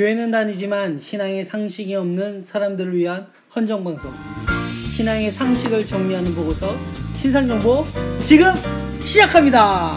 교회는 0.00 0.30
다니지만 0.30 0.98
신앙의 0.98 1.44
상식이 1.44 1.94
없는 1.94 2.42
사람들을 2.42 2.96
위한 2.96 3.30
헌정 3.54 3.84
방송. 3.84 4.10
신앙의 4.96 5.30
상식을 5.30 5.84
정리하는 5.84 6.34
보고서 6.34 6.74
신상 7.14 7.46
정보 7.46 7.84
지금 8.24 8.50
시작합니다. 8.98 9.94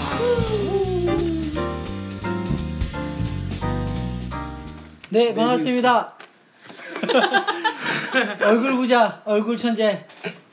네, 5.09 5.33
반갑습니다. 5.33 6.17
얼굴 8.43 8.75
부자, 8.75 9.21
얼굴 9.23 9.55
천재 9.55 10.05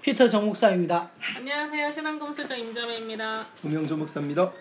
피터 0.02 0.28
정 0.28 0.46
목사입니다. 0.46 1.10
안녕하세요. 1.38 1.90
신앙검수장 1.90 2.56
임자로입니다. 2.56 3.46
우명조 3.64 3.96
목사입니다. 3.96 4.52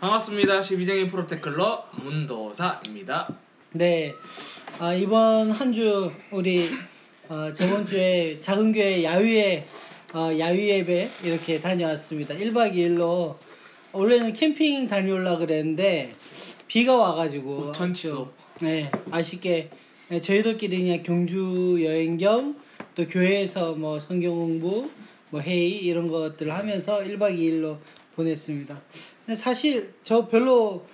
반갑습니다. 0.00 0.62
12쟁이 0.62 1.10
프로테클러 1.10 1.84
문도사입니다. 2.02 3.41
네, 3.74 4.14
아, 4.78 4.92
이번 4.94 5.50
한 5.50 5.72
주 5.72 6.12
우리 6.30 6.68
어, 7.28 7.52
저번 7.52 7.86
주에 7.86 8.38
작은 8.40 8.72
교회 8.72 9.02
야유회 9.02 9.66
어, 10.12 10.30
야유 10.38 10.68
예배 10.68 11.08
이렇게 11.24 11.60
다녀왔습니다. 11.60 12.34
1박 12.34 12.74
2일로 12.74 13.36
원래는 13.92 14.32
캠핑 14.34 14.86
다녀올라 14.88 15.36
그랬는데 15.38 16.14
비가 16.68 16.96
와가지고 16.96 17.68
우천 17.70 17.94
취소. 17.94 18.30
네, 18.60 18.90
아쉽게 19.10 19.70
네, 20.08 20.20
저희들끼리 20.20 20.78
그냥 20.82 21.02
경주 21.02 21.78
여행 21.82 22.18
겸 22.18 22.56
또 22.94 23.08
교회에서 23.08 23.72
뭐 23.72 23.98
성경 23.98 24.34
공부, 24.34 24.90
뭐 25.30 25.40
회의 25.40 25.78
이런 25.78 26.08
것들을 26.08 26.52
하면서 26.52 26.98
1박 26.98 27.38
2일로 27.38 27.78
보냈습니다. 28.16 28.82
근데 29.24 29.34
사실 29.34 29.94
저 30.04 30.28
별로 30.28 30.84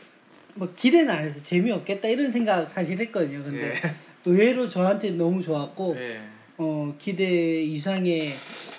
뭐 0.58 0.72
기대는 0.74 1.08
안 1.14 1.24
해서 1.24 1.42
재미없겠다 1.42 2.08
이런 2.08 2.30
생각 2.30 2.68
사실 2.68 2.98
했거든요. 2.98 3.42
근데 3.44 3.74
예. 3.76 3.94
의외로 4.24 4.68
저한테 4.68 5.12
너무 5.12 5.40
좋았고 5.40 5.94
예. 5.96 6.20
어, 6.56 6.92
기대 6.98 7.62
이상의 7.62 8.32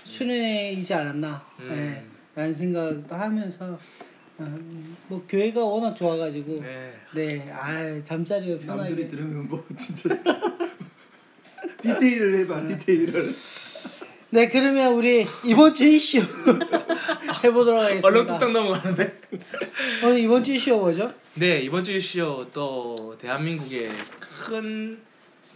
수련회이지 0.03 0.93
않았나 0.93 1.45
음. 1.61 2.03
예, 2.35 2.39
라는 2.39 2.53
생각도 2.53 3.15
하면서 3.15 3.79
어, 4.37 4.59
뭐 5.07 5.25
교회가 5.27 5.63
워낙 5.63 5.95
좋아가지고 5.95 6.61
네. 6.61 6.93
네, 7.15 7.49
아 7.51 8.03
잠자리를 8.03 8.59
편하게 8.59 8.89
남들이 8.89 9.09
들으면 9.09 9.47
뭐 9.47 9.65
진짜 9.77 10.09
디테일을 11.81 12.39
해봐 12.39 12.67
디테일을. 12.67 13.13
네 14.31 14.47
그러면 14.47 14.93
우리 14.93 15.25
이번 15.43 15.73
주 15.73 15.85
이슈 15.85 16.19
해보도록 17.43 17.81
하겠습니다. 17.81 18.07
얼렁뚱땅 18.07 18.53
넘어가는데. 18.53 19.21
오늘 20.03 20.19
이번 20.19 20.43
주 20.43 20.53
이슈가 20.53 20.77
뭐죠? 20.77 21.11
네 21.33 21.59
이번 21.61 21.83
주 21.83 21.93
이슈 21.93 22.47
또 22.53 23.17
대한민국의 23.19 23.91
큰 24.19 25.01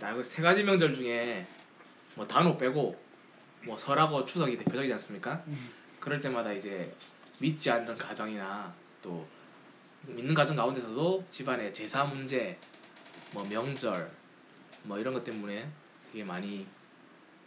아, 0.01 0.21
세 0.23 0.41
가지 0.41 0.63
명절 0.63 0.95
중에 0.95 1.45
뭐 2.15 2.27
단오 2.27 2.57
빼고 2.57 2.99
뭐 3.65 3.77
설하고 3.77 4.25
추석이 4.25 4.57
대표적이지 4.57 4.91
않습니까? 4.93 5.43
그럴 5.99 6.19
때마다 6.19 6.51
이제 6.51 6.91
믿지 7.37 7.69
않는 7.69 7.95
가정이나 7.97 8.73
또 9.03 9.25
믿는 10.07 10.33
가정 10.33 10.55
가운데서도 10.55 11.25
집안의 11.29 11.73
제사 11.75 12.03
문제, 12.05 12.57
뭐 13.31 13.43
명절, 13.43 14.09
뭐 14.83 14.97
이런 14.99 15.13
것 15.13 15.23
때문에 15.23 15.69
되게 16.11 16.23
많이 16.23 16.65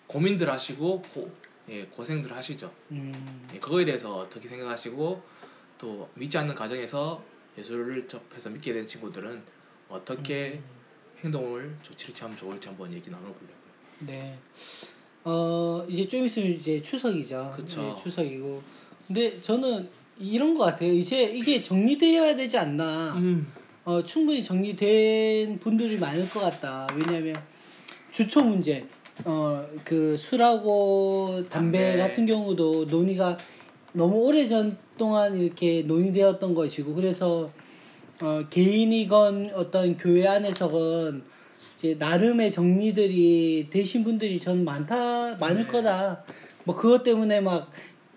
고민들 0.06 0.50
하시고 0.50 1.02
고, 1.02 1.30
예, 1.68 1.84
고생들 1.84 2.34
하시죠. 2.34 2.72
음, 2.92 3.48
예, 3.54 3.58
그거에 3.58 3.84
대해서 3.84 4.18
어떻게 4.18 4.48
생각하시고 4.48 5.22
또 5.78 6.08
믿지 6.14 6.38
않는 6.38 6.54
가정에서 6.54 7.22
예수를 7.58 8.06
접해서 8.06 8.50
믿게 8.50 8.72
된 8.72 8.86
친구들은 8.86 9.42
어떻게 9.88 10.60
행동을 11.24 11.76
조치를 11.82 12.14
취하면 12.14 12.36
좋을지 12.36 12.68
한번 12.68 12.92
얘기 12.92 13.10
나눠보려고요. 13.10 13.56
네. 14.00 14.38
어 15.24 15.84
이제 15.88 16.06
좀 16.06 16.24
있으면 16.24 16.52
이제 16.52 16.80
추석이죠. 16.80 17.52
그쵸. 17.56 17.82
네, 17.82 18.02
추석이고. 18.02 18.62
근데 19.06 19.40
저는 19.40 19.88
이런 20.18 20.56
것 20.56 20.64
같아요. 20.64 20.92
이제 20.92 21.24
이게 21.24 21.62
정리되어야 21.62 22.36
되지 22.36 22.58
않나. 22.58 23.14
음. 23.16 23.52
어, 23.84 24.02
충분히 24.02 24.42
정리된 24.42 25.60
분들이 25.60 25.96
많을 25.96 26.28
것 26.28 26.40
같다. 26.40 26.88
왜냐하면 26.96 27.40
주초 28.10 28.42
문제, 28.42 28.84
어, 29.24 29.64
그 29.84 30.16
술하고 30.16 31.44
담배, 31.48 31.96
담배. 31.96 31.96
같은 31.96 32.26
경우도 32.26 32.84
논의가 32.84 33.36
너무 33.92 34.16
오래 34.26 34.46
전 34.46 34.76
동안 34.98 35.36
이렇게 35.36 35.82
논의되었던 35.82 36.54
것이고 36.54 36.94
그래서 36.94 37.50
어, 38.20 38.44
개인이건 38.48 39.52
어떤 39.54 39.96
교회 39.96 40.26
안에서건 40.26 41.22
이제 41.78 41.96
나름의 41.98 42.52
정리들이 42.52 43.68
되신 43.70 44.04
분들이 44.04 44.40
전 44.40 44.64
많다 44.64 45.36
많을 45.36 45.62
네. 45.62 45.66
거다. 45.66 46.24
뭐 46.64 46.74
그것 46.74 47.02
때문에 47.02 47.40
막 47.40 47.70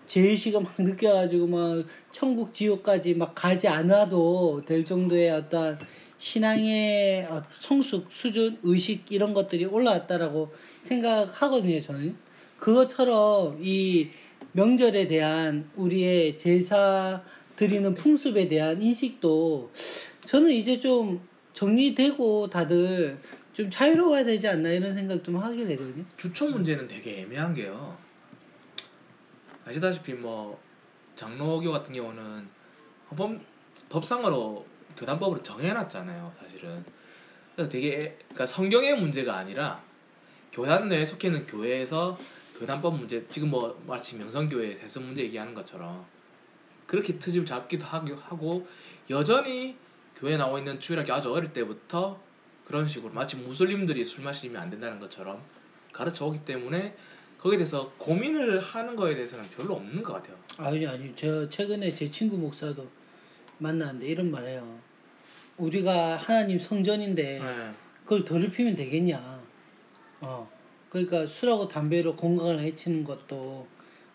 제의식을 0.06 0.62
막 0.62 0.74
느껴가지고 0.78 1.46
막 1.46 1.84
천국 2.12 2.52
지옥까지 2.52 3.14
막 3.14 3.34
가지 3.34 3.68
않아도 3.68 4.62
될 4.66 4.84
정도의 4.84 5.30
어떤 5.30 5.78
신앙의 6.20 7.24
어, 7.24 7.42
성숙 7.58 8.12
수준 8.12 8.58
의식 8.62 9.10
이런 9.10 9.32
것들이 9.32 9.64
올라왔다라고 9.64 10.52
생각하거든요 10.82 11.80
저는 11.80 12.14
그것처럼 12.58 13.58
이 13.62 14.10
명절에 14.52 15.06
대한 15.06 15.70
우리의 15.76 16.36
제사 16.36 17.22
드리는 17.56 17.94
풍습에 17.94 18.48
대한 18.48 18.82
인식도 18.82 19.72
저는 20.26 20.50
이제 20.50 20.78
좀 20.78 21.26
정리되고 21.54 22.50
다들 22.50 23.18
좀 23.54 23.70
자유로워야 23.70 24.24
되지 24.24 24.46
않나 24.46 24.68
이런 24.70 24.94
생각 24.94 25.24
좀 25.24 25.36
하게 25.38 25.66
되거든요. 25.66 26.04
주초 26.18 26.48
문제는 26.48 26.86
되게 26.86 27.22
애매한 27.22 27.54
게요. 27.54 27.96
아시다시피 29.64 30.12
뭐 30.14 30.60
장로교 31.16 31.72
같은 31.72 31.94
경우는 31.94 32.46
법, 33.16 33.38
법상으로 33.88 34.69
교단법으로 35.00 35.42
정해놨잖아요, 35.42 36.32
사실은. 36.38 36.84
그래서 37.54 37.70
되게 37.70 38.18
그러니까 38.28 38.46
성경의 38.46 39.00
문제가 39.00 39.36
아니라 39.36 39.82
교단 40.52 40.88
내에 40.88 41.06
속해 41.06 41.28
있는 41.28 41.46
교회에서 41.46 42.18
교단법 42.58 42.98
문제 42.98 43.26
지금 43.28 43.50
뭐 43.50 43.82
마치 43.86 44.16
명성교회 44.16 44.76
세습 44.76 45.02
문제 45.02 45.22
얘기하는 45.22 45.54
것처럼 45.54 46.04
그렇게 46.86 47.18
트집을 47.18 47.46
잡기도 47.46 47.86
하고 47.86 48.66
여전히 49.08 49.76
교회에 50.16 50.36
나와 50.36 50.58
있는 50.58 50.78
주일학교 50.78 51.14
아주 51.14 51.32
어릴 51.32 51.52
때부터 51.52 52.20
그런 52.66 52.86
식으로 52.86 53.12
마치 53.12 53.36
무슬림들이 53.36 54.04
술 54.04 54.22
마시면 54.22 54.60
안 54.60 54.70
된다는 54.70 55.00
것처럼 55.00 55.42
가르쳐 55.92 56.26
오기 56.26 56.44
때문에 56.44 56.94
거기에 57.38 57.56
대해서 57.56 57.90
고민을 57.96 58.60
하는 58.60 58.94
거에 58.96 59.14
대해서는 59.14 59.44
별로 59.56 59.74
없는 59.76 60.02
것 60.02 60.12
같아요. 60.12 60.36
아니 60.58 60.86
아니 60.86 61.14
저 61.16 61.48
최근에 61.48 61.94
제 61.94 62.10
친구 62.10 62.36
목사도 62.36 62.86
만났는데 63.58 64.06
이런 64.06 64.30
말해요. 64.30 64.89
우리가 65.60 66.16
하나님 66.16 66.58
성전인데 66.58 67.38
네. 67.38 67.70
그걸 68.04 68.24
더럽히면 68.24 68.76
되겠냐. 68.76 69.40
어. 70.22 70.48
그러니까 70.88 71.24
술하고 71.26 71.68
담배로 71.68 72.16
건강을 72.16 72.58
해치는 72.60 73.04
것도 73.04 73.66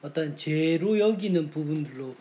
어떤 0.01 0.35
죄로 0.35 0.99
여기는 0.99 1.49
부분들로 1.49 2.13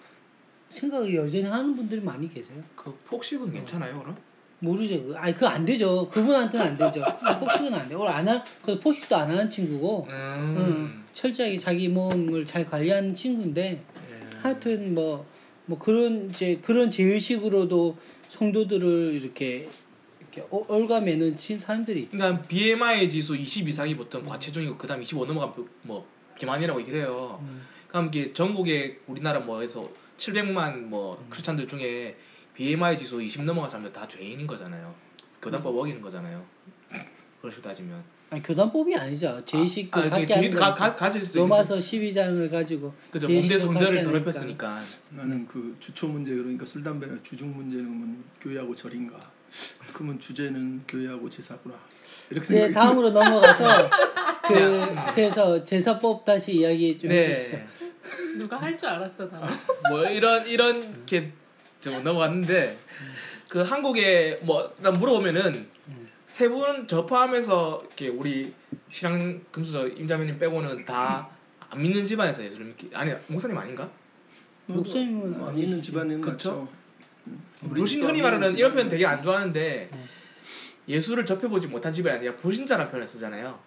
생각을 0.71 1.15
여전히 1.15 1.45
하는 1.45 1.75
분들이 1.75 2.01
많이 2.01 2.33
계세요. 2.33 2.62
그 2.77 2.97
폭식은 3.07 3.53
괜찮아요, 3.53 3.99
그럼? 4.01 4.17
모르죠. 4.61 5.03
그- 5.05 5.15
아니 5.17 5.35
그거 5.35 5.47
안 5.49 5.65
되죠. 5.65 6.09
그분한테는 6.09 6.67
안 6.67 6.77
되죠. 6.77 7.05
폭식은 7.41 7.75
안 7.75 7.89
돼. 7.89 7.95
오늘 7.95 8.09
안 8.09 8.27
하, 8.29 8.43
그 8.62 8.79
폭식도 8.79 9.15
안 9.17 9.31
하는 9.31 9.49
친구고, 9.49 10.06
음. 10.09 10.55
음, 10.56 11.05
철저하게 11.12 11.59
자기 11.59 11.89
몸을 11.89 12.47
잘 12.47 12.65
관리하는 12.69 13.15
친구인데, 13.15 13.71
예. 13.73 14.37
하여튼 14.39 14.95
뭐, 14.95 15.27
뭐 15.67 15.77
그런 15.79 16.31
이제 16.31 16.59
그런 16.62 16.91
제의식으로도 16.91 17.97
성도들을 18.39 19.21
이렇게 19.22 19.69
이렇게 20.21 20.41
어- 20.50 20.65
올가매는 20.69 21.37
친 21.37 21.59
사람들이. 21.59 22.09
그러니까 22.11 22.43
BMI 22.49 23.09
지수 23.09 23.37
20 23.37 23.69
이상이 23.69 23.97
보통 23.97 24.25
과체중이고 24.26 24.76
그다음 24.76 25.03
25 25.03 25.25
넘어가면 25.26 25.69
뭐 25.82 26.06
비만이라고 26.38 26.81
얘기를 26.81 27.00
해요. 27.00 27.38
음. 27.43 27.62
그럼 27.88 28.09
이게 28.09 28.32
전국에 28.32 28.99
우리나라 29.06 29.38
뭐에서 29.38 29.88
700만 30.17 30.79
뭐 30.87 31.25
크리스찬들 31.31 31.69
중에 31.69 32.17
BMI 32.55 32.99
지수 32.99 33.23
20 33.23 33.44
넘어간 33.44 33.70
사람들 33.70 33.93
다 33.93 34.06
죄인인 34.09 34.47
거잖아요. 34.47 34.93
교단법 35.41 35.76
어기는 35.76 36.00
거잖아요. 36.00 36.44
그런 37.41 37.53
식으로 37.53 37.70
따지면. 37.70 38.03
아니 38.35 38.43
교단법이 38.43 38.97
아니죠. 38.97 39.41
제의식도 39.45 40.01
아, 40.01 40.09
갖게 40.09 40.27
죄인- 40.27 40.51
가. 40.57 40.75
가, 40.75 40.93
가질 40.97 41.21
수 41.21 41.39
있는 41.39 41.43
로마서 41.49 41.77
12장을 41.79 42.51
가지고 42.51 42.93
그죠. 43.13 43.29
몸대 43.29 43.55
하니까. 43.85 44.03
더럽혔으니까. 44.03 44.79
나는 45.11 45.47
그 45.47 45.77
주초 45.79 46.09
문제 46.09 46.35
그러니까 46.35 46.65
술 46.67 46.83
담배나 46.83 47.17
주중 47.23 47.55
문제는 47.57 48.25
교회하고 48.41 48.75
절인가. 48.75 49.21
그러면 49.93 50.19
주제는 50.19 50.83
교회하고 50.89 51.31
제사구나. 51.31 51.77
이렇게 52.29 52.53
네, 52.55 52.73
다음으로 52.73 53.11
넘어가서 53.11 53.89
그 54.49 54.89
그래서 55.15 55.63
제사법 55.65 56.25
다시 56.25 56.55
이야기 56.57 56.99
좀 56.99 57.13
해주시죠. 57.13 57.57
네. 57.57 57.67
누가 58.37 58.57
할 58.61 58.77
줄 58.77 58.89
알았어 58.89 59.29
다. 59.31 59.49
뭐 59.91 60.05
이런 60.07 60.45
이런 60.49 61.07
게좀 61.07 62.03
넘어갔는데 62.03 62.77
그 63.49 63.61
한국에 63.63 64.41
뭐 64.43 64.75
일단 64.77 64.99
물어보면은 64.99 65.69
세 66.35 66.49
분 66.49 66.87
저 66.89 67.07
포함해서 67.07 67.81
이렇게 67.87 68.09
우리 68.09 68.53
신앙 68.91 69.41
금수저 69.53 69.87
임자매님 69.89 70.39
빼고는 70.39 70.85
다 70.85 71.29
안 71.71 71.83
믿는 71.83 72.05
집안에서 72.05 72.45
예수를 72.45 72.67
믿기 72.67 72.89
아니 72.95 73.13
목사님 73.27 73.57
아닌가? 73.59 73.89
목사님은 74.67 75.43
안 75.45 75.55
믿는 75.57 75.83
집안은 75.83 76.21
그쵸? 76.21 76.33
맞죠. 76.61 76.69
음. 77.27 77.43
우리 77.63 77.81
불신 77.81 77.97
집도 78.01 78.09
흔히 78.09 78.19
안 78.21 78.25
말하는 78.25 78.57
이런 78.57 78.73
표현 78.73 78.89
되게 78.89 79.05
안. 79.07 79.21
좋아하는데 79.23 79.89
네. 79.93 80.05
예수를 80.89 81.25
접해보지 81.27 81.67
못한 81.69 81.93
집안이 81.93 82.19
아니라 82.19 82.37
불신자라는 82.37 82.91
표현을 82.91 83.07
쓰잖아요. 83.09 83.59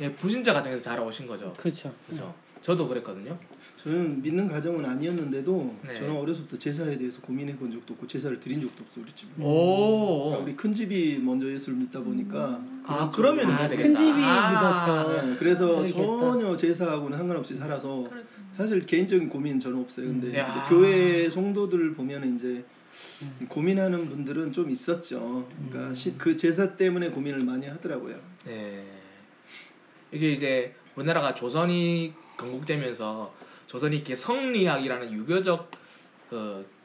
예, 0.00 0.10
불신자 0.12 0.52
가정에서 0.54 0.82
자라오신 0.82 1.26
거죠. 1.26 1.52
그렇죠. 1.58 1.92
그죠? 2.08 2.34
저도 2.62 2.88
그랬거든요. 2.88 3.38
저는 3.82 4.20
믿는 4.20 4.46
가정은 4.46 4.84
아니었는데도 4.84 5.74
네. 5.86 5.94
저는 5.94 6.14
어려서부터 6.16 6.58
제사에 6.58 6.98
대해서 6.98 7.18
고민해 7.22 7.56
본 7.56 7.72
적도 7.72 7.94
없고 7.94 8.06
제사를 8.06 8.38
드린 8.38 8.60
적도 8.60 8.84
없어 8.84 9.00
우리 9.00 9.10
집은. 9.14 9.42
오. 9.42 10.24
그러니까 10.26 10.44
우리 10.44 10.54
큰 10.56 10.74
집이 10.74 11.18
먼저 11.22 11.50
예수를 11.50 11.78
믿다 11.78 12.00
보니까 12.00 12.60
아 12.84 13.10
그런 13.10 13.36
그러면 13.36 13.50
아, 13.56 13.68
큰. 13.68 13.94
집이 13.94 14.20
아. 14.22 14.50
믿어서. 14.50 15.22
네, 15.26 15.36
그래서 15.36 15.66
그러겠다. 15.76 15.96
전혀 15.98 16.56
제사하고는 16.56 17.16
상관없이 17.16 17.54
살아서 17.54 18.04
그렇군. 18.04 18.24
사실 18.56 18.80
개인적인 18.84 19.30
고민은 19.30 19.60
저는 19.60 19.80
없어요. 19.80 20.06
근데 20.08 20.38
음. 20.42 20.46
교회 20.68 21.30
성도들 21.30 21.94
보면 21.94 22.36
이제 22.36 22.62
음. 23.40 23.46
고민하는 23.48 24.10
분들은 24.10 24.52
좀 24.52 24.68
있었죠. 24.68 25.48
그러니까 25.70 25.88
음. 25.90 25.94
시- 25.94 26.18
그 26.18 26.36
제사 26.36 26.76
때문에 26.76 27.08
고민을 27.10 27.40
많이 27.44 27.66
하더라고요. 27.66 28.16
네. 28.44 28.84
이게 30.12 30.32
이제 30.32 30.74
우리나라가 30.96 31.32
조선이 31.32 32.12
건국되면서 32.36 33.39
조선이 33.70 33.96
이렇게 33.96 34.14
성리학이라는 34.16 35.12
유교적 35.12 35.70
그 36.28 36.80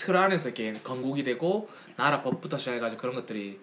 틀 0.00 0.16
안에서 0.16 0.48
이렇게 0.48 0.72
건국이 0.72 1.22
되고 1.24 1.68
나라 1.96 2.22
법부터 2.22 2.56
시작해가지고 2.56 2.98
그런 3.00 3.14
것들이 3.14 3.60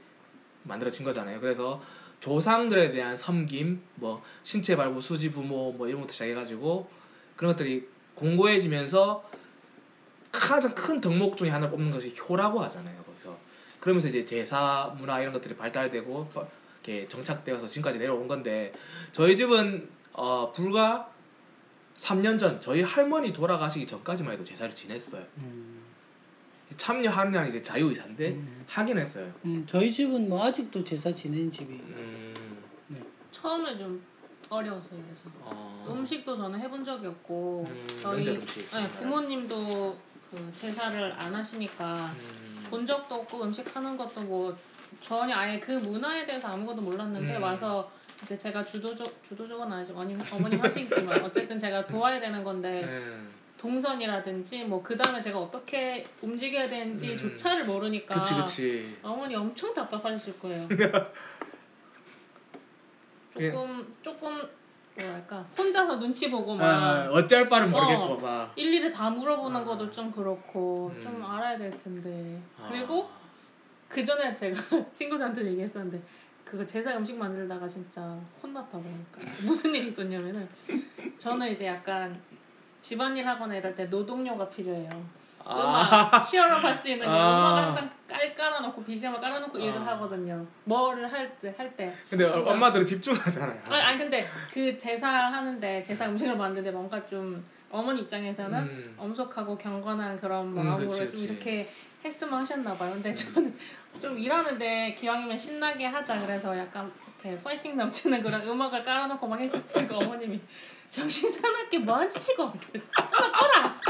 만들어진 0.64 1.04
거잖아요. 1.04 1.40
그래서 1.42 1.82
조상들에 2.20 2.92
대한 2.92 3.18
섬김, 3.18 3.82
뭐 3.96 4.24
신체 4.44 4.76
발부, 4.76 5.02
수지 5.02 5.32
부모 5.32 5.72
뭐 5.72 5.88
이런 5.88 6.02
것부터 6.02 6.14
시작해가지고 6.14 6.90
그런 7.36 7.54
것들이 7.54 7.88
공고해지면서 8.14 9.28
가장 10.32 10.76
큰 10.76 11.02
덕목 11.02 11.38
중에 11.38 11.50
하나 11.50 11.70
뽑는 11.72 11.90
것이 11.90 12.14
효라고 12.30 12.62
하잖아요. 12.62 13.04
그래서 13.06 13.36
그러면서 13.80 14.08
이제 14.08 14.24
제사 14.24 14.94
문화 15.00 15.20
이런 15.20 15.34
것들이 15.34 15.56
발달되고 15.56 16.28
버- 16.30 16.48
이렇게 16.84 17.08
정착되어서 17.08 17.68
지금까지 17.68 17.98
내려온 17.98 18.28
건데 18.28 18.74
저희 19.12 19.36
집은 19.36 19.90
어 20.14 20.52
불과 20.52 21.12
3년 21.98 22.38
전 22.38 22.62
저희 22.62 22.82
할머니 22.82 23.34
돌아가시기 23.34 23.86
전까지만 23.88 24.34
해도 24.34 24.44
제사를 24.44 24.74
지냈어요. 24.74 25.24
음. 25.40 25.84
참여하느냐 26.76 27.46
이제 27.48 27.62
자유의사인데 27.62 28.30
음. 28.30 28.66
하긴 28.68 29.00
했어요. 29.00 29.32
음, 29.46 29.64
저희 29.66 29.92
집은 29.92 30.30
뭐 30.30 30.46
아직도 30.46 30.84
제사 30.84 31.12
지내는 31.12 31.50
집이. 31.50 31.74
음, 31.74 32.34
처음에 33.32 33.78
좀 33.78 34.02
어려웠어요. 34.50 35.02
그래서 35.08 35.24
어, 35.42 35.86
음식도 35.90 36.38
저는 36.38 36.60
해본 36.60 36.86
적이 36.86 37.08
없고 37.08 37.66
음, 37.68 37.88
저희. 38.02 38.24
네, 38.24 38.90
부모님도 38.90 39.98
그 40.30 40.52
제사를 40.54 41.14
안 41.14 41.34
하시니까 41.34 42.12
음, 42.14 42.68
본 42.70 42.86
적도 42.86 43.16
없고 43.16 43.44
음식 43.44 43.76
하는 43.76 43.98
것도 43.98 44.22
뭐 44.22 44.56
전혀 45.02 45.36
아예 45.36 45.60
그 45.60 45.72
문화에 45.72 46.26
대해서 46.26 46.50
아무것도 46.50 46.82
몰랐는데 46.82 47.38
음. 47.38 47.42
와서 47.42 47.90
이제 48.24 48.36
제가 48.36 48.66
주도적 48.66 49.24
주도적은 49.24 49.72
아니지만 49.72 50.02
어머님, 50.02 50.22
어머님 50.34 50.62
하시지만 50.62 51.24
어쨌든 51.24 51.58
제가 51.58 51.86
도와야 51.86 52.20
되는 52.20 52.44
건데 52.44 52.84
음. 52.84 53.30
동선이라든지 53.58 54.66
뭐 54.66 54.82
그 54.84 54.96
다음에 54.96 55.20
제가 55.20 55.40
어떻게 55.40 56.06
움직여야 56.22 56.70
되는지 56.70 57.12
음. 57.12 57.18
조차를 57.18 57.66
모르니까 57.66 58.16
그치 58.16 58.34
그치. 58.36 58.98
어머니 59.04 59.36
엄청 59.36 59.74
답답하실 59.74 60.40
거예요. 60.40 60.68
예. 63.40 63.52
조금 63.52 63.96
조금 64.02 64.50
뭐랄까 64.96 65.46
혼자서 65.58 66.00
눈치 66.00 66.30
보고 66.32 66.56
막 66.56 66.66
아, 66.66 67.10
어쩔 67.12 67.48
바를 67.48 67.68
모르겠고 67.68 68.04
어. 68.04 68.18
막. 68.18 68.54
일일이 68.56 68.92
다 68.92 69.10
물어보는 69.10 69.62
아. 69.62 69.64
것도 69.64 69.92
좀 69.92 70.12
그렇고 70.12 70.92
음. 70.96 71.04
좀 71.04 71.24
알아야 71.24 71.58
될 71.58 71.76
텐데 71.84 72.42
아. 72.60 72.68
그리고 72.70 73.10
그 73.88 74.04
전에 74.04 74.34
제가 74.34 74.60
친구들한테 74.92 75.46
얘기했었는데 75.46 76.02
그거 76.50 76.66
제사 76.66 76.96
음식 76.96 77.16
만들다가 77.18 77.68
진짜 77.68 78.02
혼났다고 78.42 78.84
하니까 78.84 79.32
무슨 79.46 79.76
일이 79.76 79.88
있었냐면은 79.88 80.48
저는 81.18 81.52
이제 81.52 81.68
약간 81.68 82.20
집안일 82.82 83.28
하거나 83.28 83.56
이럴 83.56 83.76
때 83.76 83.86
노동요가 83.86 84.48
필요해요. 84.50 85.06
아, 85.44 86.10
음악 86.10 86.22
치열업 86.22 86.62
할 86.64 86.76
수 86.76 86.90
있는 86.90 87.06
거 87.06 87.12
아. 87.12 87.40
음악을 87.40 87.64
항상 87.64 87.90
깔 88.08 88.36
깔아놓고 88.36 88.84
BGM을 88.84 89.20
깔아놓고 89.20 89.58
일을 89.58 89.78
아. 89.80 89.88
하거든요. 89.88 90.46
뭐를 90.66 91.12
할때할 91.12 91.76
때. 91.76 91.94
근데 92.10 92.26
엄마들은 92.26 92.86
집중하잖아요. 92.86 93.62
아니, 93.66 93.82
아니 93.82 93.98
근데 93.98 94.28
그 94.54 94.76
제사 94.78 95.08
하는데 95.10 95.82
제사 95.82 96.08
음식을 96.08 96.36
만드는데 96.36 96.72
뭔가 96.72 97.06
좀 97.06 97.44
어머니 97.70 98.02
입장에서는 98.02 98.60
음. 98.60 98.96
엄숙하고 98.98 99.58
경건한 99.58 100.18
그런 100.20 100.48
음, 100.48 100.56
마음으로 100.56 100.90
그치, 100.90 101.00
좀 101.00 101.12
그치. 101.12 101.24
이렇게 101.26 101.70
했으면 102.04 102.40
하셨나 102.42 102.74
봐요. 102.74 102.94
근데 102.94 103.14
저는 103.14 103.54
좀 104.02 104.18
일하는데 104.20 104.96
기왕이면 105.00 105.38
신나게 105.38 105.86
하자 105.86 106.20
그래서 106.22 106.58
약간 106.58 106.92
이렇게 107.22 107.42
파이팅 107.42 107.78
넘치는 107.78 108.22
그런 108.22 108.48
음악을 108.48 108.84
깔아놓고 108.84 109.28
막 109.28 109.40
했었으니까 109.40 109.98
어머님이 109.98 110.40
정신 110.90 111.30
사납게 111.30 111.80
뭐한 111.80 112.08
짓이고 112.10 112.52
그래서 112.68 112.86
쫄아 112.92 113.32
꺼라 113.32 113.82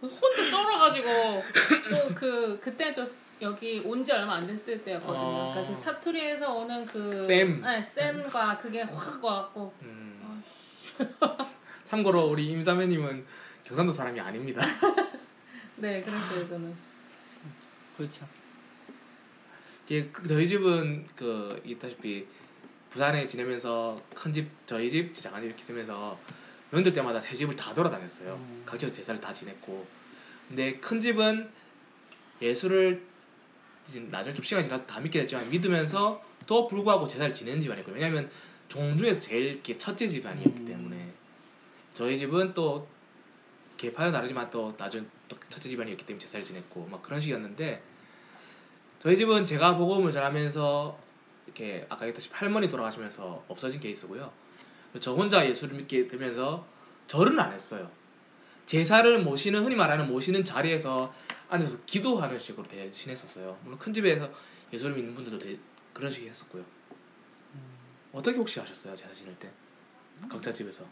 혼자 0.00 0.50
쫄아가지고 0.50 1.42
또 1.90 2.14
그 2.14 2.58
그때 2.62 2.94
또 2.94 3.04
여기 3.42 3.80
온 3.84 4.04
지 4.04 4.12
얼마 4.12 4.34
안 4.34 4.46
됐을 4.46 4.82
때였거든요. 4.84 5.18
어. 5.18 5.50
그러니까 5.52 5.74
그 5.74 5.80
사투리에서 5.80 6.54
오는 6.54 6.84
그 6.84 7.16
쌤. 7.26 7.60
네, 7.62 7.82
쌤과 7.82 8.58
그게 8.58 8.82
확 8.82 9.22
와갖고 9.24 9.72
음. 9.82 10.42
참고로 11.86 12.26
우리 12.26 12.46
임자매님은 12.48 13.26
경상도 13.64 13.92
사람이 13.92 14.20
아닙니다. 14.20 14.60
네 15.76 16.02
그랬어요 16.02 16.44
저는. 16.44 16.74
그렇죠. 17.96 18.26
이게 19.86 20.08
그 20.12 20.26
저희 20.26 20.46
집은 20.48 21.06
그 21.14 21.60
있다시피 21.64 22.26
부산에 22.90 23.26
지내면서 23.26 24.00
큰 24.14 24.32
집 24.32 24.48
저희 24.66 24.90
집 24.90 25.14
작은 25.14 25.40
집 25.40 25.46
이렇게 25.46 25.62
있으면서 25.62 26.18
명절 26.70 26.92
때마다 26.92 27.20
새 27.20 27.34
집을 27.34 27.54
다 27.56 27.74
돌아다녔어요. 27.74 28.34
음. 28.34 28.62
각지에서 28.64 28.96
제사를 28.96 29.20
다 29.20 29.32
지냈고 29.32 29.86
근데 30.48 30.74
큰 30.74 31.00
집은 31.00 31.50
예수를 32.40 33.02
나중에 34.10 34.34
좀 34.34 34.42
시간이 34.42 34.64
지나서 34.64 34.86
다 34.86 35.00
믿게 35.00 35.20
됐지만 35.20 35.48
믿으면서 35.50 36.22
또 36.46 36.66
불구하고 36.66 37.06
제사를 37.06 37.32
지내는 37.32 37.60
집안이었고 37.60 37.92
왜냐하면 37.92 38.30
종주에서 38.68 39.20
제일 39.20 39.62
첫째 39.78 40.08
집안이었기 40.08 40.60
음. 40.62 40.66
때문에 40.66 41.12
저희 41.92 42.18
집은 42.18 42.54
또 42.54 42.88
계파는 43.76 44.12
다르지만 44.12 44.50
또 44.50 44.74
나중 44.76 45.08
또 45.28 45.36
첫째 45.50 45.68
집안이었기 45.68 46.06
때문에 46.06 46.20
제사를 46.20 46.44
지냈고 46.44 46.86
막 46.86 47.02
그런 47.02 47.20
식이었는데 47.20 47.82
저희 49.04 49.18
집은 49.18 49.44
제가 49.44 49.76
복음을 49.76 50.10
전하면서 50.12 50.98
이렇게 51.44 51.84
아까 51.90 52.06
얘기했다시피 52.06 52.34
할머니 52.34 52.70
돌아가시면서 52.70 53.44
없어진 53.48 53.78
케이스고요. 53.78 54.32
저 54.98 55.12
혼자 55.12 55.46
예수를 55.46 55.76
믿게 55.76 56.08
되면서 56.08 56.66
절은 57.06 57.38
안 57.38 57.52
했어요. 57.52 57.90
제사를 58.64 59.22
모시는 59.22 59.62
흔히 59.62 59.74
말하는 59.74 60.08
모시는 60.08 60.42
자리에서 60.42 61.12
앉아서 61.50 61.80
기도하는 61.84 62.38
식으로 62.38 62.66
대신했었어요. 62.66 63.58
물론 63.62 63.78
큰 63.78 63.92
집에서 63.92 64.26
예수를 64.72 64.96
믿는 64.96 65.14
분들도 65.14 65.38
대, 65.38 65.58
그런 65.92 66.10
식이 66.10 66.26
했었고요. 66.26 66.64
어떻게 68.10 68.38
혹시 68.38 68.58
하셨어요 68.58 68.96
제사 68.96 69.12
지낼 69.12 69.38
때? 69.38 69.50
각자 70.30 70.50
집에서. 70.50 70.82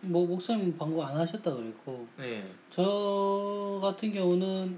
뭐 0.00 0.26
목사님 0.26 0.76
방금 0.76 1.00
안 1.02 1.16
하셨다 1.16 1.54
그랬고 1.54 2.08
네. 2.16 2.50
저 2.68 3.78
같은 3.80 4.12
경우는 4.12 4.76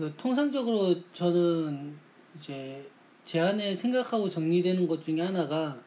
그 0.00 0.14
통상적으로 0.16 0.96
저는 1.12 1.94
이제 2.38 2.88
제 3.26 3.38
안에 3.38 3.74
생각하고 3.76 4.30
정리되는 4.30 4.88
것 4.88 5.02
중에 5.02 5.20
하나가 5.20 5.78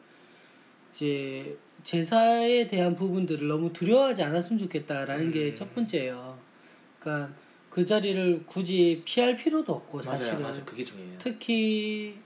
이제 0.91 1.57
제사에 1.83 2.67
대한 2.67 2.95
부분들을 2.95 3.47
너무 3.47 3.73
두려워하지 3.73 4.21
않았으면 4.21 4.59
좋겠다라는 4.59 5.31
게 5.31 5.49
음. 5.49 5.55
첫 5.55 5.73
번째예요. 5.73 6.37
그러니까 6.99 7.33
그 7.71 7.83
자리를 7.83 8.43
굳이 8.45 9.01
피할 9.03 9.35
필요도 9.35 9.73
없고 9.73 9.97
맞아요, 10.03 10.17
사실은 10.17 10.41
맞아요. 10.43 10.63
그게 10.63 10.85
중요해요. 10.85 11.17
특히 11.17 12.19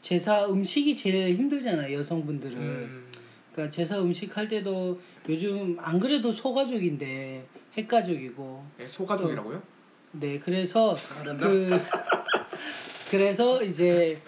제사 0.00 0.48
음식이 0.48 0.96
제일 0.96 1.36
힘들잖아요 1.36 1.96
여성분들은. 1.96 2.58
음, 2.58 3.06
그러니까 3.52 3.70
제사 3.70 4.02
음식 4.02 4.36
할 4.36 4.48
때도 4.48 5.00
요즘 5.28 5.76
안 5.78 6.00
그래도 6.00 6.32
소가족인데 6.32 7.46
핵가족이고 7.74 8.64
예, 8.80 8.88
소가족이라고요? 8.88 9.79
네 10.12 10.38
그래서. 10.38 10.96
그 11.38 11.70
그래서 13.10 13.62
이제 13.62 14.20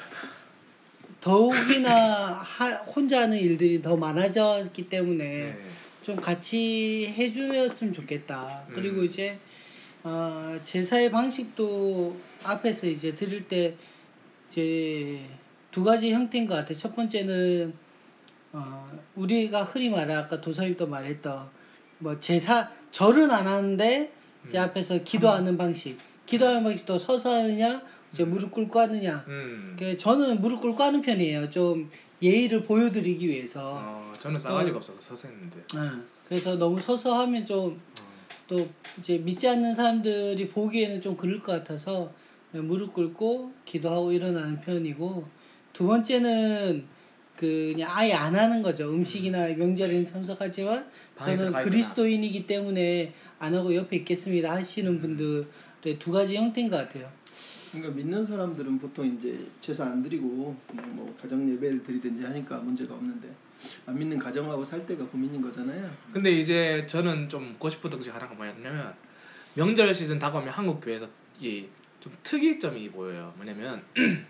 더욱이나 1.20 2.40
하, 2.42 2.68
혼자 2.78 3.22
하는 3.22 3.38
일들이 3.38 3.80
더 3.80 3.96
많아졌기 3.96 4.88
때문에 4.88 5.24
네. 5.24 5.64
좀 6.02 6.16
같이 6.16 7.14
해주었으면 7.16 7.92
좋겠다. 7.92 8.64
음. 8.68 8.74
그리고 8.74 9.04
이제 9.04 9.38
어, 10.02 10.58
제사의 10.64 11.12
방식도 11.12 12.16
앞에서 12.42 12.88
이제 12.88 13.14
드릴 13.14 13.46
때 13.46 13.76
이제 14.50 15.20
두 15.70 15.84
가지 15.84 16.12
형태인 16.12 16.46
것 16.48 16.54
같아요. 16.54 16.76
첫 16.76 16.96
번째는 16.96 17.72
어, 18.52 18.86
우리가 19.14 19.62
흔히 19.62 19.90
말해 19.90 20.12
아까 20.14 20.40
도사님도 20.40 20.88
말했던 20.88 21.48
뭐 21.98 22.18
제사 22.18 22.68
절은 22.90 23.30
안 23.30 23.46
하는데 23.46 24.12
제 24.46 24.58
음. 24.58 24.64
앞에서 24.64 25.02
기도하는 25.02 25.56
방식. 25.56 25.99
기도하는 26.26 26.64
방식도 26.64 26.99
서서 26.99 27.32
하느냐, 27.32 27.82
이제 28.12 28.25
무릎 28.25 28.52
꿇고 28.52 28.78
하느냐. 28.78 29.25
음. 29.28 29.76
그 29.78 29.96
저는 29.96 30.40
무릎 30.40 30.61
꿇고 30.61 30.82
하는 30.82 31.00
편이에요. 31.00 31.50
좀 31.50 31.90
예의를 32.20 32.62
보여드리기 32.64 33.28
위해서. 33.28 33.80
어, 33.82 34.12
저는 34.20 34.38
싸가지가 34.38 34.76
없어서 34.76 35.00
서서 35.00 35.28
했는데. 35.28 35.58
어, 35.76 36.02
그래서 36.28 36.56
너무 36.56 36.80
서서 36.80 37.14
하면 37.20 37.44
좀또 37.44 38.68
이제 38.99 39.18
믿지 39.18 39.49
않는 39.49 39.75
사람들이 39.75 40.49
보기에는 40.49 41.00
좀 41.00 41.16
그럴 41.16 41.40
것 41.40 41.52
같아서 41.52 42.12
무릎 42.52 42.92
꿇고 42.92 43.52
기도하고 43.64 44.12
일어나는 44.12 44.61
편이고 44.61 45.26
두 45.72 45.87
번째는 45.87 46.87
그 47.42 47.72
그냥 47.72 47.90
아예 47.92 48.12
안 48.12 48.37
하는 48.37 48.62
거죠 48.62 48.88
음식이나 48.88 49.49
명절에는 49.49 50.06
참석하지만 50.06 50.88
저는 51.20 51.52
그리스도인이기 51.52 52.46
때문에 52.46 53.12
안 53.40 53.52
하고 53.52 53.75
옆에 53.75 53.96
있겠습니다 53.96 54.52
하시는 54.52 55.00
분들의 55.00 55.99
두 55.99 56.12
가지 56.12 56.37
형태인 56.37 56.70
것 56.70 56.76
같아요. 56.76 57.11
그러니까 57.72 57.94
믿는 57.94 58.25
사람들은 58.25 58.78
보통 58.78 59.06
이제 59.06 59.37
제사 59.61 59.87
안 59.87 60.02
드리고 60.02 60.54
그냥 60.68 60.94
뭐 60.94 61.12
가정 61.20 61.50
예배를 61.50 61.82
드리든지 61.82 62.25
하니까 62.25 62.58
문제가 62.58 62.94
없는데 62.94 63.28
안 63.87 63.99
믿는 63.99 64.18
가정하고 64.18 64.64
살 64.64 64.87
때가 64.87 65.04
고민인 65.06 65.42
거잖아요. 65.42 65.90
근데 66.12 66.30
이제 66.30 66.87
저는 66.87 67.28
좀 67.28 67.49
묻고 67.49 67.70
싶었던 67.70 67.99
것 67.99 68.04
중에 68.04 68.12
하나가 68.12 68.34
뭐냐면 68.34 68.94
명절 69.54 69.92
시즌 69.92 70.18
다가오면 70.18 70.52
한국 70.52 70.80
교회에서 70.80 71.08
이 71.40 71.66
좀 72.02 72.12
특이점이 72.25 72.90
보여요. 72.90 73.32
뭐냐면 73.37 73.80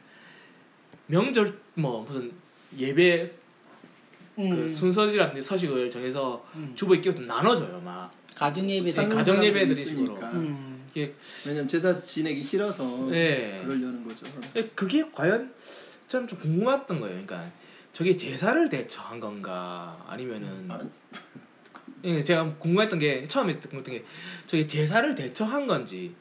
명절 1.09 1.59
뭐 1.75 2.03
무슨 2.03 2.31
예배 2.79 3.31
그 4.37 4.43
음, 4.43 4.69
순서지라든지 4.69 5.43
서식을 5.43 5.91
정해서 5.91 6.47
음. 6.57 6.73
주부에 6.75 7.01
끼워서 7.01 7.21
나눠줘요. 7.21 7.81
막 7.85 8.11
가정 8.35 8.69
예배 8.69 8.91
참- 8.91 9.05
찾는 9.05 9.17
가정 9.17 9.45
예배들이 9.45 9.85
식으로. 9.85 10.05
있으니까. 10.05 10.31
음. 10.33 10.83
이게 10.95 11.15
왜냐면 11.47 11.69
제사 11.69 12.03
지내기 12.03 12.43
싫어서 12.43 13.07
네. 13.11 13.63
그러려는 13.65 14.07
거죠. 14.07 14.27
그게 14.75 15.05
과연 15.13 15.53
좀, 16.09 16.27
좀 16.27 16.39
궁금했던 16.39 17.01
거예요. 17.01 17.13
그러니까 17.25 17.51
저게 17.93 18.17
제사를 18.17 18.69
대처한 18.69 19.21
건가 19.21 20.03
아니면은 20.09 20.71
아, 20.71 20.81
예, 22.05 22.21
제가 22.23 22.55
궁금했던 22.57 22.99
게 22.99 23.27
처음에 23.29 23.55
궁금했던 23.55 23.95
게 23.95 24.05
저게 24.47 24.67
제사를 24.67 25.15
대처한 25.15 25.67
건지 25.67 26.15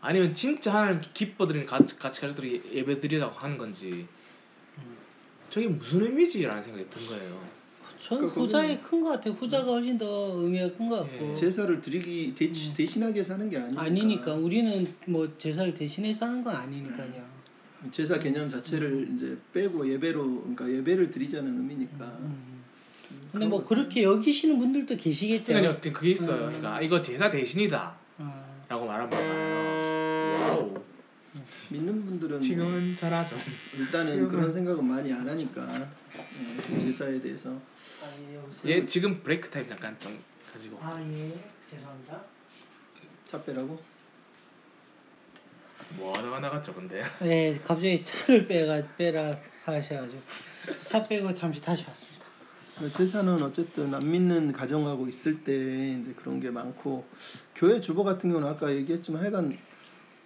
아니면 0.00 0.34
진짜 0.34 0.74
하나님 0.74 1.00
기뻐드리는 1.14 1.64
같이, 1.66 1.96
같이 1.98 2.20
가족들이 2.20 2.62
예배 2.72 3.00
드리라고 3.00 3.36
하는 3.38 3.56
건지 3.56 4.06
저게 5.52 5.68
무슨 5.68 6.00
의미지라는 6.02 6.62
생각이 6.62 6.88
든 6.88 7.06
거예요. 7.08 7.38
저는 7.98 8.22
그러니까 8.22 8.40
후자에 8.40 8.78
큰 8.78 9.02
것 9.02 9.10
같아요. 9.10 9.34
후자가 9.34 9.72
훨씬 9.72 9.98
더 9.98 10.06
의미가 10.38 10.72
큰 10.78 10.88
것 10.88 11.00
같고. 11.00 11.28
예. 11.28 11.32
제사를 11.34 11.78
드리기 11.78 12.34
대, 12.34 12.50
대신하게 12.74 13.22
사는 13.22 13.50
게 13.50 13.58
아니니까. 13.58 13.82
아니니까 13.82 14.32
우리는 14.34 14.86
뭐 15.04 15.28
제사를 15.36 15.74
대신해서 15.74 16.24
하는 16.24 16.42
건 16.42 16.56
아니니까요. 16.56 17.22
제사 17.90 18.18
개념 18.18 18.48
자체를 18.48 19.10
이제 19.14 19.36
빼고 19.52 19.86
예배로 19.92 20.40
그러니까 20.40 20.70
예배를 20.72 21.10
드리자는 21.10 21.54
의미니까. 21.58 22.06
음. 22.20 22.62
근데 23.30 23.44
뭐 23.44 23.62
그렇게 23.62 24.04
여기시는 24.04 24.58
분들도 24.58 24.96
계시겠죠. 24.96 25.52
그러니까 25.52 25.74
어떤 25.74 25.92
그게 25.92 26.12
있어요. 26.12 26.44
음. 26.46 26.58
그러니까 26.58 26.80
이거 26.80 27.02
제사 27.02 27.30
대신이다라고 27.30 27.94
어. 28.18 28.84
말하면 28.86 29.10
봐요. 29.10 30.40
와우. 30.40 30.82
믿는 31.72 32.04
분들은 32.04 32.30
뭐 32.36 32.40
지금은 32.40 32.96
잘하죠. 32.96 33.36
일단은 33.76 34.28
그런 34.28 34.52
생각은 34.52 34.84
많이 34.84 35.12
안 35.12 35.28
하니까 35.28 35.88
예, 36.70 36.78
제사에 36.78 37.20
대해서 37.20 37.50
아, 37.50 38.66
예? 38.66 38.70
예, 38.70 38.86
지금 38.86 39.22
브레이크 39.22 39.48
타임 39.48 39.66
잠깐 39.66 39.98
좀 39.98 40.18
가지고. 40.52 40.78
아, 40.80 41.00
예. 41.00 41.32
죄송합니다. 41.70 42.22
차 43.26 43.42
빼라고. 43.42 43.80
뭐 45.96 46.16
하다가 46.16 46.40
나갔죠, 46.40 46.74
근데. 46.74 47.02
네, 47.20 47.58
갑자기 47.64 48.02
차를 48.02 48.46
빼가 48.46 48.82
빼라 48.96 49.36
하셔가지고 49.64 50.22
차 50.84 51.02
빼고 51.02 51.34
잠시 51.34 51.60
다시 51.60 51.84
왔습니다. 51.86 52.22
제사는 52.96 53.42
어쨌든 53.42 53.94
안 53.94 54.10
믿는 54.10 54.52
가정하고 54.52 55.06
있을 55.06 55.44
때 55.44 55.98
이제 56.00 56.12
그런 56.16 56.40
게 56.40 56.50
많고 56.50 57.06
교회 57.54 57.80
주보 57.80 58.02
같은 58.02 58.30
경우는 58.30 58.48
아까 58.48 58.74
얘기했지만 58.74 59.22
하여간 59.22 59.56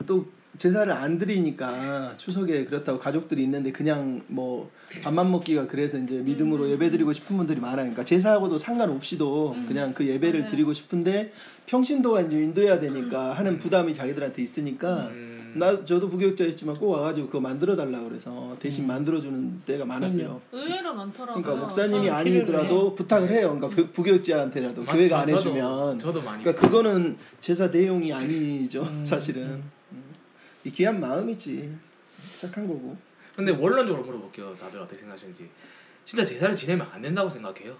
또 0.06 0.30
제사를 0.58 0.90
안 0.92 1.18
드리니까 1.18 2.14
추석에 2.16 2.64
그렇다고 2.64 2.98
가족들이 2.98 3.42
있는데 3.44 3.72
그냥 3.72 4.22
뭐 4.28 4.70
밥만 5.02 5.30
먹기가 5.30 5.66
그래서 5.66 5.98
이제 5.98 6.14
믿음으로 6.16 6.70
예배 6.70 6.90
드리고 6.90 7.12
싶은 7.12 7.36
분들이 7.36 7.60
많아요. 7.60 7.76
그러니까 7.84 8.04
제사하고도 8.04 8.58
상관없이도 8.58 9.56
그냥 9.68 9.92
그 9.92 10.06
예배를. 10.06 10.46
드리고 10.46 10.72
싶은데 10.72 11.32
평신도가 11.66 12.22
이제 12.22 12.42
인도해야 12.42 12.78
되니까 12.78 13.32
하는 13.32 13.58
부담이 13.58 13.92
자기들한테 13.94 14.42
있으니까 14.42 15.08
음. 15.08 15.54
나 15.56 15.84
저도 15.84 16.08
부교육자였지만 16.10 16.76
꼭 16.78 16.90
와가지고 16.90 17.26
그거 17.28 17.40
만들어 17.40 17.74
달라 17.74 18.00
그래서 18.02 18.54
대신 18.60 18.86
만들어 18.86 19.20
주는 19.20 19.60
때가 19.66 19.84
많았어요. 19.86 20.40
의외로 20.52 20.94
많더라고요. 20.94 21.42
그러니까 21.42 21.54
목사님이 21.54 22.10
아니더라도 22.10 22.94
부탁을 22.94 23.30
해요. 23.30 23.56
그러니까 23.58 23.68
부- 23.68 23.88
부교육자한테라도 23.88 24.82
맞죠. 24.84 24.96
교회가 24.96 25.20
안 25.20 25.26
저도- 25.26 25.36
해주면. 25.38 25.98
저도 25.98 26.22
많이. 26.22 26.44
그러니까 26.44 26.66
그거는 26.66 27.16
제사 27.40 27.70
대용이 27.70 28.12
아니죠 28.12 28.82
음, 28.82 29.04
사실은. 29.04 29.42
음. 29.42 30.05
이 30.66 30.70
귀한 30.72 30.98
마음이지 31.00 31.72
착한 32.40 32.66
거고. 32.66 32.96
근데 33.36 33.52
원론적으로 33.52 34.04
물어볼게요. 34.04 34.56
다들 34.56 34.80
어떻게 34.80 34.98
생각하시는지. 34.98 35.48
진짜 36.04 36.24
제사를 36.24 36.54
지내면 36.56 36.88
안 36.92 37.00
된다고 37.00 37.30
생각해요. 37.30 37.76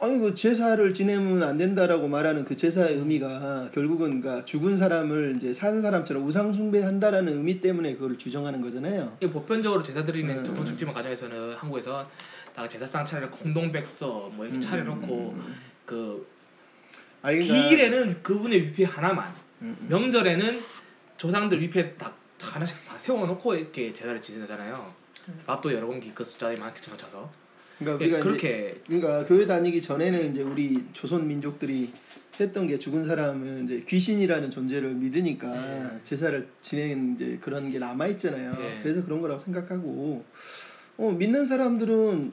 아니 0.00 0.18
그 0.18 0.34
제사를 0.34 0.92
지내면 0.92 1.42
안 1.44 1.56
된다라고 1.56 2.08
말하는 2.08 2.44
그 2.44 2.56
제사의 2.56 2.96
의미가 2.96 3.70
결국은 3.72 4.20
그러니까 4.20 4.44
죽은 4.44 4.76
사람을 4.76 5.34
이제 5.36 5.54
산 5.54 5.80
사람처럼 5.80 6.26
우상 6.26 6.52
숭배한다라는 6.52 7.32
의미 7.34 7.60
때문에 7.60 7.94
그걸 7.94 8.18
규정하는 8.18 8.60
거잖아요. 8.60 9.16
이게 9.20 9.30
보편적으로 9.30 9.82
제사 9.84 10.04
드리는 10.04 10.44
음. 10.44 10.64
축제만 10.64 10.92
가정에서는 10.92 11.54
한국에서 11.54 12.10
다 12.54 12.68
제사상 12.68 13.06
차려 13.06 13.30
공동 13.30 13.70
백서 13.70 14.28
뭐 14.34 14.44
이렇게 14.44 14.58
음, 14.58 14.60
차려놓고 14.60 15.30
음, 15.36 15.54
그 15.86 16.26
아니, 17.22 17.38
그러니까- 17.38 17.68
기일에는 17.68 18.22
그분의 18.22 18.62
위패 18.62 18.84
하나만 18.84 19.43
음, 19.62 19.76
음. 19.80 19.86
명절에는 19.88 20.62
조상들 21.16 21.60
위패 21.60 21.96
다 21.96 22.12
하나씩 22.40 22.86
다 22.86 22.96
세워놓고 22.98 23.54
이렇게 23.54 23.92
제사를 23.92 24.20
지내잖아요. 24.20 24.94
밥도 25.46 25.72
여러 25.72 25.86
공기 25.86 26.12
그 26.14 26.24
숫자에 26.24 26.56
많게 26.56 26.90
맞춰서 26.90 27.30
그러니까 27.78 28.04
예, 28.04 28.06
우리가 28.06 28.18
이제 28.18 28.24
그렇게 28.24 28.80
그러니까 28.86 29.24
교회 29.24 29.46
다니기 29.46 29.80
전에는 29.80 30.30
이제 30.30 30.42
우리 30.42 30.86
조선 30.92 31.26
민족들이 31.26 31.90
했던 32.38 32.66
게 32.66 32.78
죽은 32.78 33.04
사람은 33.04 33.64
이제 33.64 33.84
귀신이라는 33.86 34.50
존재를 34.50 34.94
믿으니까 34.94 35.50
네. 35.50 36.00
제사를 36.02 36.48
지내는 36.60 37.14
이제 37.14 37.38
그런 37.40 37.68
게 37.68 37.78
남아 37.78 38.06
있잖아요. 38.08 38.52
네. 38.52 38.80
그래서 38.82 39.04
그런 39.04 39.20
거라고 39.20 39.40
생각하고 39.40 40.24
어 40.96 41.10
믿는 41.12 41.46
사람들은 41.46 42.32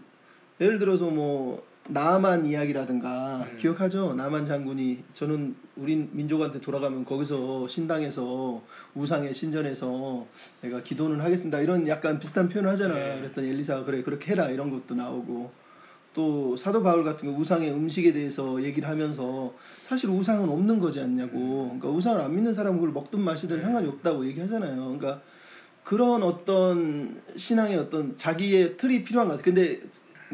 예를 0.59 0.79
들어서 0.79 1.05
뭐 1.05 1.65
나만 1.87 2.45
이야기라든가 2.45 3.47
음. 3.51 3.57
기억하죠? 3.57 4.13
나만 4.15 4.45
장군이 4.45 5.03
저는 5.13 5.55
우리 5.81 6.07
민족한테 6.11 6.61
돌아가면 6.61 7.05
거기서 7.05 7.67
신당에서 7.67 8.61
우상의 8.93 9.33
신전에서 9.33 10.27
내가 10.61 10.83
기도는 10.83 11.19
하겠습니다. 11.19 11.59
이런 11.59 11.87
약간 11.87 12.19
비슷한 12.19 12.47
표현을 12.49 12.69
하잖아. 12.69 12.93
네. 12.93 13.15
그랬더니 13.19 13.49
엘리사가 13.49 13.83
그래 13.85 14.03
그렇게 14.03 14.31
해라 14.31 14.49
이런 14.49 14.69
것도 14.69 14.93
나오고 14.93 15.51
또 16.13 16.55
사도 16.55 16.83
바울 16.83 17.03
같은 17.03 17.27
경우 17.27 17.41
우상의 17.41 17.71
음식에 17.71 18.13
대해서 18.13 18.61
얘기를 18.61 18.87
하면서 18.87 19.55
사실 19.81 20.09
우상은 20.09 20.49
없는 20.49 20.79
거지 20.79 20.99
않냐고. 20.99 21.63
그러니까 21.65 21.89
우상을 21.89 22.21
안 22.21 22.35
믿는 22.35 22.53
사람은 22.53 22.79
그걸 22.79 22.93
먹든 22.93 23.19
마시든 23.19 23.57
네. 23.57 23.63
상관이 23.63 23.87
없다고 23.87 24.25
얘기하잖아요. 24.27 24.75
그러니까 24.75 25.21
그런 25.83 26.21
어떤 26.21 27.19
신앙의 27.35 27.77
어떤 27.77 28.15
자기의 28.15 28.77
틀이 28.77 29.03
필요한 29.03 29.29
것 29.29 29.33
같아. 29.35 29.45
근데 29.45 29.81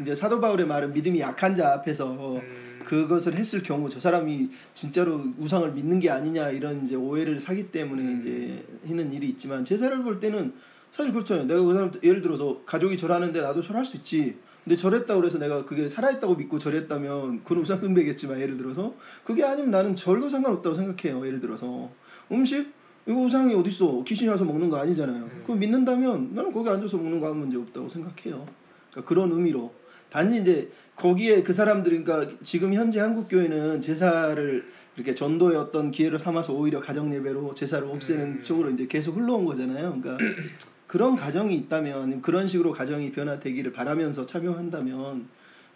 이제 0.02 0.14
사도 0.14 0.40
바울의 0.42 0.66
말은 0.66 0.92
믿음이 0.92 1.20
약한 1.20 1.54
자 1.54 1.72
앞에서 1.72 2.36
음, 2.36 2.67
그것을 2.88 3.34
했을 3.34 3.62
경우 3.62 3.90
저 3.90 4.00
사람이 4.00 4.48
진짜로 4.72 5.22
우상을 5.36 5.70
믿는 5.72 6.00
게 6.00 6.08
아니냐 6.08 6.48
이런 6.50 6.86
이제 6.86 6.94
오해를 6.94 7.38
사기 7.38 7.70
때문에 7.70 8.02
음. 8.02 8.20
이제 8.20 8.64
하는 8.88 9.12
일이 9.12 9.28
있지만 9.28 9.62
제사를 9.62 10.02
볼 10.02 10.20
때는 10.20 10.54
사실 10.90 11.12
그렇잖아요. 11.12 11.46
내가 11.46 11.60
그 11.60 11.74
사람 11.74 11.92
예를 12.02 12.22
들어서 12.22 12.62
가족이 12.64 12.96
절하는데 12.96 13.42
나도 13.42 13.60
절할 13.60 13.84
수 13.84 13.98
있지. 13.98 14.38
근데 14.64 14.74
절했다고 14.74 15.20
그래서 15.20 15.38
내가 15.38 15.66
그게 15.66 15.90
살아있다고 15.90 16.36
믿고 16.36 16.58
절했다면 16.58 17.44
그건 17.44 17.58
우상 17.58 17.82
숭배겠지만 17.82 18.40
예를 18.40 18.56
들어서 18.56 18.94
그게 19.22 19.44
아니면 19.44 19.70
나는 19.70 19.94
절도 19.94 20.30
상관없다고 20.30 20.74
생각해요. 20.74 21.26
예를 21.26 21.40
들어서 21.40 21.90
음식 22.32 22.72
이거 23.06 23.20
우상이 23.20 23.54
어딨어 23.54 24.02
귀신이 24.04 24.30
와서 24.30 24.46
먹는 24.46 24.70
거 24.70 24.78
아니잖아요. 24.78 25.24
음. 25.24 25.40
그거 25.42 25.54
믿는다면 25.56 26.30
나는 26.34 26.52
거기 26.52 26.70
앉아서 26.70 26.96
먹는 26.96 27.20
거 27.20 27.28
아무 27.28 27.40
문제 27.40 27.58
없다고 27.58 27.90
생각해요. 27.90 28.46
그러니까 28.90 29.06
그런 29.06 29.30
의미로 29.30 29.74
단지 30.10 30.38
이제 30.38 30.70
거기에 30.96 31.42
그 31.42 31.52
사람들이 31.52 32.02
그러니까 32.02 32.32
지금 32.42 32.74
현재 32.74 33.00
한국 33.00 33.28
교회는 33.28 33.80
제사를 33.80 34.66
그렇게 34.94 35.14
전도의 35.14 35.56
어떤 35.56 35.90
기회를 35.90 36.18
삼아서 36.18 36.52
오히려 36.52 36.80
가정 36.80 37.14
예배로 37.14 37.54
제사를 37.54 37.86
없애는 37.86 38.24
음. 38.24 38.38
쪽으로 38.40 38.70
이제 38.70 38.86
계속 38.86 39.16
흘러온 39.16 39.44
거잖아요. 39.44 40.00
그러니까 40.00 40.16
그런 40.88 41.14
가정이 41.14 41.54
있다면 41.54 42.22
그런 42.22 42.48
식으로 42.48 42.72
가정이 42.72 43.12
변화되기를 43.12 43.72
바라면서 43.72 44.26
참여한다면 44.26 45.28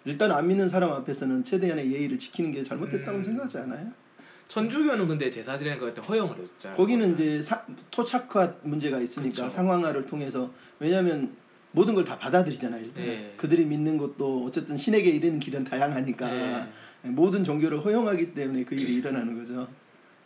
일단 0.04 0.32
안 0.32 0.48
믿는 0.48 0.68
사람 0.68 0.90
앞에서는 0.90 1.44
최대한의 1.44 1.92
예의를 1.92 2.18
지키는 2.18 2.50
게 2.50 2.64
잘못됐다고 2.64 3.18
음. 3.18 3.22
생각하지 3.22 3.58
않아요? 3.58 3.92
천주교는 4.48 5.06
근데 5.06 5.30
제사 5.30 5.56
지내는 5.56 5.78
거 5.78 5.86
그때 5.86 6.02
허용을 6.02 6.36
했잖아요. 6.38 6.76
거기는 6.76 7.14
이제 7.14 7.40
사, 7.40 7.64
토착화 7.90 8.52
문제가 8.62 9.00
있으니까 9.00 9.44
그쵸. 9.44 9.48
상황화를 9.48 10.04
통해서 10.04 10.52
왜냐하면 10.78 11.34
모든 11.72 11.94
걸 11.94 12.04
다 12.04 12.18
받아들이잖아요. 12.18 12.84
일단 12.84 13.04
네. 13.04 13.34
그들이 13.36 13.64
믿는 13.64 13.96
것도 13.98 14.44
어쨌든 14.46 14.76
신에게 14.76 15.10
이르는 15.10 15.38
길은 15.40 15.64
다양하니까 15.64 16.28
네. 16.30 16.66
모든 17.10 17.42
종교를 17.44 17.84
허용하기 17.84 18.34
때문에 18.34 18.64
그 18.64 18.74
일이 18.74 18.94
일어나는 18.94 19.38
거죠. 19.38 19.66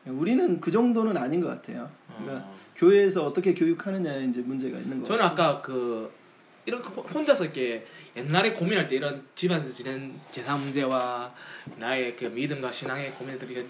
우리는 0.04 0.60
그 0.60 0.70
정도는 0.70 1.16
아닌 1.16 1.40
것 1.40 1.48
같아요. 1.48 1.90
그러니까 2.08 2.46
어. 2.46 2.56
교회에서 2.76 3.24
어떻게 3.24 3.54
교육하느냐에 3.54 4.24
이제 4.26 4.40
문제가 4.40 4.78
있는 4.78 5.00
거. 5.00 5.06
저는 5.06 5.24
아까 5.24 5.60
그 5.62 6.12
이런 6.64 6.82
거 6.82 7.02
혼자서 7.02 7.44
이렇게 7.44 7.86
옛날에 8.16 8.52
고민할 8.52 8.88
때 8.88 8.96
이런 8.96 9.24
집안에서 9.34 9.72
지낸 9.72 10.12
제사 10.32 10.56
문제와 10.56 11.32
나의 11.78 12.16
그 12.16 12.24
믿음과 12.24 12.72
신앙의 12.72 13.12
고민들이 13.12 13.54
이렇게 13.54 13.68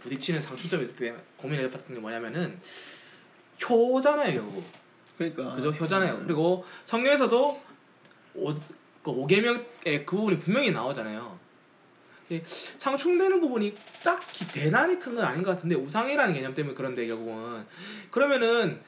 부딪히는 0.00 0.40
상충점이 0.40 0.82
있을 0.82 0.96
때 0.96 1.14
고민해봤던 1.38 1.94
게 1.94 2.00
뭐냐면은 2.00 2.58
효잖아요 3.62 4.34
결국 4.34 4.64
그러니까. 5.18 5.52
그죠? 5.54 5.70
효잖아요. 5.70 6.22
그리고 6.24 6.64
성경에서도 6.84 7.60
오, 8.34 8.54
그 8.54 9.10
오계명의 9.10 9.64
그 10.06 10.16
부분이 10.16 10.38
분명히 10.38 10.70
나오잖아요. 10.70 11.38
상충되는 12.44 13.40
부분이 13.40 13.74
딱히 14.04 14.46
대단히 14.48 14.98
큰 14.98 15.14
건 15.14 15.24
아닌 15.24 15.42
것 15.42 15.50
같은데 15.52 15.74
우상이라는 15.74 16.34
개념 16.34 16.54
때문에 16.54 16.74
그런데 16.74 17.06
결국은. 17.06 17.64
그러면은 18.10 18.80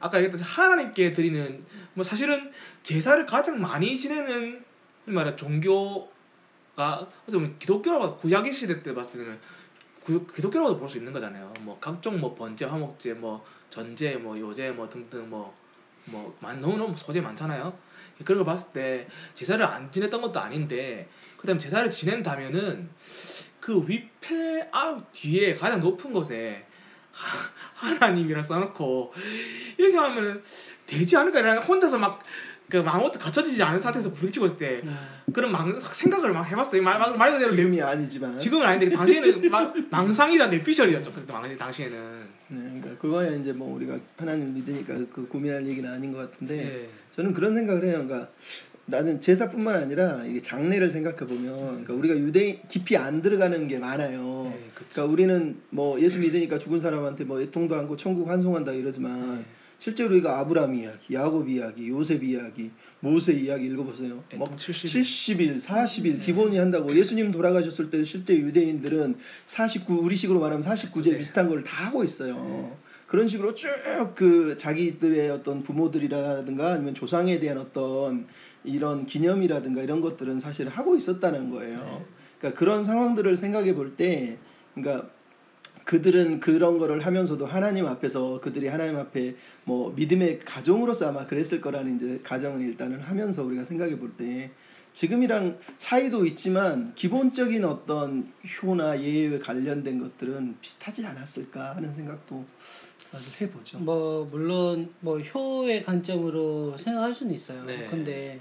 아까 0.00 0.18
얘기했던 0.18 0.40
하나님께 0.40 1.12
드리는 1.12 1.64
뭐 1.94 2.04
사실은 2.04 2.52
제사를 2.82 3.24
가장 3.24 3.60
많이 3.60 3.96
지내는 3.96 4.64
말야 5.06 5.36
종교가 5.36 7.08
보면 7.26 7.58
기독교라고 7.58 8.16
구약의 8.18 8.52
시대 8.52 8.82
때 8.82 8.92
봤을 8.94 9.12
때는 9.12 9.38
구, 10.04 10.26
기독교라고 10.26 10.78
볼수 10.78 10.98
있는 10.98 11.12
거잖아요. 11.12 11.52
뭐 11.60 11.78
각종 11.80 12.20
뭐 12.20 12.34
번제, 12.34 12.64
화목제, 12.64 13.14
뭐 13.14 13.44
전제, 13.70 14.16
뭐 14.16 14.38
요제, 14.38 14.72
뭐 14.72 14.88
등등 14.88 15.30
뭐 15.30 15.54
뭐 16.10 16.36
너무너무 16.40 16.96
소재 16.96 17.20
많잖아요. 17.20 17.76
그런 18.24 18.44
걸 18.44 18.52
봤을 18.54 18.68
때 18.72 19.06
제사를 19.34 19.64
안 19.64 19.90
지냈던 19.92 20.20
것도 20.20 20.40
아닌데 20.40 21.08
그다음에 21.36 21.58
제사를 21.60 21.88
지낸다면은 21.90 22.88
그 23.60 23.84
위패 23.86 24.68
아 24.72 24.98
뒤에 25.12 25.54
가장 25.54 25.80
높은 25.80 26.12
곳에 26.12 26.66
하, 27.12 27.38
하나님이라 27.74 28.42
써놓고 28.42 29.12
이렇게 29.76 29.96
하면은 29.96 30.42
되지 30.86 31.16
않을까? 31.16 31.40
이런 31.40 31.58
혼자서 31.58 31.98
막 31.98 32.20
그 32.70 32.80
아무것도 32.86 33.18
갖춰지지 33.18 33.62
않은 33.62 33.80
상태에서 33.80 34.12
부딪히고 34.12 34.44
있을 34.44 34.58
때 34.58 34.82
그런 35.32 35.50
망 35.50 35.72
생각을 35.80 36.34
막 36.34 36.42
해봤어요. 36.42 36.82
말, 36.82 36.98
말, 36.98 37.16
말 37.16 37.30
그대로 37.30 37.52
내- 37.52 37.56
지금이 37.56 37.80
아니지만. 37.80 38.38
지금은 38.38 38.66
아닌데 38.66 38.94
당시에는 38.94 39.50
막 39.50 39.74
망상이자 39.90 40.48
뇌피셜이었죠. 40.48 41.14
그때 41.14 41.32
당- 41.32 41.56
당시에는 41.56 42.28
네, 42.50 42.58
그러니까 42.58 42.96
그거야 42.98 43.34
이제 43.34 43.52
뭐 43.52 43.74
우리가 43.74 43.98
하나님 44.16 44.54
믿으니까 44.54 44.94
그 45.12 45.26
고민할 45.28 45.66
얘기는 45.66 45.88
아닌 45.88 46.12
것 46.12 46.18
같은데 46.18 46.56
네. 46.56 46.88
저는 47.10 47.34
그런 47.34 47.54
생각을 47.54 47.84
해요. 47.84 48.04
그러니까 48.06 48.30
나는 48.86 49.20
제사뿐만 49.20 49.74
아니라 49.74 50.24
이게 50.24 50.40
장례를 50.40 50.90
생각해 50.90 51.18
보면 51.18 51.84
그러니까 51.84 51.94
우리가 51.94 52.16
유대인 52.16 52.58
깊이 52.68 52.96
안 52.96 53.20
들어가는 53.20 53.68
게 53.68 53.78
많아요. 53.78 54.50
네. 54.50 54.70
그러니까 54.74 55.12
우리는 55.12 55.56
뭐 55.68 56.00
예수 56.00 56.18
믿으니까 56.18 56.58
죽은 56.58 56.80
사람한테 56.80 57.24
뭐 57.24 57.40
애통도 57.40 57.76
안고 57.76 57.96
천국 57.96 58.28
환송한다 58.28 58.72
이러지만 58.72 59.38
네. 59.38 59.44
실제로 59.78 60.10
우리가 60.10 60.40
아브라함 60.40 60.74
이야기, 60.74 61.14
야곱 61.14 61.48
이야기, 61.48 61.88
요셉 61.88 62.24
이야기, 62.24 62.70
모세 63.00 63.32
이야기 63.32 63.66
읽어보세요. 63.66 64.24
막 64.36 64.56
70일. 64.56 65.02
70일, 65.02 65.60
40일 65.60 66.20
기본이 66.20 66.58
한다고 66.58 66.94
예수님 66.96 67.30
돌아가셨을 67.30 67.88
때 67.90 68.02
실제 68.04 68.36
유대인들은 68.36 69.16
49 69.46 69.94
우리식으로 70.00 70.40
말하면 70.40 70.64
49제 70.64 71.12
네. 71.12 71.18
비슷한 71.18 71.48
걸 71.48 71.62
다 71.62 71.86
하고 71.86 72.02
있어요. 72.02 72.76
그런 73.06 73.28
식으로 73.28 73.54
쭉 73.54 73.68
그 74.14 74.56
자기들의 74.56 75.30
어떤 75.30 75.62
부모들이라든가 75.62 76.72
아니면 76.72 76.94
조상에 76.94 77.38
대한 77.38 77.58
어떤 77.58 78.26
이런 78.64 79.06
기념이라든가 79.06 79.82
이런 79.82 80.00
것들은 80.00 80.40
사실 80.40 80.68
하고 80.68 80.96
있었다는 80.96 81.50
거예요. 81.50 82.04
그러니까 82.38 82.58
그런 82.58 82.84
상황들을 82.84 83.36
생각해 83.36 83.74
볼 83.74 83.96
때, 83.96 84.38
그러니까 84.74 85.08
그들은 85.88 86.40
그런 86.40 86.76
거를 86.76 87.06
하면서도 87.06 87.46
하나님 87.46 87.86
앞에서 87.86 88.42
그들이 88.42 88.68
하나님 88.68 88.98
앞에 88.98 89.36
뭐 89.64 89.90
믿음의 89.96 90.40
가정으로서 90.40 91.08
아마 91.08 91.24
그랬을 91.24 91.62
거라는 91.62 91.96
이제 91.96 92.20
가정을 92.22 92.60
일단은 92.60 93.00
하면서 93.00 93.42
우리가 93.42 93.64
생각해 93.64 93.98
볼 93.98 94.12
때 94.18 94.50
지금이랑 94.92 95.58
차이도 95.78 96.26
있지만 96.26 96.94
기본적인 96.94 97.64
어떤 97.64 98.30
효나 98.44 99.00
예외 99.00 99.38
관련된 99.38 99.98
것들은 99.98 100.56
비슷하지 100.60 101.06
않았을까 101.06 101.76
하는 101.76 101.94
생각도 101.94 102.44
사실 102.98 103.46
해보죠. 103.46 103.78
뭐 103.78 104.28
물론 104.30 104.92
뭐 105.00 105.18
효의 105.18 105.82
관점으로 105.84 106.76
생각할 106.76 107.14
수는 107.14 107.34
있어요. 107.34 107.64
네. 107.64 107.86
근데 107.88 108.40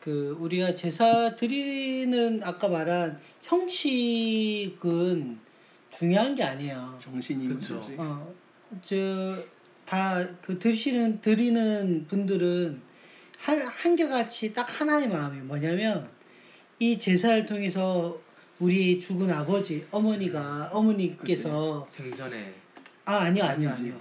그 0.00 0.36
우리가 0.40 0.74
제사 0.74 1.36
드리는 1.36 2.40
아까 2.42 2.68
말한 2.68 3.20
형식은 3.42 5.38
중요한 5.96 6.34
게 6.34 6.42
아니에요. 6.42 6.94
정신이. 6.98 7.46
문제지. 7.48 7.94
어, 7.98 8.32
저다 8.82 10.28
그 10.42 10.58
드시는 10.58 11.20
드리는 11.20 12.06
분들은 12.08 12.80
한 13.38 13.58
한결같이 13.60 14.52
딱 14.52 14.62
하나의 14.80 15.08
마음이 15.08 15.40
뭐냐면 15.40 16.08
이 16.78 16.98
제사를 16.98 17.44
통해서 17.44 18.18
우리 18.58 18.98
죽은 18.98 19.30
아버지 19.30 19.84
어머니가 19.90 20.70
어머니께서 20.72 21.86
생전에 21.90 22.54
아 23.04 23.16
아니요 23.24 23.44
아니요. 23.44 23.70
아니요 23.70 23.94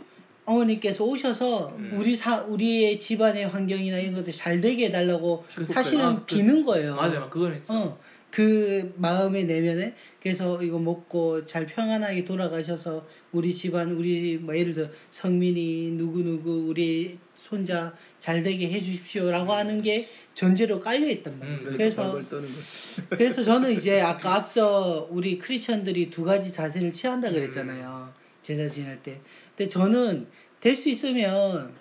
어머니께서 0.45 1.04
오셔서 1.04 1.69
음. 1.77 1.91
우리 1.95 2.15
사 2.15 2.41
우리의 2.41 2.99
집안의 2.99 3.47
환경이나 3.47 3.97
이런 3.97 4.13
것들 4.15 4.32
잘 4.34 4.60
되게 4.62 4.86
해달라고 4.86 5.43
축복해. 5.47 5.73
사실은 5.73 6.06
아, 6.06 6.15
그- 6.19 6.25
비는 6.25 6.62
거예요. 6.63 6.95
맞아요 6.95 7.30
그거는 7.30 7.63
어, 7.67 7.97
그 8.32 8.94
마음의 8.98 9.46
내면에 9.46 9.94
그래서 10.22 10.63
이거 10.63 10.80
먹고 10.80 11.46
잘 11.46 11.65
평안하게 11.65 12.24
돌아가셔서 12.24 13.06
우리 13.34 13.54
집안 13.54 13.91
우리 13.91 14.38
뭐 14.38 14.56
예를 14.56 14.74
들어 14.74 14.88
성민이 15.12 15.91
누구 15.98 16.24
누구 16.24 16.67
우리 16.70 17.20
손자 17.36 17.94
잘 18.20 18.41
되게 18.44 18.70
해 18.70 18.82
주십시오라고 18.82 19.52
하는 19.52 19.82
게 19.82 20.08
전제로 20.34 20.80
깔려 20.80 21.10
있단 21.10 21.39
말이에요. 21.39 21.60
음, 21.60 21.65
그래서 21.74 22.22
그래서 23.10 23.44
저는 23.44 23.74
이제 23.74 24.00
아까 24.00 24.36
앞서 24.36 25.08
우리 25.12 25.38
크리스천들이 25.38 26.10
두 26.10 26.24
가지 26.24 26.52
자세를 26.54 26.94
취한다 26.94 27.30
그랬잖아요. 27.32 28.13
제사 28.41 28.67
지낼 28.67 29.02
때. 29.04 29.20
근데 29.58 29.67
저는 29.67 30.28
될 30.62 30.76
수 30.76 30.88
있으면 30.89 31.74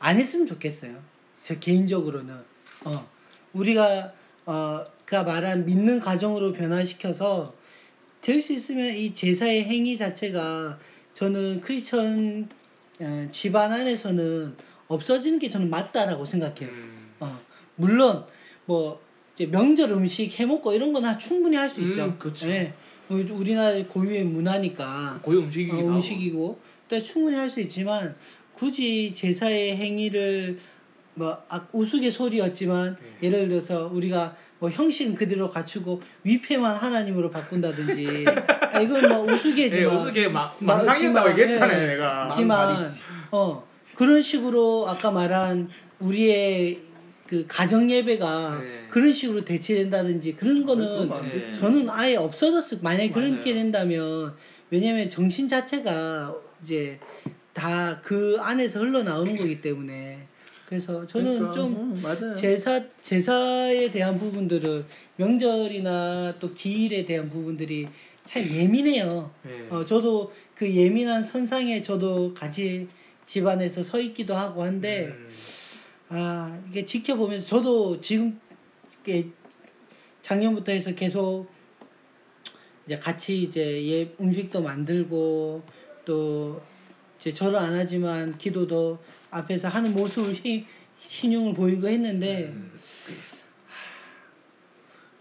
안 0.00 0.16
했으면 0.16 0.46
좋겠어요. 0.46 1.00
저 1.42 1.58
개인적으로는. 1.58 2.34
어. 2.84 3.08
우리가 3.52 4.12
어, 4.46 4.84
가 5.12 5.24
말한 5.24 5.66
믿는 5.66 6.00
가정으로 6.00 6.54
변화시켜서 6.54 7.54
될 8.22 8.40
수 8.40 8.54
있으면 8.54 8.94
이 8.94 9.12
제사의 9.12 9.64
행위 9.64 9.94
자체가 9.94 10.78
저는 11.12 11.60
크리스천 11.60 12.48
어, 12.98 13.28
집안 13.30 13.70
안에서는 13.72 14.56
없어지는 14.88 15.38
게 15.38 15.50
저는 15.50 15.68
맞다라고 15.68 16.24
생각해요. 16.24 16.70
음, 16.72 17.10
어, 17.20 17.38
물론 17.76 18.24
뭐 18.64 19.02
명절 19.38 19.90
음식 19.90 20.32
해먹고 20.40 20.72
이런 20.72 20.94
거는 20.94 21.18
충분히 21.18 21.56
할수 21.58 21.82
음, 21.82 21.90
있죠. 21.90 22.16
그쵸. 22.18 22.48
예. 22.48 22.72
뭐 23.08 23.18
우리나라 23.32 23.84
고유의 23.86 24.24
문화니까 24.24 25.20
고유 25.22 25.40
어, 25.40 25.42
음식이기도 25.42 25.76
하고 25.76 25.88
음식이고 25.88 26.58
또 26.88 27.02
충분히 27.02 27.36
할 27.36 27.50
수 27.50 27.60
있지만 27.60 28.16
굳이 28.54 29.12
제사의 29.14 29.76
행위를 29.76 30.58
뭐 31.14 31.36
아, 31.50 31.66
우스갯소리였지만 31.72 32.96
네. 32.96 33.26
예를 33.28 33.48
들어서 33.48 33.88
우리가 33.92 34.34
뭐 34.62 34.70
형식은 34.70 35.16
그대로 35.16 35.50
갖추고 35.50 36.00
위패만 36.22 36.76
하나님으로 36.76 37.32
바꾼다든지 37.32 38.24
아, 38.72 38.78
이건 38.80 39.08
뭐 39.08 39.26
예, 39.28 39.32
우스개지만 39.32 39.96
어떻게 39.96 40.28
막 40.28 40.56
마- 40.60 40.76
망상이었다고 40.76 41.30
지만, 41.30 41.40
얘기했잖아요 41.40 41.82
예. 41.82 41.86
내가 41.88 42.26
하지만. 42.26 42.76
어 43.32 43.66
그런 43.96 44.22
식으로 44.22 44.86
아까 44.88 45.10
말한 45.10 45.68
우리의 45.98 46.78
그 47.26 47.44
가정 47.48 47.90
예배가 47.90 48.60
네. 48.62 48.86
그런 48.88 49.10
식으로 49.12 49.44
대체된다든지 49.44 50.36
그런 50.36 50.64
거는 50.64 50.86
그러면 51.08 51.12
안 51.24 51.28
되지. 51.28 51.58
저는 51.58 51.90
아예 51.90 52.14
없어졌을 52.14 52.78
만약에 52.82 53.10
그렇게 53.10 53.32
맞아요. 53.32 53.54
된다면 53.54 54.34
왜냐면 54.70 55.10
정신 55.10 55.48
자체가 55.48 56.36
이제 56.62 57.00
다 57.52 58.00
그 58.04 58.36
안에서 58.40 58.78
흘러나오는 58.78 59.36
거기 59.36 59.60
때문에 59.60 60.28
그래서 60.72 61.06
저는 61.06 61.34
그러니까, 61.34 61.52
좀 61.52 61.76
어, 61.76 61.94
맞아요. 62.02 62.34
제사 62.34 62.82
제사에 63.02 63.90
대한 63.90 64.18
부분들은 64.18 64.86
명절이나 65.16 66.36
또 66.40 66.54
기일에 66.54 67.04
대한 67.04 67.28
부분들이 67.28 67.86
참 68.24 68.42
예민해요. 68.42 69.30
네. 69.42 69.66
어, 69.68 69.84
저도 69.84 70.32
그 70.54 70.74
예민한 70.74 71.22
선상에 71.22 71.82
저도 71.82 72.32
같이 72.32 72.88
집안에서 73.26 73.82
서 73.82 74.00
있기도 74.00 74.34
하고 74.34 74.62
한데 74.62 75.08
음, 75.08 75.28
아 76.08 76.58
이게 76.70 76.86
지켜보면서 76.86 77.46
저도 77.46 78.00
지금 78.00 78.40
작년부터 80.22 80.72
해서 80.72 80.94
계속 80.94 81.48
이제 82.86 82.98
같이 82.98 83.42
이제 83.42 83.86
예 83.88 84.14
음식도 84.18 84.62
만들고 84.62 85.62
또 86.06 86.62
이제 87.20 87.34
절을 87.34 87.58
안 87.58 87.74
하지만 87.74 88.38
기도도 88.38 88.98
앞에서 89.32 89.68
하는 89.68 89.92
모습을 89.94 90.34
시, 90.34 90.64
신용을 91.00 91.54
보이고 91.54 91.88
했는데 91.88 92.52
음, 92.54 92.70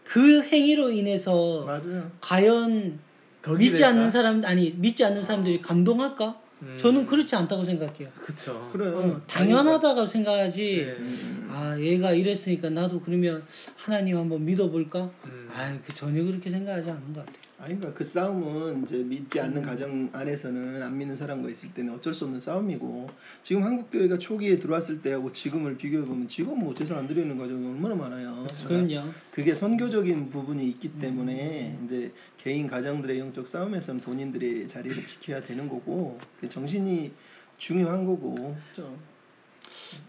그 0.03 0.43
행위로 0.43 0.91
인해서 0.91 1.63
맞아요. 1.65 2.11
과연 2.19 2.99
더 3.41 3.53
믿지 3.53 3.71
기댈까? 3.71 3.87
않는 3.89 4.11
사람 4.11 4.45
아니 4.45 4.71
믿지 4.73 5.03
않는 5.05 5.23
사람들이 5.23 5.61
감동할까? 5.61 6.39
음. 6.63 6.77
저는 6.79 7.05
그렇지 7.07 7.35
않다고 7.35 7.65
생각해요. 7.65 8.09
그쵸. 8.23 8.69
그래. 8.71 8.87
어, 8.89 9.19
당연하다고 9.25 10.05
생각하지. 10.05 10.75
네. 10.85 10.91
음, 10.91 11.47
아 11.49 11.79
얘가 11.79 12.11
이랬으니까 12.11 12.69
나도 12.69 12.99
그러면 12.99 13.43
하나님 13.77 14.17
한번 14.17 14.45
믿어볼까? 14.45 15.09
음. 15.25 15.49
아, 15.55 15.75
그 15.83 15.93
전혀 15.95 16.21
그렇게 16.23 16.51
생각하지 16.51 16.89
않는 16.89 17.13
것 17.13 17.25
같아. 17.25 17.31
아니 17.31 17.50
그러니까 17.63 17.93
그 17.93 18.03
싸움은 18.03 18.83
이제 18.83 18.97
믿지 18.97 19.39
않는 19.39 19.61
가정 19.61 20.09
안에서는 20.11 20.81
안 20.81 20.97
믿는 20.97 21.15
사람과 21.15 21.49
있을 21.49 21.73
때는 21.73 21.93
어쩔 21.93 22.13
수 22.13 22.25
없는 22.25 22.39
싸움이고 22.39 23.09
지금 23.43 23.63
한국 23.63 23.91
교회가 23.91 24.17
초기에 24.17 24.57
들어왔을 24.57 25.01
때하고 25.01 25.31
지금을 25.31 25.77
비교해 25.77 26.05
보면 26.05 26.27
지금 26.27 26.59
뭐 26.59 26.73
제사 26.73 26.97
안 26.97 27.07
드리는 27.07 27.37
가정이 27.37 27.67
얼마나 27.67 27.95
많아요. 27.95 28.45
그러니까 28.65 28.87
그럼요. 28.95 29.11
그게 29.31 29.53
선교적인 29.53 30.29
부분이 30.29 30.67
있기 30.69 30.99
때문에 30.99 31.79
이제 31.85 32.11
개인 32.37 32.67
가정들의 32.67 33.19
영적 33.19 33.47
싸움에서는 33.47 34.01
본인들의 34.01 34.67
자리를 34.67 35.05
지켜야 35.05 35.41
되는 35.41 35.67
거고 35.67 36.17
그 36.39 36.49
정신이 36.49 37.11
중요한 37.57 38.05
거고. 38.05 38.55
그렇죠. 38.73 38.97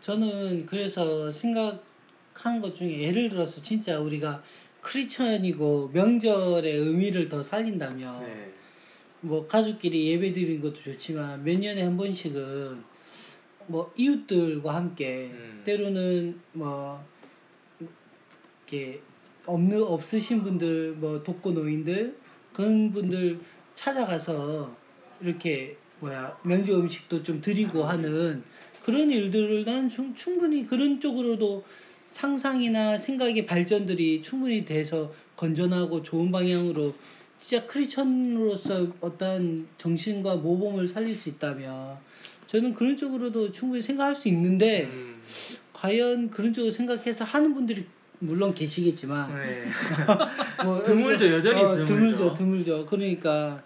저는 0.01 0.67
그래서 0.67 1.31
생각하는 1.31 2.61
것 2.61 2.75
중에 2.75 3.03
예를 3.03 3.29
들어서 3.29 3.61
진짜 3.63 4.01
우리가 4.01 4.43
크리스천이고 4.83 5.91
명절의 5.95 6.77
의미를 6.77 7.29
더 7.29 7.43
살린다면 7.43 8.21
네. 8.21 8.53
뭐 9.21 9.47
가족끼리 9.47 10.09
예배 10.11 10.33
드리는 10.33 10.61
것도 10.61 10.75
좋지만 10.75 11.43
몇 11.45 11.59
년에 11.59 11.83
한 11.83 11.97
번씩은 11.97 12.83
뭐 13.69 13.93
이웃들과 13.97 14.75
함께 14.75 15.31
음. 15.33 15.63
때로는 15.65 16.41
뭐 16.53 17.03
이렇게 18.67 19.01
없는 19.47 19.83
없으신 19.83 20.43
분들 20.43 20.93
뭐 20.95 21.23
독거 21.23 21.53
노인들 21.53 22.17
그런 22.53 22.93
분들 22.93 23.41
찾아가서 23.75 24.77
이렇게 25.21 25.77
뭐야 26.01 26.37
명절 26.43 26.75
음식도 26.75 27.23
좀 27.23 27.41
드리고 27.41 27.85
하는 27.85 28.43
그런 28.83 29.09
일들을 29.11 29.65
난 29.65 29.89
충- 29.89 30.13
충분히 30.15 30.67
그런 30.67 31.01
쪽으로도 31.01 31.65
상상이나 32.13 32.99
생각의 32.99 33.47
발전들이 33.47 34.21
충분히 34.23 34.65
돼서 34.65 35.13
건전하고 35.37 36.03
좋은 36.03 36.31
방향으로 36.31 36.95
진짜 37.39 37.67
크리스천으로서 37.67 38.87
어떤 39.01 39.67
정신과 39.79 40.37
모범을 40.37 40.87
살릴 40.87 41.15
수 41.15 41.29
있다면 41.31 41.97
저는 42.47 42.75
그런 42.75 42.97
쪽으로도 42.97 43.51
충분히 43.51 43.83
생각할 43.83 44.15
수 44.15 44.29
있는데 44.29 44.85
음. 44.85 45.17
과연 45.73 46.31
그런 46.31 46.53
쪽으로 46.53 46.71
생각해서 46.71 47.25
하는 47.25 47.55
분들이 47.55 47.87
물론 48.21 48.55
계시겠지만 48.55 49.35
네. 49.35 49.65
뭐 50.65 50.81
드물죠, 50.81 51.27
여전히 51.33 51.61
드물죠. 51.61 51.85
드물죠 51.85 52.35
드물죠 52.35 52.87
그러니까 52.87 53.61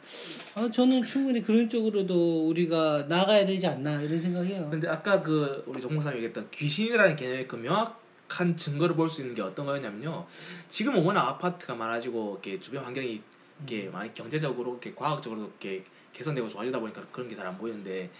어, 0.54 0.70
저는 0.70 1.04
충분히 1.04 1.42
그런 1.42 1.68
쪽으로도 1.68 2.48
우리가 2.48 3.04
나가야 3.06 3.44
되지 3.44 3.66
않나 3.66 4.00
이런 4.00 4.18
생각해요 4.18 4.70
근데 4.70 4.88
아까 4.88 5.20
그 5.20 5.62
우리 5.66 5.82
정목사님 5.82 6.16
얘기했던 6.18 6.48
귀신이라는 6.50 7.16
개념의 7.16 7.46
그 7.46 7.56
명확 7.56 8.05
한 8.28 8.56
증거를 8.56 8.96
볼 8.96 9.08
수 9.08 9.20
있는 9.22 9.34
게 9.34 9.42
어떤 9.42 9.66
거였냐면요. 9.66 10.26
지금은 10.68 11.02
워낙 11.04 11.28
아파트가 11.28 11.74
많아지고 11.74 12.40
이렇게 12.42 12.60
주변 12.60 12.84
환경이 12.84 13.22
이렇게 13.60 13.88
많이 13.88 14.12
경제적으로 14.12 14.72
이렇게 14.72 14.94
과학적으로 14.94 15.42
이렇게 15.42 15.84
개선되고 16.12 16.48
좋아지다 16.48 16.80
보니까 16.80 17.02
그런 17.12 17.28
게 17.28 17.34
잘 17.36 17.46
안 17.46 17.56
보이는데 17.56 18.10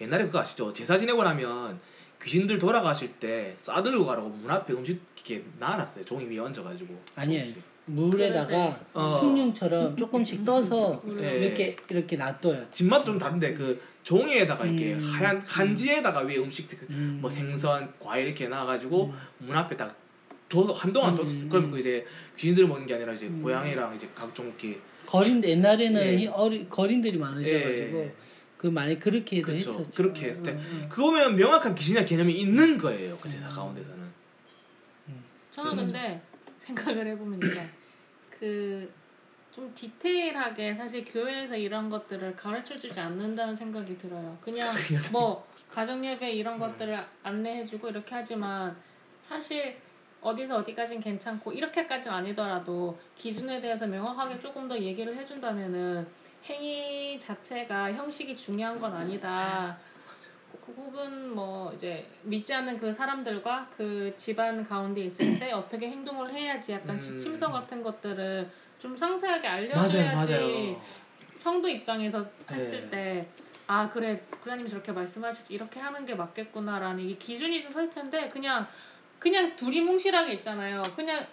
옛날에 0.00 0.26
그거 0.26 0.40
아시죠? 0.40 0.72
제사 0.72 0.98
지내고 0.98 1.22
나면 1.22 1.80
귀신들 2.22 2.58
돌아가실 2.58 3.12
때 3.14 3.54
싸들고 3.58 4.04
가라고 4.06 4.28
문 4.28 4.50
앞에 4.50 4.72
음식 4.74 5.00
이렇게 5.16 5.44
놔놨어요. 5.58 6.04
종이 6.04 6.26
위에 6.26 6.38
얹어가지고. 6.38 6.94
아니에요 7.16 7.54
물에다가 7.86 8.78
어. 8.94 9.18
숭늉처럼 9.20 9.96
조금씩 9.96 10.44
떠서 10.44 11.02
네. 11.04 11.36
이렇게 11.38 11.76
이렇게 11.90 12.16
놔둬요 12.16 12.66
집마다 12.70 13.04
좀 13.04 13.18
다른데 13.18 13.54
그 13.54 13.80
종이에다가 14.04 14.66
이렇게 14.66 14.94
음. 14.94 15.00
하얀 15.00 15.40
한지에다가 15.40 16.20
위에 16.20 16.36
음식 16.36 16.70
음. 16.90 17.18
뭐 17.20 17.28
생선, 17.28 17.92
과일 17.98 18.26
이렇게 18.26 18.46
놔가지고 18.46 19.12
문 19.38 19.56
앞에 19.56 19.76
딱 19.76 19.96
둬, 20.48 20.62
한동안 20.72 21.12
음. 21.12 21.16
뒀었어. 21.16 21.48
그럼 21.48 21.70
그 21.70 21.80
이제 21.80 22.06
귀신들 22.36 22.68
먹는 22.68 22.86
게 22.86 22.94
아니라 22.94 23.14
이제 23.14 23.26
음. 23.26 23.42
고양이랑 23.42 23.96
이제 23.96 24.08
각종 24.14 24.46
이렇게 24.46 24.78
거린 25.06 25.42
옛날에는 25.42 26.02
예. 26.02 26.14
이 26.14 26.26
어리, 26.28 26.68
거린들이 26.68 27.18
많으셔가지고 27.18 27.98
예. 27.98 28.14
그 28.58 28.66
많이 28.68 28.98
그렇게도 28.98 29.42
그쵸. 29.42 29.70
했었죠. 29.70 29.90
그렇게 29.90 30.26
했을 30.26 30.42
때 30.42 30.52
어. 30.52 30.88
그거 30.88 31.10
보면 31.10 31.36
명확한 31.36 31.74
귀신이나 31.74 32.04
개념이 32.04 32.32
있는 32.32 32.78
거예요. 32.78 33.18
그 33.18 33.28
음. 33.28 33.30
제사 33.30 33.48
가운데서는. 33.48 34.04
저는 35.50 35.76
근데 35.76 36.20
생각을 36.58 37.06
해보면 37.06 37.38
이제 37.38 37.70
그 38.28 38.90
좀 39.54 39.72
디테일하게 39.72 40.74
사실 40.74 41.04
교회에서 41.04 41.56
이런 41.56 41.88
것들을 41.88 42.34
가르쳐 42.34 42.76
주지 42.76 42.98
않는다는 42.98 43.54
생각이 43.54 43.96
들어요. 43.98 44.36
그냥 44.40 44.74
뭐 45.12 45.46
가정 45.68 46.04
예배 46.04 46.32
이런 46.32 46.58
것들을 46.58 46.98
안내해 47.22 47.64
주고 47.64 47.88
이렇게 47.88 48.16
하지만 48.16 48.76
사실 49.22 49.76
어디서 50.20 50.56
어디까진 50.56 51.00
괜찮고 51.00 51.52
이렇게까지는 51.52 52.16
아니더라도 52.16 52.98
기준에 53.14 53.60
대해서 53.60 53.86
명확하게 53.86 54.40
조금 54.40 54.66
더 54.66 54.76
얘기를 54.76 55.16
해 55.16 55.24
준다면은 55.24 56.04
행위 56.46 57.18
자체가 57.20 57.92
형식이 57.92 58.36
중요한 58.36 58.80
건 58.80 58.92
아니다. 58.92 59.78
그- 60.66 60.72
혹은 60.72 61.34
뭐 61.34 61.72
이제 61.74 62.08
믿지 62.22 62.52
않는 62.54 62.78
그 62.78 62.92
사람들과 62.92 63.68
그 63.76 64.12
집안 64.16 64.64
가운데 64.64 65.02
있을 65.02 65.38
때 65.38 65.52
어떻게 65.52 65.88
행동을 65.90 66.32
해야지 66.32 66.72
약간 66.72 66.96
음. 66.96 67.00
지침서 67.00 67.50
같은 67.50 67.82
것들을 67.82 68.50
좀 68.84 68.94
상세하게 68.94 69.48
알려줘야지 69.48 70.14
맞아요. 70.14 70.82
성도 71.38 71.66
입장에서 71.66 72.26
했을 72.50 72.90
네. 72.90 73.26
때아 73.66 73.88
그래 73.88 74.20
부장님이 74.42 74.68
저렇게 74.68 74.92
말씀하셨지 74.92 75.54
이렇게 75.54 75.80
하는 75.80 76.04
게 76.04 76.14
맞겠구나라는 76.14 77.02
이 77.02 77.18
기준이 77.18 77.62
좀 77.62 77.72
설 77.72 77.88
텐데 77.88 78.28
그냥 78.28 78.66
그냥 79.18 79.56
두리뭉실하게 79.56 80.34
있잖아요. 80.34 80.82
그냥 80.94 81.26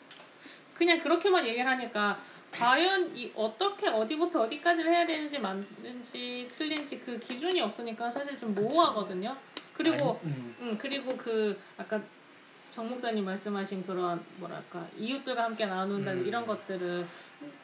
그냥 0.74 0.98
그렇게만 1.00 1.46
얘기를 1.46 1.70
하니까 1.70 2.18
과연 2.54 3.14
이 3.18 3.30
어떻게 3.36 3.90
어디부터 3.90 4.44
어디까지를 4.44 4.90
해야 4.90 5.06
되는지 5.06 5.38
맞는지 5.40 6.48
틀린지 6.50 7.00
그 7.00 7.20
기준이 7.20 7.60
없으니까 7.60 8.10
사실 8.10 8.40
좀 8.40 8.56
모호하거든요. 8.56 9.36
그리고 9.74 10.18
아니, 10.24 10.32
음. 10.32 10.56
음 10.62 10.78
그리고 10.78 11.18
그 11.18 11.60
아까 11.78 12.02
정 12.72 12.90
목사님 12.90 13.26
말씀하신 13.26 13.84
그런 13.84 14.24
뭐랄까 14.38 14.88
이웃들과 14.98 15.44
함께 15.44 15.66
나눈다 15.66 16.14
음. 16.14 16.26
이런 16.26 16.48
것들을 16.48 17.06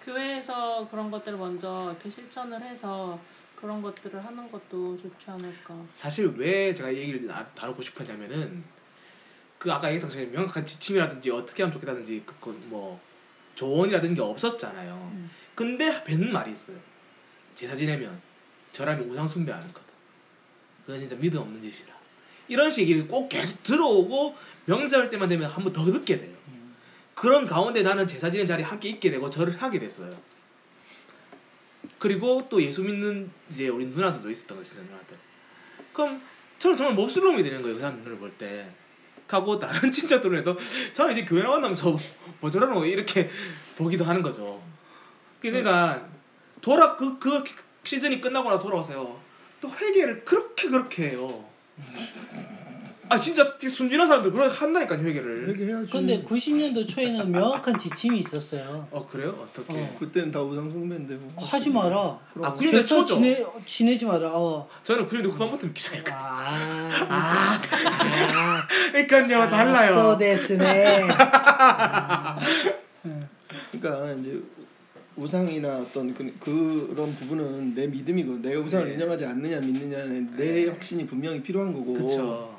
교회에서 0.04 0.88
그런 0.90 1.10
것들을 1.10 1.38
먼저 1.38 1.88
이렇게 1.92 2.10
실천을 2.10 2.62
해서 2.62 3.20
그런 3.56 3.82
것들을 3.82 4.24
하는 4.24 4.52
것도 4.52 4.98
좋지 4.98 5.32
않을까. 5.32 5.76
사실 5.94 6.28
왜 6.36 6.74
제가 6.74 6.92
이 6.92 6.98
얘기를 6.98 7.26
나- 7.26 7.46
다루고 7.56 7.82
싶었냐면은 7.82 8.64
그 9.58 9.72
아까 9.72 9.88
얘기했던 9.88 10.10
것처럼 10.10 10.32
명확한 10.34 10.66
지침이라든지 10.66 11.32
어떻게 11.32 11.64
하면 11.64 11.72
좋겠다든지 11.74 12.24
그, 12.26 12.36
그뭐 12.40 13.00
조언이라든지 13.56 14.16
게 14.16 14.22
없었잖아요. 14.22 14.94
음. 15.14 15.32
근데 15.56 16.04
뱉는 16.04 16.32
말이 16.32 16.52
있어요. 16.52 16.78
제사 17.56 17.76
지내면 17.76 18.22
저라면 18.74 19.10
우상 19.10 19.28
숭배 19.28 19.52
하는 19.52 19.66
거다. 19.74 19.88
그건 20.86 21.00
진짜 21.00 21.16
믿음 21.16 21.40
없는 21.42 21.62
짓이다. 21.62 21.97
이런 22.48 22.72
얘기를 22.78 23.08
꼭 23.08 23.30
계속 23.30 23.62
들어오고 23.64 24.36
명절 24.66 25.10
때만 25.10 25.30
되면 25.30 25.50
한 25.50 25.64
번 25.64 25.74
더 25.74 25.84
듣게 25.86 26.20
돼요. 26.20 26.36
그런 27.14 27.46
가운데 27.46 27.82
나는 27.82 28.06
제사 28.06 28.30
지낸 28.30 28.46
자리에 28.46 28.64
함께 28.66 28.90
있게 28.90 29.10
되고 29.12 29.30
절을 29.30 29.62
하게 29.62 29.80
됐어요. 29.80 30.16
그리고 32.00 32.46
또 32.50 32.62
예수 32.62 32.84
믿는 32.84 33.30
이제 33.52 33.70
우리 33.70 33.86
누나들도 33.86 34.30
있었던 34.30 34.58
것이죠 34.58 34.82
누나들. 34.84 35.18
그럼 35.94 36.22
저는 36.60 36.78
정말 36.78 36.96
몹쓸놈이 36.96 37.42
되는 37.44 37.62
거예요 37.62 37.76
그 37.76 37.82
사람들을 37.82 38.18
볼 38.18 38.32
때. 38.34 38.70
하고 39.30 39.60
다른 39.60 39.92
친척들에도 39.92 40.56
저는 40.94 41.12
이제 41.12 41.26
교회 41.26 41.44
나간다면서 41.44 41.98
뭐 42.40 42.50
저러노 42.50 42.86
이렇게 42.86 43.30
보기도 43.76 44.06
하는 44.06 44.22
거죠. 44.22 44.62
그러니까 45.42 46.08
돌아 46.62 46.96
그그 46.96 47.44
시즌이 47.84 48.22
끝나고 48.22 48.50
나서 48.50 48.64
돌아와서요. 48.64 49.20
또 49.60 49.70
회개를 49.70 50.24
그렇게 50.24 50.70
그렇게 50.70 51.10
해요. 51.10 51.46
아 53.10 53.18
진짜 53.18 53.56
순진한 53.58 54.06
사람들 54.06 54.34
그렇게 54.34 54.54
한다니까 54.54 54.98
회계를. 54.98 55.48
회개해야지. 55.48 55.92
근데 55.94 56.22
90년도 56.24 56.86
초에는 56.90 57.32
명확한 57.32 57.78
지침이 57.78 58.20
있었어요. 58.20 58.86
어 58.92 59.06
그래요? 59.08 59.30
어떻게? 59.42 59.74
어. 59.74 59.96
그때는 59.98 60.30
다 60.30 60.42
우상 60.42 60.70
숭배인데 60.70 61.16
뭐. 61.16 61.32
하지 61.38 61.70
마라. 61.70 62.20
아, 62.44 62.54
그- 62.56 62.68
죄서 62.70 63.06
초죠. 63.06 63.16
지내 63.16 63.38
지내지 63.66 64.06
마라. 64.06 64.30
어. 64.34 64.68
저는 64.84 65.08
그래도 65.08 65.30
후반 65.30 65.52
부터 65.52 65.72
기자니까. 65.72 66.14
아. 66.14 66.90
아, 67.08 67.60
아. 68.34 68.68
그러니까요 68.92 69.50
달라요. 69.50 69.92
소데스네. 70.12 71.02
그러니까 73.72 74.12
이제 74.20 74.42
우상이나 75.18 75.80
어떤 75.80 76.14
그, 76.14 76.32
그런 76.40 77.14
부분은 77.16 77.74
내 77.74 77.88
믿음이고 77.88 78.42
내가 78.42 78.62
우상을 78.62 78.86
네. 78.88 78.94
인정하지 78.94 79.26
않느냐 79.26 79.60
믿느냐는 79.60 80.36
내 80.38 80.68
확신이 80.68 81.06
분명히 81.06 81.42
필요한 81.42 81.74
거고 81.74 81.94
그렇죠. 81.94 82.56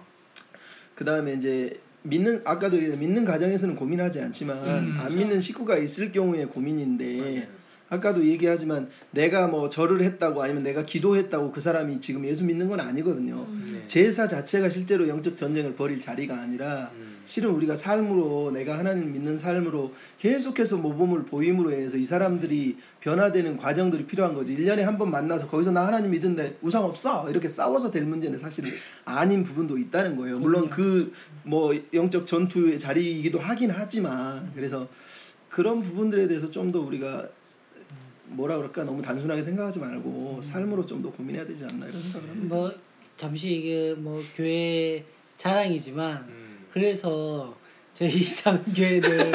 그 0.95 1.05
다음에 1.05 1.35
이제 1.35 1.81
믿는 2.03 2.43
아까도 2.45 2.77
믿는 2.77 3.25
가정에서는 3.25 3.77
고민하지 3.77 4.21
않지만 4.21 4.59
음, 4.67 4.97
안 4.99 5.17
믿는 5.17 5.41
식구가 5.41 5.79
있을 5.79 6.11
경우에 6.11 6.45
고민인데 6.47 7.47
맞 7.47 7.58
아까도 7.91 8.25
얘기하지만 8.25 8.91
내가 9.13 9.47
뭐 9.47 9.69
절을 9.69 10.03
했다고 10.03 10.43
아니면 10.43 10.63
내가 10.63 10.85
기도했다고 10.85 11.53
그 11.53 11.61
사람이 11.61 12.01
지금 12.01 12.25
예수 12.27 12.45
믿는 12.45 12.69
건 12.69 12.81
아니거든요. 12.81 13.47
네. 13.73 13.87
제사 13.87 14.29
자체가 14.29 14.69
실제로 14.69 15.09
영적 15.09 15.37
전쟁을 15.37 15.75
벌일 15.75 16.01
자리가 16.01 16.39
아니라 16.39 16.91
음. 16.95 17.19
실은 17.25 17.51
우리가 17.51 17.77
삶으로 17.77 18.51
내가 18.53 18.79
하나님 18.79 19.13
믿는 19.13 19.37
삶으로 19.37 19.93
계속해서 20.19 20.79
모범을 20.79 21.25
보임으로 21.25 21.73
해서 21.73 21.97
이 21.99 22.05
사람들이 22.05 22.77
변화되는 23.01 23.57
과정들이 23.59 24.07
필요한 24.07 24.35
거지. 24.35 24.57
1년에 24.57 24.81
한 24.81 24.99
번 24.99 25.11
만나서 25.11 25.47
거기서 25.49 25.71
나 25.71 25.87
하나님 25.87 26.11
믿는데 26.11 26.59
우상 26.63 26.85
없어. 26.85 27.31
이렇게 27.31 27.49
싸워서 27.49 27.91
될 27.91 28.05
문제는 28.05 28.39
사실은 28.39 28.73
아닌 29.05 29.45
부분도 29.45 29.79
있다는 29.79 30.17
거예요. 30.17 30.39
물론 30.39 30.69
그 30.69 31.13
뭐 31.45 31.75
영적 31.95 32.27
전투의 32.27 32.79
자리이기도 32.79 33.39
하긴 33.39 33.71
하지만 33.71 34.51
그래서 34.55 34.87
그런 35.49 35.81
부분들에 35.83 36.27
대해서 36.29 36.51
좀 36.51 36.73
더 36.73 36.81
우리가 36.81 37.27
뭐라 38.31 38.57
그럴까 38.57 38.85
너무 38.85 39.03
단순하게 39.03 39.45
생각하지 39.45 39.79
말고 39.79 40.41
삶으로 40.43 40.85
좀 40.87 41.03
더 41.03 41.11
고민해야 41.11 41.47
되지 41.47 41.65
않나 41.71 41.87
이런 41.87 42.01
생각을 42.01 42.29
합니다. 42.31 42.55
뭐 42.55 42.73
잠시 43.17 43.51
이게 43.57 43.95
뭐 43.95 44.23
교회 44.37 45.05
자랑이지만 45.37 46.17
음. 46.29 46.59
그래서 46.71 47.57
저희 47.93 48.11
작은 48.29 48.73
교회는 48.75 49.33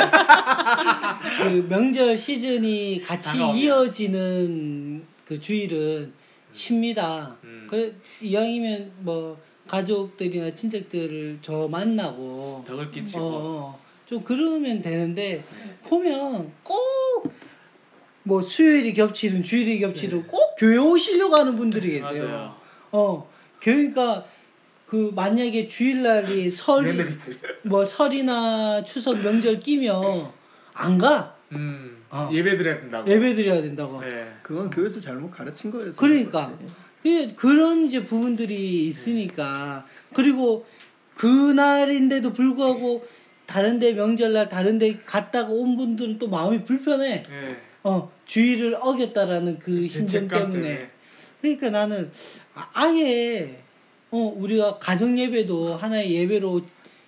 그 1.37 1.67
명절 1.69 2.17
시즌이 2.17 3.01
같이 3.01 3.31
다가오면. 3.37 3.57
이어지는 3.57 5.03
그 5.25 5.39
주일은 5.39 6.13
쉽니다. 6.51 7.35
음. 7.43 7.67
그 7.69 7.95
이왕이면 8.21 8.91
뭐 8.99 9.37
가족들이나 9.67 10.53
친척들을 10.53 11.39
저 11.41 11.67
만나고 11.69 12.63
덕을 12.67 12.91
끼치고 12.91 13.21
어, 13.23 13.79
좀 14.05 14.21
그러면 14.23 14.81
되는데 14.81 15.43
보면 15.83 16.51
꼭 16.63 17.31
뭐 18.23 18.41
수요일이 18.41 18.93
겹치든 18.93 19.43
주일이 19.43 19.79
겹치든 19.79 20.27
꼭 20.27 20.55
교회 20.57 20.77
오시려고 20.77 21.35
하는 21.35 21.55
분들이 21.55 21.99
계세요. 21.99 22.25
맞아요. 22.25 22.55
어, 22.91 23.29
그러니까 23.61 24.25
그 24.85 25.11
만약에 25.15 25.67
주일날이 25.67 26.49
설, 26.51 26.95
뭐 27.63 27.83
설이나 27.83 28.83
추석 28.85 29.19
명절 29.21 29.59
끼면 29.59 30.29
안 30.73 30.97
가. 30.97 31.35
음. 31.51 32.03
어. 32.09 32.29
예배 32.31 32.57
드려야 32.57 32.79
된다고. 32.79 33.09
예배 33.09 33.35
드려야 33.35 33.61
된다고. 33.61 33.99
네. 34.01 34.27
그건 34.41 34.69
교회에서 34.69 34.99
잘못 34.99 35.31
가르친 35.31 35.71
거예요. 35.71 35.91
그러니까. 35.97 36.51
그- 37.01 37.35
그런 37.35 37.85
이제 37.85 38.05
부분들이 38.05 38.85
있으니까 38.85 39.85
그리고 40.13 40.65
그날인데도 41.15 42.31
불구하고 42.31 43.05
다른데 43.45 43.93
명절날 43.93 44.47
다른데 44.47 44.99
갔다가 45.05 45.49
온 45.51 45.75
분들은 45.75 46.17
또 46.17 46.29
마음이 46.29 46.63
불편해. 46.63 47.23
네. 47.29 47.57
어 47.83 48.11
주의를 48.25 48.75
어겼다라는 48.79 49.59
그 49.59 49.87
심정 49.87 50.27
죄책감 50.27 50.51
때문에. 50.51 50.89
그러니까 51.41 51.69
나는 51.69 52.09
아- 52.55 52.69
아예 52.73 53.61
어 54.09 54.17
우리가 54.17 54.77
가정 54.79 55.17
예배도 55.19 55.75
하나의 55.75 56.13
예배로 56.13 56.61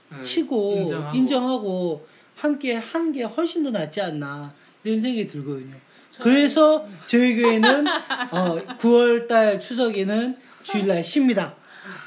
네. 0.09 0.21
치고 0.21 0.77
인정하고. 0.81 1.17
인정하고, 1.17 2.07
함께 2.35 2.75
하는 2.75 3.11
게 3.11 3.23
훨씬 3.23 3.63
더 3.63 3.71
낫지 3.71 4.01
않나 4.01 4.53
이런 4.83 4.99
생각이 5.01 5.27
들거든요. 5.27 5.75
그래서 6.21 6.85
저희 7.05 7.35
교회는 7.35 7.87
어 7.87 8.55
9월달 8.77 9.59
추석에는 9.59 10.37
주일날 10.63 11.03
쉽니다. 11.03 11.55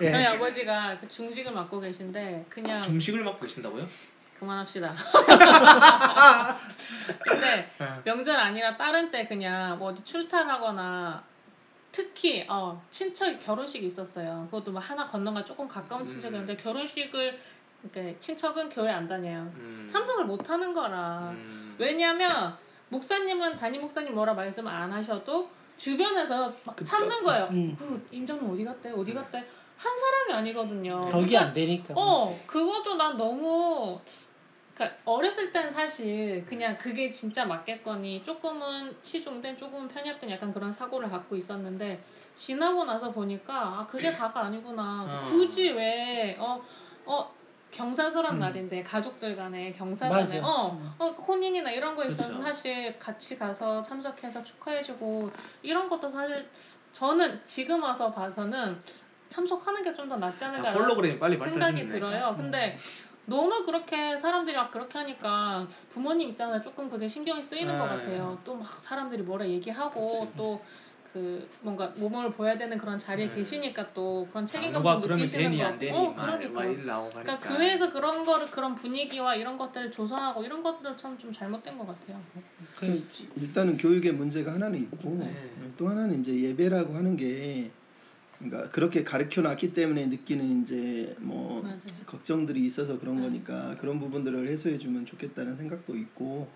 예. 0.02 0.11
저희 0.11 0.24
아버지가 0.24 0.98
그 1.00 1.09
중식을 1.09 1.52
맡고 1.52 1.81
계신데 1.81 2.46
그냥 2.48 2.83
중식을 2.83 3.24
맡고 3.24 3.46
계신다고요? 3.46 3.87
그만합시다. 4.38 4.94
근데 7.24 7.70
네. 7.79 8.01
명절 8.05 8.38
아니라 8.38 8.77
다른 8.77 9.11
때 9.11 9.27
그냥 9.27 9.79
뭐 9.79 9.90
어디 9.90 10.05
출탈하거나 10.05 11.24
특히 11.90 12.46
어 12.48 12.81
친척 12.90 13.38
결혼식이 13.44 13.87
있었어요. 13.87 14.46
그것도 14.51 14.70
뭐 14.72 14.81
하나 14.81 15.05
건너가 15.05 15.44
조금 15.44 15.66
가까운 15.66 16.07
친척이었는데 16.07 16.57
결혼식을 16.62 17.40
이렇게 17.83 18.16
친척은 18.20 18.68
교회 18.68 18.90
안 18.90 19.09
다녀요. 19.09 19.51
음. 19.57 19.88
참석을 19.90 20.24
못 20.24 20.48
하는 20.48 20.72
거라. 20.72 21.31
음. 21.33 21.74
왜냐면 21.79 22.57
목사님은 22.90 23.57
담임 23.57 23.81
목사님 23.81 24.14
뭐라 24.14 24.35
말씀 24.35 24.66
안 24.66 24.92
하셔도 24.92 25.51
주변에서 25.79 26.53
막 26.64 26.77
그쵸. 26.77 26.90
찾는 26.90 27.22
거예요. 27.24 27.48
음. 27.51 27.74
그 27.79 28.07
임장님 28.11 28.51
어디 28.51 28.64
갔대? 28.64 28.90
어디 28.90 29.14
갔대? 29.14 29.44
한 29.79 29.96
사람이 29.96 30.33
아니거든요. 30.33 31.09
덕이 31.09 31.37
안 31.37 31.55
되니까. 31.55 31.94
어, 31.96 32.37
그것도 32.46 32.96
난 32.96 33.16
너무 33.16 33.98
그러니까 34.79 34.97
어렸을 35.05 35.53
땐 35.53 35.69
사실 35.69 36.45
그냥 36.47 36.79
그게 36.79 37.11
진짜 37.11 37.45
맞겠거니 37.45 38.23
조금은 38.25 38.95
치중된 39.03 39.57
조금은 39.59 39.88
편협된 39.88 40.31
약간 40.31 40.53
그런 40.53 40.71
사고를 40.71 41.11
갖고 41.11 41.35
있었는데 41.35 42.01
지나고 42.33 42.85
나서 42.85 43.11
보니까 43.11 43.53
아 43.81 43.87
그게 43.88 44.12
다가 44.12 44.43
아니구나 44.45 45.05
어. 45.09 45.23
굳이 45.29 45.71
왜 45.71 46.37
어 46.38 46.61
어 47.05 47.29
경사설한 47.71 48.35
음. 48.35 48.38
날인데 48.38 48.83
가족들 48.83 49.35
간에 49.35 49.73
경사 49.73 50.09
간에 50.09 50.21
맞아. 50.23 50.47
어, 50.47 50.79
어 50.99 51.07
혼인이나 51.11 51.71
이런 51.71 51.97
거 51.97 52.05
있어서 52.05 52.29
그쵸. 52.31 52.43
사실 52.43 52.97
같이 52.99 53.37
가서 53.38 53.83
참석해서 53.83 54.43
축하해주고 54.45 55.31
이런 55.62 55.88
것도 55.88 56.09
사실 56.11 56.49
저는 56.93 57.41
지금 57.47 57.83
와서 57.83 58.11
봐서는 58.12 58.79
참석하는 59.29 59.83
게 59.83 59.93
좀 59.95 60.09
더 60.09 60.17
낫지 60.17 60.45
않을까 60.45 60.69
아, 60.69 60.73
홀로그램이 60.73 61.19
빨리 61.19 61.38
생각이. 61.38 61.87
들어요. 61.87 62.35
근데 62.37 62.77
너무 63.29 63.64
그렇게 63.64 64.17
사람들이 64.17 64.57
막 64.57 64.71
그렇게 64.71 64.99
하니까 64.99 65.67
부모님 65.91 66.31
입장에 66.31 66.61
조금 66.62 66.88
그게 66.88 67.07
신경이 67.07 67.43
쓰이는 67.43 67.73
네. 67.73 67.79
것 67.79 67.85
같아요. 67.88 68.38
또 68.45 68.55
막 68.55 68.79
사람들이 68.79 69.23
뭐라 69.23 69.47
얘기하고 69.47 70.29
또 70.37 70.61
그 71.12 71.49
뭔가 71.62 71.87
모범을 71.97 72.31
보여야 72.33 72.57
되는 72.59 72.77
그런 72.77 72.99
자리에 72.99 73.29
네. 73.29 73.35
계시니까 73.35 73.93
또 73.95 74.27
그런 74.31 74.45
책임감 74.47 74.75
장로가 74.75 74.95
도 74.97 75.01
그러면 75.03 75.25
느끼시는 75.25 75.59
거안 75.59 75.79
되니 75.79 75.97
어, 75.97 76.11
막, 76.11 76.38
그러니까. 76.38 77.09
그러니까 77.09 77.38
교회에서 77.38 77.93
그런 77.93 78.25
거를 78.25 78.47
그런 78.47 78.75
분위기와 78.75 79.35
이런 79.35 79.57
것들을 79.57 79.91
조성하고 79.91 80.45
이런 80.45 80.62
것들도 80.62 80.97
참 80.97 81.19
좀 81.19 81.33
잘못된 81.33 81.77
것 81.79 81.87
같아요. 81.87 82.21
그, 82.79 83.05
일단은 83.37 83.77
교육의 83.77 84.12
문제가 84.12 84.53
하나는 84.53 84.79
있고 84.83 85.17
네. 85.19 85.35
또 85.77 85.88
하나는 85.88 86.21
이제 86.21 86.33
예배라고 86.33 86.95
하는 86.95 87.17
게 87.17 87.71
그러니까 88.38 88.70
그렇게 88.70 89.03
가르쳐 89.03 89.40
놨기 89.42 89.74
때문에 89.74 90.07
느끼는 90.07 90.62
이제 90.62 91.14
뭐 91.18 91.62
맞아요. 91.62 91.79
걱정들이 92.07 92.64
있어서 92.66 92.98
그런 92.98 93.16
네. 93.16 93.22
거니까 93.22 93.77
그런 93.81 93.98
부분들을 93.98 94.46
해소해 94.48 94.79
주면 94.79 95.05
좋겠다는 95.07 95.57
생각도 95.57 95.96
있고 95.96 96.48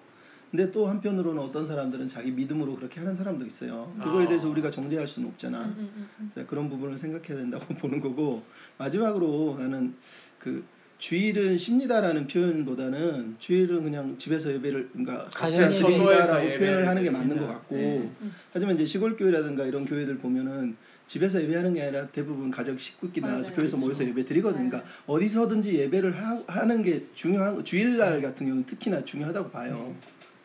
근데 0.51 0.71
또 0.71 0.87
한편으로는 0.87 1.43
어떤 1.43 1.65
사람들은 1.67 2.09
자기 2.09 2.31
믿음으로 2.31 2.77
그렇게 2.77 3.01
하는 3.01 3.17
사람도 3.17 3.47
있어요. 3.47 3.91
그거에 3.99 4.27
아. 4.27 4.29
대해서 4.29 4.51
우리가 4.51 4.71
정죄할 4.71 5.07
수는 5.09 5.29
없잖아. 5.31 5.65
음, 5.65 5.75
음, 5.79 5.91
음, 5.97 6.09
음. 6.21 6.31
자, 6.35 6.45
그런 6.47 6.69
부분을 6.69 6.97
생각해야 6.99 7.39
된다고 7.39 7.65
보는 7.75 8.01
거고 8.01 8.43
마지막으로 8.77 9.57
나는 9.59 9.95
그 10.39 10.63
주일은 10.99 11.57
쉽니다라는 11.57 12.27
표현보다는 12.29 13.37
주일은 13.39 13.83
그냥 13.83 14.17
집에서 14.19 14.53
예배를 14.53 14.91
그러니까 14.93 15.27
가정 15.35 15.69
각자 15.69 15.81
처소에서 15.81 16.35
표현을 16.35 16.87
하는 16.87 17.03
게 17.03 17.11
맞는 17.11 17.41
것. 17.41 17.47
같고 17.49 17.75
네. 17.75 18.11
음. 18.21 18.33
하지만 18.53 18.75
이제 18.75 18.85
시골 18.85 19.17
교회라든가 19.17 19.65
이런 19.65 19.87
교회들 19.87 20.19
보면은 20.19 20.77
집에서 21.13 21.43
예배하는 21.43 21.75
게 21.75 21.83
아니라 21.83 22.07
대부분 22.07 22.51
가족 22.51 22.81
식구끼리 22.81 23.27
나와서. 23.27 23.51
교회에서 23.53 23.77
그렇죠. 23.77 23.77
모여서 23.77 24.07
예배 24.07 24.25
드리거든요. 24.25 24.71
그러니까 24.71 24.91
어디서든지 25.07 25.75
예배를 25.75 26.11
하, 26.13 26.65
는게 26.65 27.05
중요한 27.15 27.57
거- 27.57 27.63
주일날 27.63 28.23
같은 28.23 28.47
경우는 28.47 28.65
특히나 28.65 29.05
중요하다고 29.05 29.51
봐요. 29.51 29.95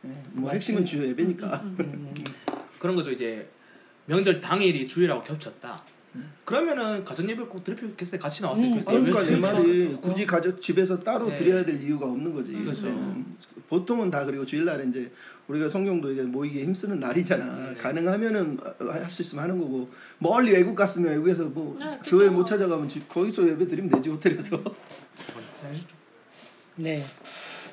네, 0.01 0.21
뭐 0.33 0.51
핵심은 0.51 0.83
주 0.83 1.07
예배니까. 1.07 1.61
음, 1.63 2.13
그런 2.79 2.97
거죠 2.97 3.11
이제 3.11 3.47
명절 4.07 4.41
당일이 4.41 4.85
주일하고 4.89 5.23
겹쳤다. 5.23 5.81
그러면은 6.43 7.05
가정 7.05 7.25
예배를 7.29 7.47
꼭 7.47 7.63
드릴 7.63 7.77
필요 7.77 7.89
있겠어요. 7.91 8.19
같이 8.19 8.41
나왔을 8.41 8.65
음, 8.65 8.75
겠어요. 8.75 9.03
그러니까 9.05 9.23
내 9.23 9.37
말이 9.37 9.93
어. 9.93 10.01
굳이 10.01 10.25
가족 10.25 10.61
집에서 10.61 10.99
따로 10.99 11.29
네. 11.29 11.35
드려야 11.35 11.63
될 11.63 11.81
이유가 11.81 12.07
없는 12.07 12.33
거지. 12.33 12.51
그렇죠. 12.51 12.87
음, 12.87 13.37
보통은 13.69 14.11
다 14.11 14.25
그리고 14.25 14.45
주일날에 14.45 14.83
이제 14.89 15.09
우리가 15.47 15.69
성경도 15.69 16.11
이제 16.11 16.23
모이게 16.23 16.61
힘쓰는 16.63 16.99
날이잖아. 16.99 17.69
네. 17.69 17.73
가능하면은 17.75 18.59
할 18.79 19.07
수 19.09 19.21
있으면 19.21 19.45
하는 19.45 19.59
거고 19.59 19.89
멀리 20.19 20.51
외국 20.51 20.75
갔으면 20.75 21.11
외국에서 21.11 21.45
뭐 21.45 21.77
네, 21.79 21.97
교회 22.05 22.25
그죠. 22.25 22.31
못 22.37 22.45
찾아가면 22.45 22.89
집 22.89 23.07
거기서 23.07 23.47
예배 23.49 23.67
드리면 23.67 23.89
되지 23.89 24.09
호텔에서 24.09 24.61
네. 26.75 27.05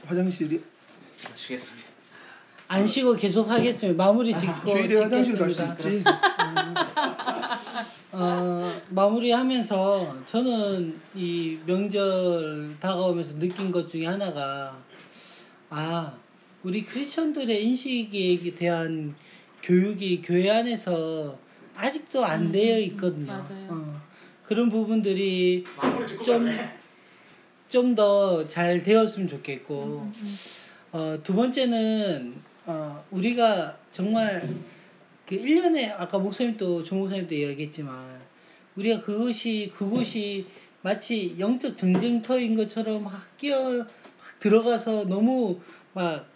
화장실이 0.06 0.62
아시겠습니다. 1.32 1.88
안 2.68 2.86
쉬고 2.86 3.14
계속 3.16 3.50
하겠습니다. 3.50 4.04
마무리 4.04 4.32
짓고 4.32 4.68
주일에 4.70 5.00
화장실 5.00 5.38
갈 5.38 5.52
수. 5.52 5.62
있지. 5.88 6.04
어, 8.12 8.80
마무리하면서 8.90 10.24
저는 10.26 11.00
이 11.14 11.58
명절 11.66 12.76
다가오면서 12.78 13.38
느낀 13.38 13.72
것 13.72 13.88
중에 13.88 14.06
하나가 14.06 14.78
아 15.68 16.14
우리 16.64 16.82
크리스천들의 16.84 17.62
인식에 17.64 18.54
대한 18.54 19.14
교육이 19.62 20.22
교회 20.22 20.50
안에서 20.50 21.38
아직도 21.76 22.24
안 22.24 22.46
음, 22.46 22.52
되어 22.52 22.76
음, 22.76 22.80
있거든요. 22.82 23.26
맞아요. 23.26 23.66
어, 23.68 24.00
그런 24.42 24.68
부분들이 24.68 25.64
좀 26.24 26.50
좀 27.68 27.94
더 27.94 28.46
잘 28.46 28.82
되었으면 28.84 29.26
좋겠고 29.26 29.84
음, 29.84 30.14
음, 30.16 30.36
어, 30.92 31.18
두 31.24 31.34
번째는 31.34 32.34
어, 32.66 33.04
우리가 33.10 33.76
정말 33.90 34.48
그 35.26 35.36
1년에 35.36 35.92
아까 35.96 36.18
목사님도 36.18 36.84
조 36.84 36.94
목사님도 36.94 37.34
이야기했지만 37.34 38.20
우리가 38.76 39.00
그것이 39.02 39.72
그곳이 39.74 40.46
마치 40.82 41.34
영적 41.38 41.76
전쟁터인 41.76 42.56
것처럼 42.56 43.04
막 43.04 43.36
끼어 43.38 43.78
막 43.78 43.88
들어가서 44.38 45.06
너무 45.06 45.58
막 45.94 46.26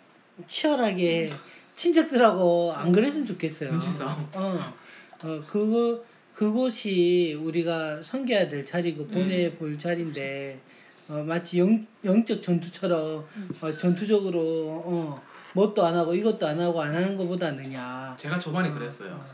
치열하게 0.46 1.31
친척들하고 1.74 2.72
안 2.74 2.92
그랬으면 2.92 3.27
좋겠어요. 3.27 3.70
눈치 3.70 3.90
싸움. 3.92 4.29
어, 4.35 4.74
어 5.22 5.42
그거 5.46 6.03
그곳이 6.33 7.37
우리가 7.40 8.01
섬겨야 8.01 8.48
될 8.48 8.64
자리고 8.64 9.07
보내 9.07 9.53
볼 9.55 9.79
자리인데 9.79 10.61
어, 11.09 11.24
마치 11.27 11.59
영, 11.59 11.87
영적 12.05 12.42
전투처럼 12.42 13.27
어, 13.61 13.77
전투적으로 13.77 14.83
어, 14.85 15.22
뭣도 15.55 15.85
안 15.85 15.96
하고 15.96 16.14
이것도 16.14 16.46
안 16.46 16.61
하고 16.61 16.81
안 16.81 16.94
하는 16.94 17.16
것보다는야 17.16 18.16
제가 18.16 18.38
초반에 18.38 18.70
그랬어요. 18.70 19.24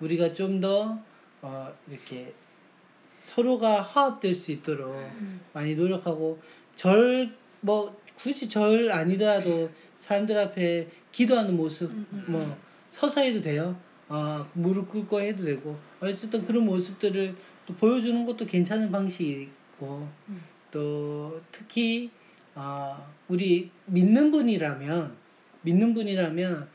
우리가 0.00 0.32
좀더 0.32 0.98
어, 1.40 1.72
이렇게 1.88 2.32
서로가 3.20 3.82
화합될 3.82 4.34
수 4.34 4.52
있도록 4.52 4.94
음. 4.94 5.40
많이 5.52 5.74
노력하고 5.74 6.40
절 6.76 7.42
뭐 7.62 7.96
굳이 8.14 8.48
절 8.48 8.90
아니더라도 8.92 9.70
사람들 10.02 10.36
앞에 10.36 10.88
기도하는 11.12 11.56
모습 11.56 11.90
음, 11.90 12.06
음. 12.12 12.24
뭐 12.26 12.56
서서 12.90 13.20
해도 13.20 13.40
돼요. 13.40 13.78
아 14.08 14.46
무릎 14.52 14.88
꿇고 14.88 15.20
해도 15.20 15.44
되고 15.44 15.78
어쨌든 16.00 16.44
그런 16.44 16.66
모습들을 16.66 17.34
또 17.64 17.74
보여주는 17.74 18.26
것도 18.26 18.44
괜찮은 18.44 18.90
방식이고 18.90 20.08
음. 20.28 20.42
또 20.72 21.40
특히 21.52 22.10
아 22.54 23.00
우리 23.28 23.70
믿는 23.86 24.32
분이라면 24.32 25.16
믿는 25.62 25.94
분이라면 25.94 26.68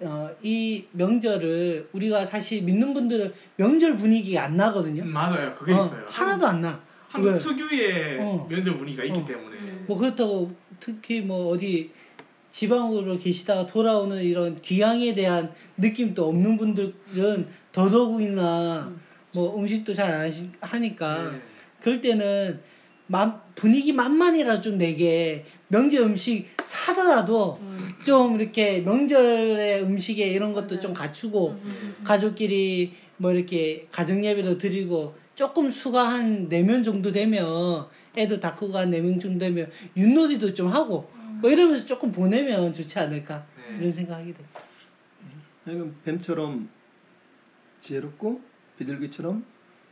어, 0.00 0.30
이 0.42 0.84
명절을 0.90 1.90
우리가 1.92 2.26
사실 2.26 2.62
믿는 2.62 2.92
분들은 2.92 3.32
명절 3.56 3.94
분위기가 3.94 4.42
안 4.42 4.56
나거든요. 4.56 5.04
맞아요. 5.04 5.54
그게 5.54 5.72
어, 5.72 5.86
있어요. 5.86 6.04
하나도 6.08 6.46
안 6.48 6.60
나. 6.60 6.82
한국 7.08 7.30
왜? 7.30 7.38
특유의 7.38 8.18
어. 8.18 8.46
면접 8.50 8.76
분위기가 8.76 9.04
있기 9.04 9.20
어. 9.20 9.24
때문에 9.24 9.56
음. 9.58 9.84
뭐 9.86 9.96
그렇다고 9.96 10.52
특히 10.80 11.20
뭐 11.20 11.50
어디 11.50 11.92
지방으로 12.52 13.18
계시다가 13.18 13.66
돌아오는 13.66 14.22
이런 14.22 14.60
귀향에 14.60 15.14
대한 15.14 15.52
느낌도 15.78 16.28
없는 16.28 16.56
분들은 16.58 17.46
더더욱이나 17.72 18.92
뭐 19.32 19.58
음식도 19.58 19.94
잘 19.94 20.12
안 20.12 20.30
하니까 20.60 21.30
네. 21.32 21.40
그럴 21.80 22.00
때는 22.00 22.60
맘- 23.06 23.40
분위기 23.54 23.92
만만이라 23.92 24.60
좀 24.60 24.76
내게 24.78 25.44
명절 25.68 26.02
음식 26.02 26.46
사더라도 26.62 27.58
음. 27.62 27.90
좀 28.04 28.38
이렇게 28.40 28.80
명절의 28.80 29.82
음식에 29.82 30.28
이런 30.28 30.52
것도. 30.52 30.78
좀 30.78 30.92
갖추고 30.92 31.58
음. 31.64 31.94
가족끼리 32.04 32.92
뭐 33.16 33.32
이렇게 33.32 33.86
가정 33.90 34.24
예배도 34.24 34.58
드리고 34.58 35.14
조금 35.34 35.70
수가 35.70 36.02
한 36.08 36.48
네 36.48 36.62
명 36.62 36.82
정도 36.82 37.10
되면 37.10 37.86
애도 38.16 38.38
다 38.40 38.54
크고 38.54 38.76
한 38.76 38.90
네 38.90 39.00
명 39.00 39.18
정도 39.18 39.38
되면 39.38 39.70
윷놀이도 39.96 40.52
좀 40.54 40.68
하고 40.68 41.08
뭐 41.42 41.50
이러면서 41.50 41.84
조금 41.84 42.12
보내면 42.12 42.72
좋지 42.72 42.98
않을까 43.00 43.44
네. 43.56 43.78
이런 43.78 43.92
생각하게 43.92 44.32
돼. 44.32 44.44
하여간 45.64 45.94
뱀처럼 46.04 46.68
지혜롭고 47.80 48.40
비둘기처럼 48.78 49.44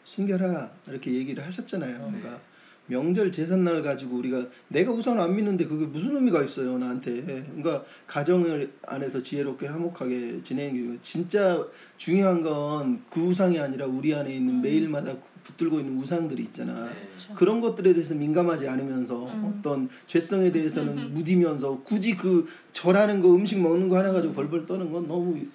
순결하라 0.05 0.73
이렇게 0.87 1.13
얘기를 1.13 1.45
하셨잖아요. 1.45 1.99
그러니까 1.99 2.41
명절 2.91 3.31
제삿날 3.31 3.83
가지고 3.83 4.17
우리가 4.17 4.47
내가 4.69 4.91
우선 4.93 5.19
안 5.21 5.35
믿는데 5.37 5.67
그게 5.67 5.87
무슨 5.87 6.17
의미가 6.17 6.43
있어요 6.43 6.77
나한테. 6.77 7.23
그러니까 7.23 7.85
가정을 8.07 8.73
안에서 8.87 9.23
지혜롭게 9.23 9.67
화목하게 9.69 10.43
게 10.43 10.99
진짜 11.03 11.65
중요한 11.97 12.43
건 12.43 13.01
그 13.11 13.21
우상이 13.21 13.59
아니라 13.59 13.87
우리 13.87 14.13
안에 14.15 14.35
있는 14.35 14.55
음. 14.57 14.63
매일마다 14.63 15.15
붙들고 15.45 15.81
있는 15.81 15.97
우상들이 15.99 16.43
있잖아. 16.45 16.73
네. 16.87 16.91
그렇죠. 17.17 17.35
그런 17.35 17.61
것들에 17.61 17.93
대해서 17.93 18.15
민감하지 18.15 18.69
않으면서 18.69 19.25
음. 19.27 19.45
어떤 19.59 19.89
죄성에 20.07 20.51
대해서는 20.53 21.15
무디면서 21.15 21.83
굳이 21.85 22.17
그 22.17 22.47
절하는 22.73 23.21
거 23.21 23.33
음식 23.35 23.61
먹는 23.61 23.89
거 23.89 23.99
하나 23.99 24.13
가지고 24.13 24.35
벌벌 24.35 24.67
떠는 24.67 24.91
건 24.93 25.07
너무 25.09 25.37
유- 25.39 25.47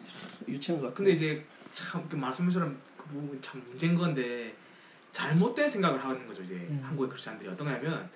유치한 0.53 0.79
것 0.81 0.87
같아. 0.87 0.95
근데 0.97 1.11
이제 1.11 1.43
참 1.73 2.01
그 2.09 2.15
말씀처럼 2.15 2.75
그 2.97 3.03
부분 3.09 3.37
참 3.41 3.61
문제인 3.69 3.95
건데 3.95 4.53
잘못된 5.25 5.69
생각을 5.69 6.03
하는 6.03 6.27
거죠 6.27 6.43
이제 6.43 6.55
음. 6.55 6.81
한국의 6.83 7.09
크리스천들이 7.09 7.49
어떤 7.49 7.67
거냐면 7.67 8.09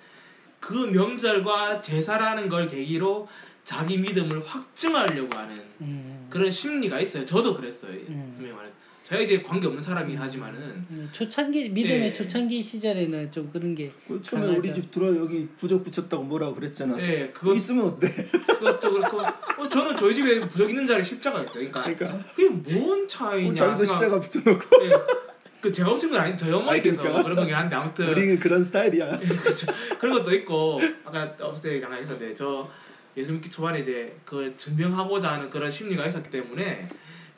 그 0.60 0.74
명절과 0.74 1.80
제사라는 1.80 2.50
걸 2.50 2.66
계기로 2.66 3.26
자기 3.64 3.96
믿음을 3.96 4.44
확증하려고 4.44 5.34
하는 5.34 5.58
음. 5.80 6.26
그런 6.28 6.50
심리가 6.50 7.00
있어요. 7.00 7.24
저도 7.24 7.56
그랬어요. 7.56 7.92
음. 7.92 8.32
분명히 8.36 8.54
말해. 8.54 8.68
제가 9.04 9.22
이제 9.22 9.40
관계 9.42 9.66
없는 9.66 9.82
사람이긴 9.82 10.20
하지만은 10.20 10.60
음, 10.90 11.08
초창기 11.10 11.70
믿음의 11.70 12.00
네. 12.00 12.12
초창기 12.12 12.62
시절에는 12.62 13.30
좀 13.30 13.50
그런 13.50 13.74
게 13.74 13.90
그 14.06 14.20
처음에 14.22 14.46
강하죠. 14.46 14.68
우리 14.68 14.74
집 14.74 14.90
들어 14.90 15.16
여기 15.16 15.48
부적 15.56 15.82
붙였다고 15.82 16.22
뭐라고 16.24 16.54
그랬잖아. 16.56 17.00
예, 17.00 17.30
그것 17.32 17.54
있으면 17.54 17.86
어때? 17.86 18.08
그것도 18.10 18.92
그렇고 18.92 19.20
어, 19.22 19.68
저는 19.70 19.96
저희 19.96 20.14
집에 20.14 20.46
부적 20.46 20.68
있는 20.68 20.86
자리에 20.86 21.02
십자가 21.02 21.42
있어요. 21.42 21.70
그러니까, 21.70 21.82
그러니까 21.94 22.24
그게 22.34 22.48
뭔 22.50 23.08
차이냐 23.08 23.50
어, 23.50 23.54
자기도 23.54 23.84
생각- 23.86 23.98
십자가 24.00 24.20
붙여놓고 24.20 24.84
예. 24.84 24.90
그 25.60 25.72
제가 25.72 25.90
붙인 25.90 26.10
건 26.10 26.20
아닌데 26.20 26.38
저희 26.38 26.52
어머니께서 26.52 27.00
아니, 27.00 27.08
그러니까. 27.08 27.22
그런 27.22 27.36
거긴 27.36 27.54
한데 27.54 27.76
아무튼 27.76 28.08
우리는 28.08 28.38
그런 28.38 28.64
스타일이야. 28.64 29.18
그렇죠. 29.18 29.66
그런 29.98 30.18
것도 30.18 30.34
있고 30.36 30.80
아까 31.04 31.34
업스테이 31.38 31.80
잠깐 31.80 32.02
있었는데 32.02 32.34
저 32.34 32.68
예수 33.16 33.32
믿기 33.32 33.50
초반에 33.50 33.80
이제 33.80 34.16
그걸 34.24 34.56
증명하고자 34.56 35.32
하는 35.32 35.50
그런 35.50 35.70
심리가 35.70 36.06
있었기 36.06 36.30
때문에 36.30 36.88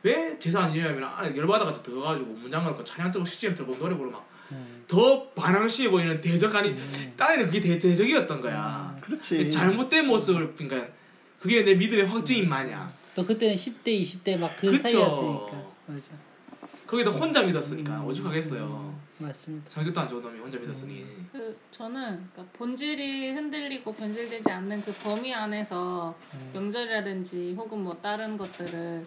왜 0.05 0.39
제사 0.39 0.61
안 0.61 0.71
지내냐면 0.71 1.05
안에 1.05 1.37
열받아가지고 1.37 1.85
들어가지고 1.85 2.33
문장 2.33 2.65
갖고 2.65 2.85
찬양 2.85 3.11
틀고 3.11 3.27
CGM 3.27 3.55
틀고 3.55 3.79
노래 3.79 3.97
부르고 3.97 4.13
막더 4.13 5.23
음. 5.23 5.31
반항시해 5.35 5.91
보이는 5.91 6.21
대적 6.21 6.55
아니 6.55 6.77
딴에는 7.17 7.47
그게 7.47 7.61
대, 7.61 7.79
대적이었던 7.79 8.41
거야 8.41 8.97
그렇지. 9.01 9.51
잘못된 9.51 10.07
모습을 10.07 10.55
그러니까 10.55 10.89
그게 11.41 11.65
내 11.65 11.75
믿음의 11.75 12.07
확증인 12.07 12.49
마냥 12.49 12.93
또 13.15 13.25
그때는 13.25 13.55
10대 13.55 13.87
20대 14.01 14.39
막 14.39 14.57
그. 14.57 14.77
사이였으니까 14.77 15.63
맞아. 15.87 16.13
거기다 16.93 17.11
혼자 17.11 17.43
믿었으니까 17.43 18.01
음. 18.01 18.07
오죽하겠어요 18.07 18.93
맞습니다. 19.17 19.71
성격도 19.71 20.01
안 20.01 20.09
좋은 20.09 20.23
놈이 20.23 20.39
혼자 20.41 20.59
믿었으니 20.59 21.07
그 21.33 21.57
저는 21.71 22.29
그러니까 22.33 22.45
본질이 22.53 23.33
흔들리고 23.33 23.95
변질되지 23.95 24.51
않는 24.51 24.83
그 24.83 24.93
범위 25.03 25.33
안에서 25.33 26.15
음. 26.35 26.51
명절이라든지 26.53 27.55
혹은 27.57 27.83
뭐 27.83 27.97
다른 28.03 28.37
것들을 28.37 29.07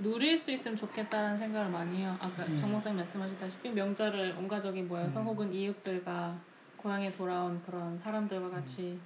누릴 0.00 0.38
수 0.38 0.50
있으면 0.50 0.76
좋겠다라는 0.76 1.38
생각을 1.38 1.70
많이 1.70 1.98
해요. 1.98 2.16
아까 2.20 2.44
음. 2.44 2.58
정 2.58 2.72
목사님 2.72 2.98
말씀하셨다시피 2.98 3.70
명절을 3.70 4.34
온 4.36 4.48
가족이 4.48 4.82
모여서 4.82 5.20
음. 5.20 5.26
혹은 5.26 5.52
이웃들과 5.52 6.38
고향에 6.76 7.12
돌아온 7.12 7.62
그런 7.62 7.98
사람들과 8.00 8.50
같이 8.50 8.98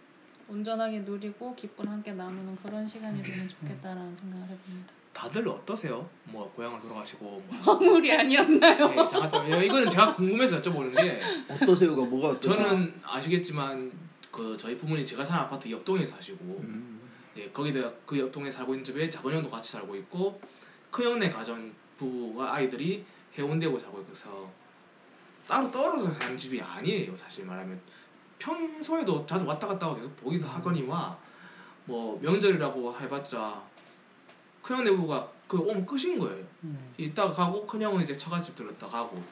온전하게 0.48 1.00
누리고 1.00 1.54
기쁨 1.54 1.86
함께 1.86 2.12
나누는 2.12 2.56
그런 2.56 2.86
시간이 2.86 3.22
되면 3.22 3.46
좋겠다라는 3.48 4.16
생각을 4.16 4.48
해봅니다. 4.48 4.97
다들 5.18 5.48
어떠세요? 5.48 6.08
뭐 6.22 6.48
고향을 6.52 6.80
돌아가시고 6.80 7.24
뭐 7.24 7.42
허물이 7.66 8.12
아니었나요? 8.12 8.88
네, 8.88 9.08
잠깐 9.08 9.28
좀 9.28 9.52
이거는 9.64 9.90
제가 9.90 10.12
궁금해서 10.12 10.62
여쭤보는 10.62 10.94
게 10.96 11.20
어떠세요가 11.48 12.04
뭐가 12.04 12.28
어떠세요? 12.28 12.62
저는 12.62 13.00
아시겠지만 13.02 13.90
그 14.30 14.56
저희 14.56 14.78
부모님 14.78 15.04
제가 15.04 15.24
사는 15.24 15.42
아파트 15.42 15.68
옆동에 15.68 16.06
사시고 16.06 16.60
음. 16.62 17.00
예, 17.36 17.48
거기다 17.50 17.90
그 18.06 18.16
옆동에 18.16 18.48
살고 18.48 18.74
있는 18.74 18.84
집에 18.84 19.10
작은 19.10 19.34
형도 19.34 19.50
같이 19.50 19.72
살고 19.72 19.96
있고 19.96 20.40
큰 20.92 21.06
형네 21.06 21.30
가정 21.30 21.72
부부와 21.96 22.54
아이들이 22.54 23.04
해운대고 23.36 23.76
살고 23.76 24.06
있어서 24.12 24.48
따로 25.48 25.68
떨어져 25.68 26.12
사는 26.12 26.38
집이 26.38 26.62
아니에요 26.62 27.16
사실 27.16 27.44
말하면 27.44 27.80
평소에도 28.38 29.26
자주 29.26 29.44
왔다 29.44 29.66
갔다 29.66 29.86
하고 29.86 29.96
계속 29.96 30.16
보기도 30.16 30.46
하거니와 30.46 31.18
뭐 31.86 32.20
명절이라고 32.22 33.00
해봤자 33.00 33.60
큰형 34.62 34.84
내부가 34.84 35.30
그 35.46 35.58
오면 35.58 35.86
끝인 35.86 36.18
거예요. 36.18 36.44
음. 36.64 36.92
이따가 36.98 37.32
가고 37.32 37.66
큰형은 37.66 38.02
이제 38.02 38.16
처갓집 38.16 38.54
들렀다 38.54 38.86
가고. 38.86 39.22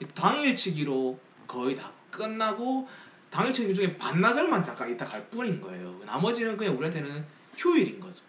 이 0.00 0.06
당일치기로 0.14 1.18
거의 1.46 1.74
다 1.74 1.92
끝나고 2.10 2.88
당일치기 3.30 3.74
중에 3.74 3.96
반나절만 3.98 4.64
잠깐 4.64 4.90
있다 4.90 5.04
갈 5.04 5.24
뿐인 5.28 5.60
거예요. 5.60 6.00
나머지는 6.04 6.56
그냥 6.56 6.76
우리한테는 6.76 7.24
휴일인 7.56 8.00
거죠. 8.00 8.22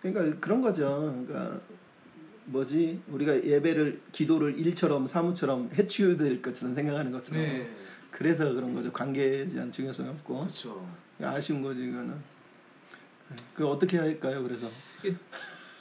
그러니까 0.00 0.38
그런 0.40 0.60
거죠. 0.60 1.24
그러니까 1.26 1.60
뭐지? 2.46 3.00
우리가 3.08 3.44
예배를 3.44 4.00
기도를 4.10 4.58
일처럼 4.58 5.06
사무처럼 5.06 5.70
해치워될 5.74 6.42
것처럼 6.42 6.74
생각하는 6.74 7.12
것처럼. 7.12 7.42
네. 7.42 7.68
그래서 8.10 8.52
그런 8.52 8.74
거죠. 8.74 8.92
관계에 8.92 9.48
대한 9.48 9.70
중요성이 9.70 10.08
없고. 10.10 10.40
그렇죠. 10.40 10.86
아쉬운 11.20 11.62
거지 11.62 11.84
이거는. 11.84 12.31
그 13.54 13.66
어떻게 13.66 13.98
할까요? 13.98 14.42
그래서 14.42 14.68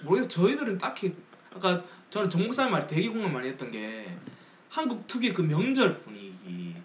모르겠어 0.04 0.28
저희들은 0.30 0.78
딱히 0.78 1.14
아까 1.54 1.84
저는 2.10 2.30
정 2.30 2.44
목사님 2.44 2.72
말에 2.72 2.88
되게 2.88 3.10
공감 3.10 3.34
많이 3.34 3.48
했던 3.50 3.72
게 3.72 4.16
한국 4.70 5.06
특유의 5.08 5.34
그 5.34 5.42
명절 5.42 6.00
분위기 6.00 6.76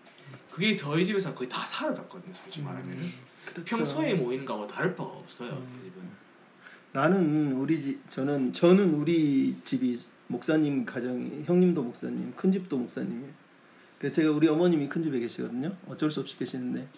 그게 0.51 0.75
저희 0.77 1.05
집에서 1.05 1.35
거의 1.35 1.49
다 1.49 1.65
사라졌거든요 1.67 2.35
솔직히 2.35 2.65
말하면 2.65 2.97
그렇죠. 3.47 3.65
평소에 3.65 4.15
모이는 4.15 4.45
거하고 4.45 4.67
다를 4.67 4.95
바가 4.95 5.11
없어요 5.11 5.53
음. 5.53 5.81
이 5.81 5.85
집은 5.91 6.03
나는 6.93 7.53
우리 7.53 7.81
집 7.81 8.11
저는 8.11 8.53
저는 8.53 8.95
우리 8.95 9.57
집이 9.63 10.01
목사님 10.29 10.85
가정이 10.85 11.45
형님도 11.45 11.83
목사님 11.83 12.33
큰 12.35 12.51
집도 12.51 12.79
목사님이에요. 12.79 13.31
그 13.99 14.11
제가 14.11 14.31
우리 14.31 14.49
어머님이 14.49 14.89
큰 14.89 15.03
집에 15.03 15.19
계시거든요. 15.21 15.77
어쩔 15.87 16.11
수 16.11 16.21
없이 16.21 16.37
계시는데 16.39 16.89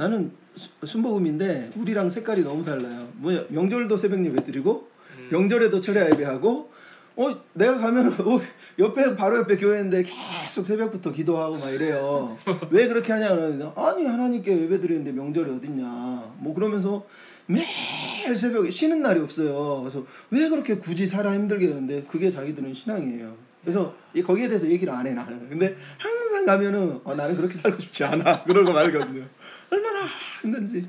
나는 0.00 0.32
수- 0.54 0.70
순복음인데 0.86 1.72
우리랑 1.76 2.08
색깔이 2.10 2.42
너무 2.42 2.64
달라요. 2.64 3.06
뭐냐 3.16 3.44
명절도 3.50 3.98
새벽 3.98 4.24
예배 4.24 4.44
드리고 4.44 4.88
음. 5.18 5.28
명절에도 5.30 5.78
철야 5.82 6.06
예배하고 6.06 6.70
어 7.16 7.36
내가 7.52 7.76
가면 7.76 8.06
어, 8.26 8.40
옆에 8.78 9.14
바로 9.14 9.36
옆에 9.40 9.58
교회인데 9.58 10.04
계속 10.04 10.64
새벽부터 10.64 11.12
기도하고 11.12 11.58
막 11.58 11.68
이래요. 11.68 12.38
왜 12.70 12.88
그렇게 12.88 13.12
하냐는 13.12 13.62
아니 13.76 14.06
하나님께 14.06 14.62
예배 14.62 14.80
드리는데 14.80 15.12
명절이 15.12 15.50
어딨냐. 15.50 16.32
뭐 16.38 16.54
그러면서 16.54 17.04
매일 17.44 18.34
새벽에 18.34 18.70
쉬는 18.70 19.02
날이 19.02 19.20
없어요. 19.20 19.80
그래서 19.80 20.06
왜 20.30 20.48
그렇게 20.48 20.76
굳이 20.76 21.06
살아 21.06 21.34
힘들게 21.34 21.66
하는데 21.68 22.04
그게 22.04 22.30
자기들은 22.30 22.72
신앙이에요. 22.72 23.36
그래서 23.62 23.94
이 24.14 24.22
거기에 24.22 24.48
대해서 24.48 24.66
얘기를 24.66 24.90
안 24.94 25.06
해 25.06 25.12
나는. 25.12 25.46
근데 25.50 25.76
항상 25.98 26.46
가면은 26.46 27.00
어, 27.04 27.14
나는 27.14 27.36
그렇게 27.36 27.54
살고 27.54 27.78
싶지 27.82 28.04
않아. 28.04 28.44
그러고 28.48 28.72
말거든요. 28.72 29.22
얼마나 29.70 30.06
힘든지. 30.42 30.88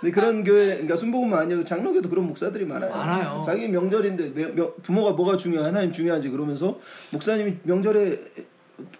근데 0.00 0.12
그런 0.12 0.42
교회, 0.44 0.66
그러니까 0.70 0.96
순복음만 0.96 1.38
아니어도 1.40 1.64
장로교도 1.64 2.08
그런 2.08 2.26
목사들이 2.26 2.64
많아요. 2.66 2.90
많아요. 2.90 3.42
자기 3.44 3.68
명절인데 3.68 4.30
명- 4.34 4.54
명- 4.54 4.72
부모가 4.82 5.12
뭐가 5.12 5.36
중요해 5.36 5.64
하나님 5.64 5.92
중요하지 5.92 6.30
그러면서 6.30 6.78
목사님이 7.12 7.56
명절에 7.62 8.18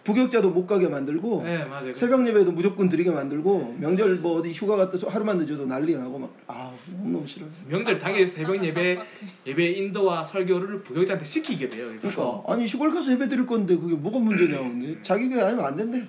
부격자도 0.05 0.53
못 0.53 0.67
가게 0.67 0.89
만들고 0.89 1.43
네 1.45 1.63
맞아요 1.67 1.93
새벽 1.93 2.27
예배도 2.27 2.53
무조건 2.53 2.89
드리게 2.89 3.11
만들고 3.11 3.75
명절 3.79 4.15
뭐 4.21 4.39
어디 4.39 4.51
휴가 4.51 4.75
갔다 4.77 4.97
하루만 5.07 5.37
늦어도 5.37 5.67
난리 5.67 5.95
나고 5.95 6.19
막 6.19 6.31
아 6.47 6.73
너무 7.03 7.27
싫어. 7.27 7.45
명절 7.69 7.99
당일 7.99 8.27
새벽 8.27 8.65
예배 8.65 8.99
예배 9.47 9.67
인도와 9.73 10.25
설교를 10.25 10.81
부교자한테 10.83 11.27
시키게 11.27 11.69
돼요 11.69 11.91
일부러. 11.91 12.11
그러니까 12.11 12.53
아니 12.55 12.67
시골 12.67 12.91
가서 12.91 13.13
예배 13.13 13.29
드릴 13.29 13.45
건데 13.45 13.77
그게 13.77 13.95
뭐가 13.95 14.19
문제냐 14.19 14.57
근데 14.61 14.97
자기 15.03 15.29
교회 15.29 15.43
아니면 15.43 15.67
안 15.67 15.77
된대. 15.77 16.09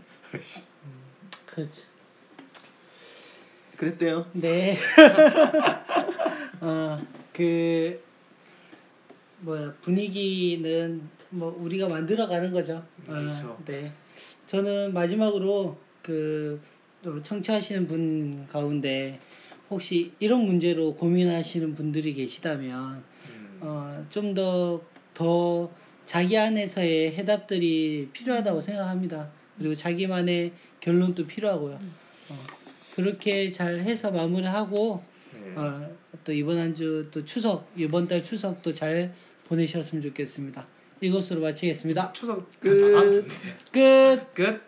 그렇죠. 1.48 1.82
그랬대요. 3.78 4.26
네. 4.34 4.78
어, 6.62 6.98
그 7.32 8.02
뭐야 9.40 9.74
분위기는 9.82 11.02
뭐 11.30 11.56
우리가 11.60 11.88
만들어 11.88 12.28
가는 12.28 12.52
거죠. 12.52 12.84
그렇죠. 13.06 13.50
어, 13.50 13.64
네. 13.66 13.92
저는 14.48 14.94
마지막으로 14.94 15.78
그또 16.02 17.22
청취하시는 17.24 17.88
분 17.88 18.48
가운데 18.48 19.20
혹시 19.70 20.12
이런 20.20 20.46
문제로 20.46 20.96
고민하시는 20.96 21.76
분들이 21.76 22.14
계시다면 22.14 23.04
음. 23.30 23.60
어, 23.62 24.06
좀 24.10 24.34
더 24.34 24.98
더 25.18 25.72
자기 26.06 26.38
안에서의 26.38 27.16
해답들이 27.16 28.10
필요하다고 28.14 28.62
생각합니다. 28.62 29.32
그리고 29.58 29.74
자기만의 29.74 30.54
결론도 30.80 31.26
필요하고요. 31.26 31.80
어, 32.30 32.36
그렇게 32.98 33.52
잘 33.52 33.80
해서 33.82 34.10
마무리하고 34.10 35.04
네. 35.32 35.54
어, 35.56 35.88
또 36.24 36.34
이번 36.34 36.58
한 36.58 36.74
주 36.74 37.08
또 37.12 37.24
추석 37.24 37.70
이번 37.78 38.08
달 38.08 38.24
추석도 38.24 38.74
잘 38.74 39.14
보내셨으면 39.48 40.02
좋겠습니다. 40.02 40.66
이것으로 41.02 41.42
마치겠습니다. 41.42 42.12
추석 42.14 42.50
끝. 42.60 43.28
끝. 43.72 44.34
끝. 44.34 44.62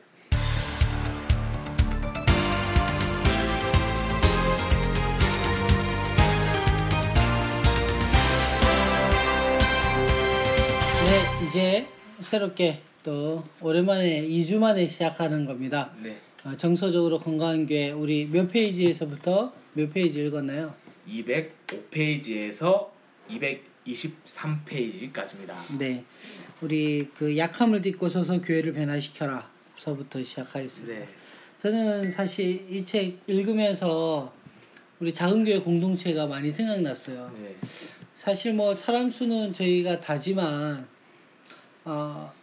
네, 11.05 11.45
이제 11.47 11.87
새롭게 12.19 12.81
또 13.03 13.43
오랜만에 13.61 14.27
2주 14.27 14.59
만에 14.59 14.87
시작하는 14.87 15.45
겁니다. 15.45 15.91
네. 16.01 16.17
어, 16.49 16.57
정서적으로 16.57 17.19
건강한 17.19 17.67
교회 17.67 17.91
우리 17.91 18.25
몇 18.25 18.47
페이지에서부터 18.47 19.53
몇 19.73 19.93
페이지 19.93 20.25
읽었나요? 20.25 20.73
205페이지에서 21.07 22.87
223페이지까지입니다. 23.29 25.77
네, 25.77 26.03
우리 26.61 27.07
그 27.15 27.37
약함을 27.37 27.83
딛고 27.83 28.09
서서 28.09 28.41
교회를 28.41 28.73
변화시켜라 28.73 29.47
서부터 29.77 30.23
시작하겠습니다. 30.23 30.99
네. 30.99 31.07
저는 31.59 32.11
사실 32.11 32.65
이 32.71 32.83
책 32.83 33.19
읽으면서 33.27 34.33
우리 34.99 35.13
작은 35.13 35.45
교회 35.45 35.59
공동체가 35.59 36.25
많이 36.25 36.51
생각났어요. 36.51 37.31
네. 37.39 37.55
사실 38.15 38.53
뭐 38.53 38.73
사람 38.73 39.11
수는 39.11 39.53
저희가 39.53 39.99
다지만 39.99 40.87
어 41.85 42.33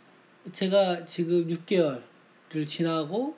제가 0.53 1.05
지금 1.07 1.49
6개월을 1.49 2.67
지나고 2.69 3.29
어, 3.29 3.35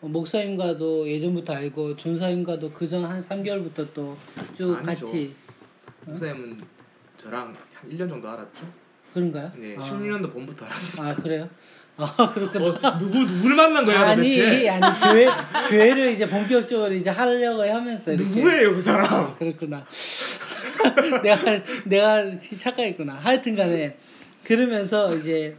목사님과도 0.00 1.08
예전부터 1.08 1.54
알고 1.54 1.96
존사님과도 1.96 2.70
그전 2.72 3.04
한 3.04 3.20
3개월부터 3.20 3.86
또 3.94 4.16
쭉. 4.54 4.80
같이 4.82 5.34
목사님은 6.04 6.60
저랑 7.16 7.54
한 7.72 7.90
1년 7.90 8.08
정도 8.08 8.28
알았죠? 8.28 8.66
그런가요? 9.14 9.50
네. 9.56 9.74
아, 9.76 9.80
16년도 9.80 10.32
봄부터 10.32 10.66
알았어요. 10.66 11.08
아 11.08 11.14
그래요? 11.14 11.48
아 11.96 12.30
그렇구나. 12.30 12.88
어, 12.88 12.98
누구 12.98 13.20
누구를 13.20 13.56
만난 13.56 13.84
거야 13.86 14.00
아니 14.10 14.28
도대체? 14.28 14.68
아니 14.68 15.00
교회 15.00 15.26
교회를 15.70 16.12
이제 16.12 16.28
본격적으로 16.28 16.92
이제 16.94 17.08
하려고 17.08 17.62
하면서 17.62 18.12
이렇게. 18.12 18.28
누구예요 18.28 18.74
그 18.74 18.80
사람? 18.82 19.34
그렇구나. 19.36 19.84
내가 21.22 21.62
내가 21.86 22.24
착각했구나. 22.58 23.14
하여튼간에 23.14 23.96
그러면서 24.44 25.14
이제 25.16 25.56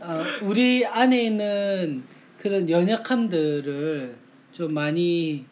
어, 0.00 0.22
우리 0.42 0.84
안에 0.86 1.24
있는 1.24 2.04
그런 2.38 2.68
연약함들을 2.70 4.16
좀 4.52 4.74
많이 4.74 5.44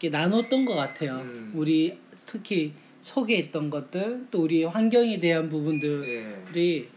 이렇게 0.00 0.08
나눴던 0.16 0.64
것 0.64 0.74
같아요. 0.74 1.16
음. 1.16 1.52
우리 1.54 1.98
특히 2.24 2.72
속에 3.02 3.36
있던 3.36 3.70
것들 3.70 4.26
또 4.30 4.42
우리 4.42 4.64
환경에 4.64 5.18
대한 5.18 5.48
부분들이 5.48 6.42
네. 6.52 6.88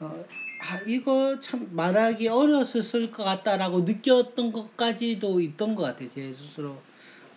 어, 0.00 0.24
아, 0.60 0.80
이거 0.86 1.38
참 1.40 1.68
말하기 1.72 2.28
어려웠을 2.28 3.10
것 3.10 3.24
같다라고 3.24 3.80
느꼈던 3.80 4.52
것까지도 4.52 5.40
있던 5.40 5.74
것 5.74 5.82
같아요. 5.82 6.08
제 6.08 6.32
스스로. 6.32 6.76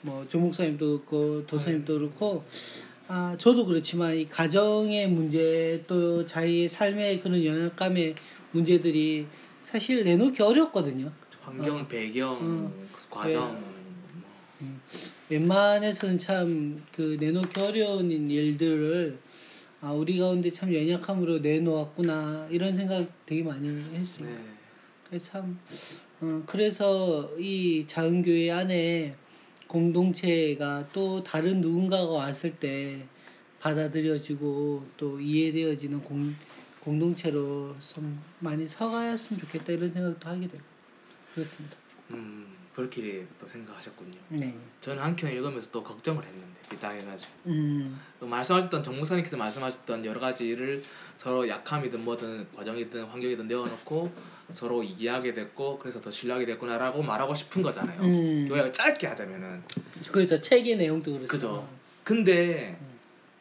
뭐, 0.03 0.25
조목사님도 0.27 1.05
그렇고, 1.05 1.45
도사님도 1.45 1.93
그렇고, 1.93 2.43
아, 3.07 3.35
저도 3.37 3.65
그렇지만 3.65 4.15
이 4.15 4.27
가정의 4.27 5.07
문제 5.07 5.83
또 5.85 6.25
자기의 6.25 6.69
삶의 6.69 7.21
그런 7.21 7.43
연약감의 7.43 8.15
문제들이 8.51 9.27
사실 9.63 10.03
내놓기 10.03 10.41
어렵거든요. 10.41 11.11
환경, 11.51 11.77
어. 11.79 11.87
배경, 11.87 12.37
음. 12.41 12.87
과정. 13.09 13.61
웬만해서는 15.29 16.17
참 16.17 16.81
그 16.93 17.17
내놓기 17.19 17.59
어려운 17.59 18.11
일들을 18.11 19.17
아, 19.81 19.91
우리 19.91 20.19
가운데 20.19 20.51
참 20.51 20.73
연약함으로 20.73 21.39
내놓았구나 21.39 22.47
이런 22.51 22.75
생각 22.75 23.07
되게 23.25 23.41
많이 23.41 23.67
했습니다. 23.95 24.39
네. 24.39 24.47
그래서 25.09 25.31
참 25.31 25.59
어, 26.21 26.43
그래서 26.45 27.31
이 27.39 27.85
작은 27.87 28.21
교회 28.21 28.51
안에 28.51 29.15
공동체가 29.67 30.87
또 30.93 31.23
다른 31.23 31.61
누군가가 31.61 32.05
왔을 32.11 32.51
때 32.55 33.03
받아들여지고 33.59 34.85
또 34.97 35.19
이해되어지는 35.19 36.01
공, 36.01 36.35
공동체로 36.81 37.75
좀 37.79 38.21
많이 38.39 38.67
서가였으면 38.67 39.39
좋겠다 39.39 39.73
이런 39.73 39.89
생각도 39.89 40.27
하게 40.29 40.47
돼요. 40.47 40.61
그렇습니다. 41.34 41.77
음 42.11 42.47
그렇게 42.75 43.25
또 43.39 43.45
생각하셨군요. 43.47 44.17
네. 44.29 44.55
저는 44.79 45.01
한켠 45.03 45.32
읽으면서 45.34 45.69
또 45.71 45.84
걱정을 45.84 46.23
했는데 46.23 46.59
비당해가지고 46.69 47.32
음. 47.47 47.99
그 48.19 48.25
말씀하셨던 48.25 48.84
정 48.84 48.97
목사님께서 48.97 49.38
말씀하셨던 49.38 50.05
여러 50.05 50.19
가지를 50.19 50.82
서로 51.17 51.47
약함이든 51.47 52.03
뭐든 52.03 52.47
과정이든 52.55 53.03
환경이든 53.05 53.47
내어놓고 53.47 54.11
서로 54.53 54.84
이해하게 54.84 55.34
됐고 55.34 55.79
그래서 55.79 56.01
더 56.01 56.09
신뢰하게 56.11 56.45
됐구나라고 56.45 57.03
말하고 57.03 57.36
싶은 57.36 57.61
거잖아요. 57.61 58.01
음. 58.01 58.47
교회가 58.47 58.71
짧게 58.71 59.07
하자면은 59.07 59.63
그렇죠. 60.11 60.39
책의 60.39 60.77
내용도 60.77 61.13
그렇죠. 61.13 61.27
그죠. 61.27 61.69
근데 62.03 62.77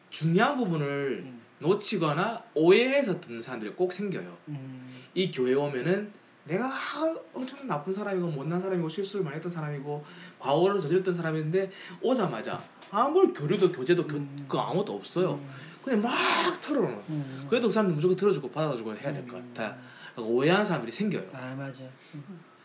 중요한 0.09 0.57
부분을 0.57 1.23
음. 1.25 1.41
놓치거나 1.59 2.43
오해해서 2.53 3.19
듣는 3.21 3.41
사람들이 3.41 3.71
꼭 3.73 3.93
생겨요. 3.93 4.37
음. 4.49 4.95
이 5.13 5.31
교회 5.31 5.53
오면은 5.53 6.11
내가 6.51 6.65
아, 6.65 7.15
엄청 7.33 7.65
나쁜 7.65 7.93
사람이고 7.93 8.27
못난 8.27 8.61
사람이고 8.61 8.89
실수를 8.89 9.23
많이 9.23 9.37
했던 9.37 9.49
사람이고 9.49 10.03
과오를 10.37 10.81
저질렀던 10.81 11.15
사람인데 11.15 11.71
오자마자 12.01 12.61
아무 12.91 13.31
교류도 13.31 13.71
교제도 13.71 14.05
교, 14.05 14.17
음. 14.17 14.45
그 14.49 14.57
아무것도 14.57 14.93
없어요. 14.93 15.39
그냥 15.81 16.01
막 16.01 16.11
털어놓는. 16.59 16.97
음. 17.09 17.41
그래도 17.49 17.67
그 17.69 17.73
사람들 17.73 17.95
무조건 17.95 18.17
들어주고 18.17 18.51
받아주고 18.51 18.93
해야 18.97 19.13
될 19.13 19.25
것 19.25 19.37
같아. 19.37 19.77
그러니까 20.13 20.33
오해하는 20.33 20.65
사람들이 20.65 20.91
생겨요. 20.91 21.23
아 21.33 21.55
맞아. 21.57 21.83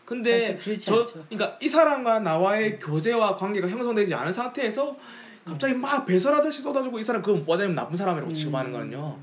근데 0.03 0.31
사실 0.39 0.57
그렇지 0.59 0.85
저 0.85 0.99
않죠. 0.99 1.25
그러니까 1.29 1.57
이 1.61 1.69
사람과 1.69 2.19
나와의 2.19 2.79
교제와 2.79 3.37
관계가 3.37 3.69
형성되지 3.69 4.13
않은 4.13 4.33
상태에서 4.33 4.97
갑자기 5.45 5.73
막 5.73 6.05
배설하듯이 6.05 6.61
쏟아주고 6.61 6.99
이 6.99 7.03
사람 7.05 7.21
그건 7.21 7.45
뻗으면 7.45 7.73
나쁜 7.73 7.95
사람이라고 7.95 8.29
음. 8.31 8.33
취급하는 8.33 8.73
거는요. 8.73 9.17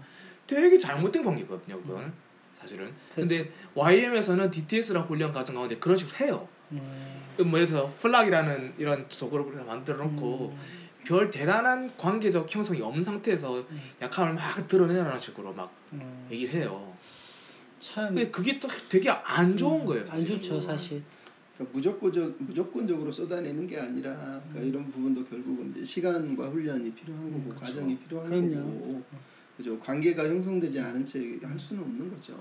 되게 0.47 0.79
잘못된 0.79 1.23
관계거든요. 1.23 1.83
그건 1.83 2.13
사실은. 2.65 2.91
그렇죠. 3.13 3.29
근데 3.29 3.51
YM에서는 3.75 4.51
DTS랑 4.51 5.05
훈련 5.05 5.33
과정 5.33 5.55
가운데 5.57 5.77
그런 5.77 5.97
식으로 5.97 6.17
해요. 6.27 6.49
음. 6.73 6.81
뭐 7.47 7.59
예를 7.59 7.67
들어서 7.67 7.93
플락이라는 8.01 8.75
이런 8.79 9.07
소그룹을 9.09 9.65
만들어 9.65 10.05
놓고 10.05 10.57
별 11.05 11.31
대단한 11.31 11.95
관계적 11.97 12.53
형성이 12.53 12.81
없는 12.81 13.05
상태에서 13.05 13.59
음. 13.61 13.81
약함을 14.01 14.35
막 14.35 14.67
드러내라는 14.67 15.21
식으로 15.21 15.53
막 15.53 15.73
음. 15.93 16.27
얘기를 16.31 16.55
해요. 16.55 16.95
참 17.81 18.09
근데 18.15 18.31
그게 18.31 18.59
또 18.59 18.69
되게 18.89 19.11
안 19.11 19.57
좋은 19.57 19.85
거예요. 19.85 20.05
음. 20.05 20.11
안. 20.11 20.25
좋죠 20.25 20.61
사실. 20.61 21.03
그러니까 21.55 21.77
무조건적 21.77 22.35
무조건적으로 22.39 23.13
쏟아내는 23.13 23.67
게 23.67 23.79
아니라 23.79 24.41
그러니까 24.49 24.61
이런 24.61 24.91
부분도 24.91 25.25
결국은 25.25 25.71
이제 25.71 25.85
시간과 25.85 26.49
훈련이 26.49 26.93
필요한 26.95 27.23
거고 27.25 27.51
음, 27.51 27.57
과정이 27.57 27.97
필요한 27.99 28.29
그럼요. 28.29 28.55
거고 28.55 29.03
그죠 29.57 29.79
관계가 29.79 30.27
형성되지 30.29 30.81
않은 30.81 31.05
채 31.05 31.39
할 31.43 31.59
수는 31.59 31.83
없는 31.83 32.11
거죠. 32.11 32.35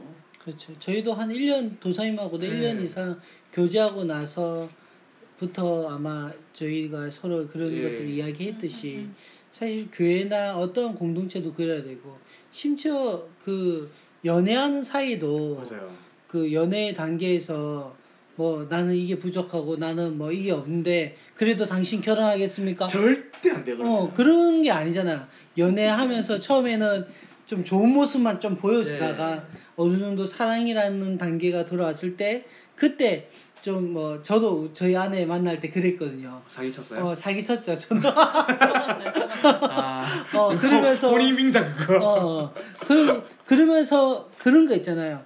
그렇죠. 0.43 0.78
저희도 0.80 1.14
한 1.14 1.30
1년 1.30 1.80
도사님하고도 1.80 2.45
네. 2.45 2.59
1년 2.59 2.84
이상 2.84 3.20
교제하고 3.53 4.03
나서부터 4.03 5.89
아마 5.89 6.32
저희가 6.53 7.09
서로 7.11 7.47
그런 7.47 7.72
예. 7.72 7.84
것들을 7.84 8.09
이야기했듯이 8.09 8.95
음, 8.97 9.16
사실 9.51 9.88
교회나 9.91 10.57
어떤 10.57 10.95
공동체도 10.95 11.53
그래야 11.53 11.82
되고 11.84 12.18
심지어 12.51 13.28
그 13.39 13.89
연애하는 14.26 14.84
사이도 14.84 15.55
맞아요. 15.70 15.95
그 16.28 16.51
연애 16.51 16.93
단계에서 16.93 17.95
뭐 18.36 18.65
나는 18.69 18.95
이게 18.95 19.17
부족하고 19.17 19.77
나는 19.77 20.17
뭐 20.17 20.31
이게 20.31 20.51
없는데 20.51 21.15
그래도 21.36 21.65
당신 21.65 22.01
결혼하겠습니까? 22.01 22.88
절대 22.88 23.51
안 23.51 23.63
돼. 23.63 23.75
그러면. 23.75 23.93
어 23.93 24.13
그런 24.13 24.61
게 24.63 24.71
아니잖아. 24.71 25.27
연애하면서 25.57 26.39
처음에는 26.39 27.05
좀 27.45 27.63
좋은 27.63 27.89
모습만 27.89 28.39
좀 28.39 28.55
보여주다가 28.55 29.36
네. 29.36 29.41
어느 29.75 29.99
정도 29.99 30.25
사랑이라는 30.25 31.17
단계가 31.17 31.65
들어왔을 31.65 32.17
때 32.17 32.45
그때 32.75 33.29
좀 33.61 33.93
뭐 33.93 34.21
저도 34.21 34.73
저희 34.73 34.93
아내 34.97 35.25
만날 35.25 35.57
때 35.59 35.69
그랬거든요. 35.69 36.41
사기 36.47 36.69
쳤어요. 36.71 37.05
어 37.05 37.15
사기 37.15 37.41
쳤죠 37.41 37.73
저는. 37.75 38.01
속았어요. 38.01 39.59
아. 39.71 40.25
어 40.34 40.57
그러면서 40.57 41.09
본인 41.09 41.36
명작 41.36 41.75
그거. 41.77 41.99
어 42.01 42.53
그, 42.81 43.23
그러면서 43.45 44.29
그런 44.38 44.67
거 44.67 44.75
있잖아요. 44.75 45.23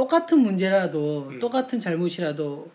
똑같은 0.00 0.38
문제라도 0.38 1.28
음. 1.28 1.38
똑같은 1.40 1.78
잘못이라도 1.78 2.70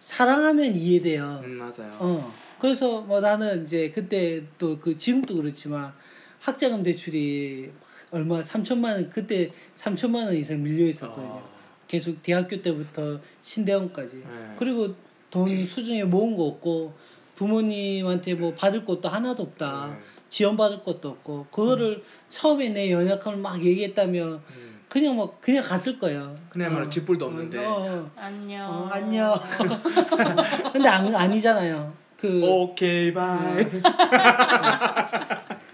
사랑하면 0.00 0.76
이해돼요. 0.76 1.40
음 1.42 1.52
맞아요. 1.52 1.96
어. 1.98 2.34
그래서 2.60 3.00
뭐 3.00 3.18
나는 3.20 3.64
이제 3.64 3.90
그때 3.90 4.42
또 4.58 4.78
그 4.78 4.98
지금도 4.98 5.36
그렇지만 5.36 5.90
학자금 6.38 6.82
대출이 6.82 7.70
얼마 8.10 8.42
3천만 8.42 8.92
원 8.92 9.08
그때 9.08 9.50
3천만 9.74 10.26
원 10.26 10.34
이상 10.34 10.62
밀려 10.62 10.86
있었거든요. 10.86 11.26
어. 11.28 11.50
계속 11.88 12.22
대학교 12.22 12.60
때부터 12.60 13.18
신대원까지. 13.42 14.16
네. 14.16 14.54
그리고 14.58 14.94
돈 15.30 15.64
수중에 15.66 16.04
모은 16.04 16.36
거 16.36 16.44
없고 16.44 16.92
부모님한테 17.36 18.34
뭐 18.34 18.52
받을 18.52 18.84
것도 18.84 19.08
하나도 19.08 19.44
없다. 19.44 19.96
네. 19.98 20.04
지원 20.28 20.58
받을 20.58 20.82
것도 20.82 21.08
없고 21.08 21.46
그거를 21.50 22.02
처음에 22.28 22.68
내 22.68 22.92
연약함을 22.92 23.38
막 23.38 23.64
얘기했다면 23.64 24.42
음. 24.46 24.69
그냥 24.90 25.14
뭐 25.14 25.38
그냥 25.40 25.62
갔을 25.62 25.98
거예요. 26.00 26.36
그냥말로 26.50 26.86
어. 26.86 26.90
쥐뿔도 26.90 27.24
없는데. 27.26 27.64
어, 27.64 27.86
어. 27.88 28.10
안녕. 28.16 28.68
어, 28.68 28.88
안녕. 28.90 29.34
근데 30.72 30.88
안, 30.88 31.14
아니잖아요. 31.14 31.92
그 32.18 32.42
okay 32.44 33.14
bye. 33.14 33.64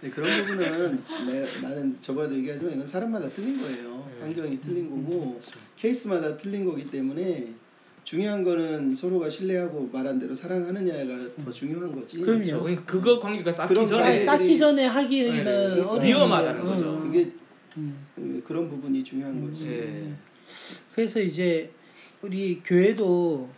네, 0.01 0.11
그런 0.11 0.45
부분은 0.45 1.03
내, 1.27 1.47
나는 1.63 1.97
저번에도 2.03 2.37
얘기하지만 2.37 2.75
이건 2.75 2.87
사람마다 2.87 3.29
틀린 3.31 3.59
거예요. 3.61 4.07
네. 4.19 4.21
환경이 4.23 4.61
틀린 4.61 4.91
거고 4.91 5.41
케이스마다 5.79 6.37
틀린 6.37 6.67
거기 6.67 6.87
때문에 6.89 7.49
중요한 8.05 8.45
거는 8.45 8.95
서로가 8.95 9.31
신뢰하고 9.31 9.89
말한 9.93 10.21
대로 10.21 10.35
사랑하느냐가 10.35 11.31
더 11.43 11.51
중요한 11.51 11.91
거지. 11.93 12.21
그럼요. 12.21 12.39
그렇죠. 12.41 12.61
그러니까 12.63 12.85
그거 12.85 13.19
관계가 13.19 13.51
쌓기 13.51 13.75
전에 13.87 14.25
쌓기 14.27 14.59
전에 14.59 14.87
하기는 14.87 15.43
네, 15.43 16.05
위험하다는. 16.05 16.65
거죠. 16.65 16.91
어. 16.91 16.99
그게 17.01 17.33
음. 17.77 18.07
어, 18.17 18.47
그런 18.47 18.69
부분이 18.69 19.05
중요한 19.05 19.41
거지. 19.41 19.69
예. 19.69 20.13
그래서 20.95 21.21
이제 21.21 21.71
우리 22.23 22.61
교회도 22.65 23.49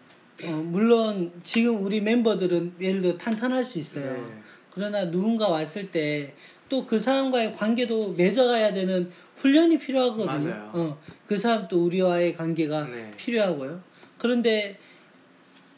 어, 0.44 0.52
물론 0.52 1.32
지금 1.42 1.82
우리 1.84 2.00
멤버들은 2.00 2.74
예를 2.80 3.02
들어 3.02 3.18
탄탄할 3.18 3.64
수 3.64 3.78
있어요. 3.78 4.12
네. 4.12 4.42
그러나 4.70 5.10
누군가 5.10 5.48
왔을 5.48 5.90
때 5.90 6.34
또 6.68 6.86
그 6.86 6.98
사람과의 6.98 7.54
관계도 7.56 8.12
맺어가야 8.12 8.74
되는 8.74 9.10
훈련이 9.36 9.78
필요하거든요. 9.78 10.50
맞아요. 10.50 10.70
어, 10.74 11.00
그 11.26 11.36
사람 11.36 11.66
또 11.68 11.84
우리와의 11.84 12.36
관계가 12.36 12.84
네. 12.88 13.14
필요하고요. 13.16 13.82
그런데 14.18 14.78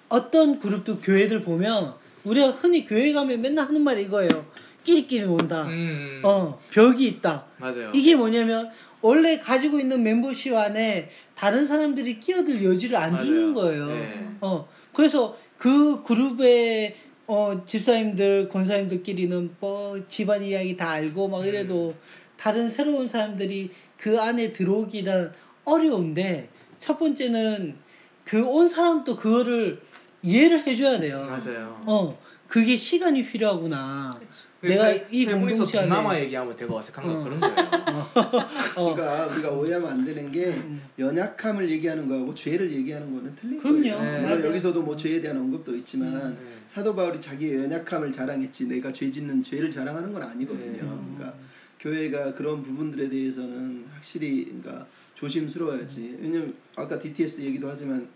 어떤 0.09 0.59
그룹도 0.59 1.01
교회들 1.01 1.43
보면 1.43 1.95
우리가 2.24 2.49
흔히 2.51 2.84
교회 2.86 3.12
가면 3.12 3.41
맨날 3.41 3.68
하는 3.68 3.82
말이 3.82 4.03
이거예요. 4.03 4.47
끼리끼리 4.83 5.26
논다. 5.26 5.66
음. 5.68 6.20
어, 6.24 6.59
벽이 6.70 7.07
있다. 7.07 7.45
맞아요. 7.59 7.91
이게 7.95 8.14
뭐냐면 8.16 8.70
원래 9.03 9.39
가지고 9.39 9.78
있는 9.81 10.03
멤버십 10.03 10.55
안에 10.55 11.11
다른 11.35 11.64
사람들이 11.64 12.20
끼어들 12.20 12.62
여지를 12.64 12.97
안 12.97 13.12
맞아요. 13.12 13.24
주는 13.24 13.55
거예요. 13.55 13.87
네. 13.89 14.28
어 14.41 14.68
그래서 14.93 15.37
그 15.57 16.03
그룹의 16.03 16.97
어 17.26 17.62
집사님들 17.66 18.49
권사님들끼리는 18.49 19.55
뭐 19.61 19.99
집안 20.09 20.43
이야기 20.43 20.76
다 20.76 20.91
알고 20.91 21.28
막 21.28 21.47
이래도 21.47 21.91
음. 21.91 22.01
다른 22.37 22.68
새로운 22.68 23.07
사람들이 23.09 23.70
그 23.97 24.20
안에 24.20 24.53
들어오기는 24.53 25.33
어려운데 25.64 26.49
첫 26.78 26.99
번째는 26.99 27.76
그 28.24 28.43
온 28.47 28.68
사람도 28.68 29.16
그거를 29.16 29.81
이해를 30.22 30.66
해줘야 30.66 31.01
돼요. 31.01 31.20
맞아요. 31.26 31.83
어 31.87 32.18
그게 32.49 32.76
시간이 32.76 33.24
필요하구나. 33.24 34.20
내가 34.68 34.84
세- 34.86 35.06
이 35.11 35.24
공동체 35.24 35.78
안에 35.78 35.88
동남아 35.88 36.20
얘기하면 36.20 36.54
되게 36.54 36.70
어색한 36.72 37.04
거 37.06 37.12
어. 37.20 37.24
그런 37.24 37.40
거예요. 37.40 37.56
어, 38.76 38.94
그러니까 38.94 39.26
우리가 39.26 39.50
오해하면 39.52 39.88
안 39.90 40.04
되는 40.04 40.30
게 40.30 40.46
음. 40.48 40.82
연약함을 40.98 41.68
얘기하는 41.70 42.06
거하고 42.08 42.34
죄를 42.34 42.70
얘기하는 42.70 43.14
거는 43.14 43.34
틀린 43.36 43.58
그럼요. 43.58 43.80
거예요. 43.80 44.00
네. 44.02 44.20
물론 44.20 44.22
맞아요. 44.38 44.46
여기서도 44.50 44.82
뭐 44.82 44.94
죄에 44.96 45.20
대한 45.20 45.38
언급도 45.38 45.74
있지만 45.76 46.34
네. 46.34 46.36
사도 46.66 46.94
바울이 46.94 47.20
자기의 47.20 47.56
연약함을 47.64 48.12
자랑했지 48.12 48.68
내가 48.68 48.92
죄 48.92 49.11
짓는 49.11 49.42
죄를 49.42 49.70
자랑하는 49.70 50.12
건 50.12 50.22
아니거든요. 50.22 50.72
네. 50.72 50.78
그러니까 50.78 51.34
교회가 51.78 52.34
그런 52.34 52.62
부분들에 52.62 53.08
대해서는 53.08 53.86
확실히 53.94 54.44
그러니까 54.44 54.86
조심스러워야지. 55.14 56.18
왜냐면 56.20 56.54
아까 56.76 56.98
DTS 56.98 57.40
얘기도 57.40 57.70
하지만 57.70 58.06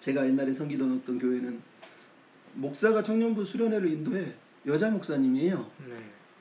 제가 0.00 0.26
옛날에 0.26 0.52
섬기던 0.52 1.00
어떤 1.00 1.18
교회는 1.20 1.60
목사가 2.54 3.00
청년부 3.00 3.44
수련회를 3.44 3.88
인도해 3.88 4.24
여자 4.68 4.90
목사님이에요. 4.90 5.70
네. 5.88 5.94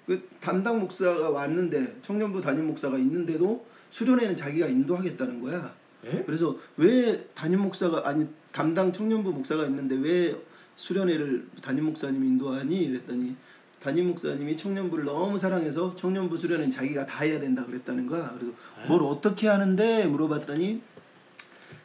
그 0.05 0.27
담당 0.39 0.79
목사가 0.79 1.29
왔는데 1.29 1.97
청년부 2.01 2.41
담임 2.41 2.67
목사가 2.67 2.97
있는데도 2.97 3.65
수련회는 3.89 4.35
자기가 4.35 4.67
인도하겠다는 4.67 5.41
거야. 5.41 5.75
예? 6.05 6.23
그래서 6.25 6.57
왜 6.77 7.25
담임 7.33 7.61
목사가 7.61 8.07
아니 8.07 8.27
담당 8.51 8.91
청년부 8.91 9.31
목사가 9.31 9.65
있는데 9.65 9.95
왜 9.95 10.35
수련회를 10.75 11.47
담임 11.61 11.85
목사님이 11.85 12.27
인도하니? 12.27 12.87
그랬더니 12.87 13.35
담임 13.81 14.07
목사님이 14.09 14.55
청년부를 14.55 15.05
너무 15.05 15.37
사랑해서 15.37 15.95
청년부 15.95 16.37
수련회는 16.37 16.69
자기가 16.69 17.05
다 17.05 17.23
해야 17.23 17.39
된다 17.39 17.65
그랬다는 17.65 18.07
거야. 18.07 18.33
그래서 18.37 18.53
뭘 18.87 19.01
어떻게 19.03 19.47
하는데 19.47 20.05
물어봤더니 20.05 20.81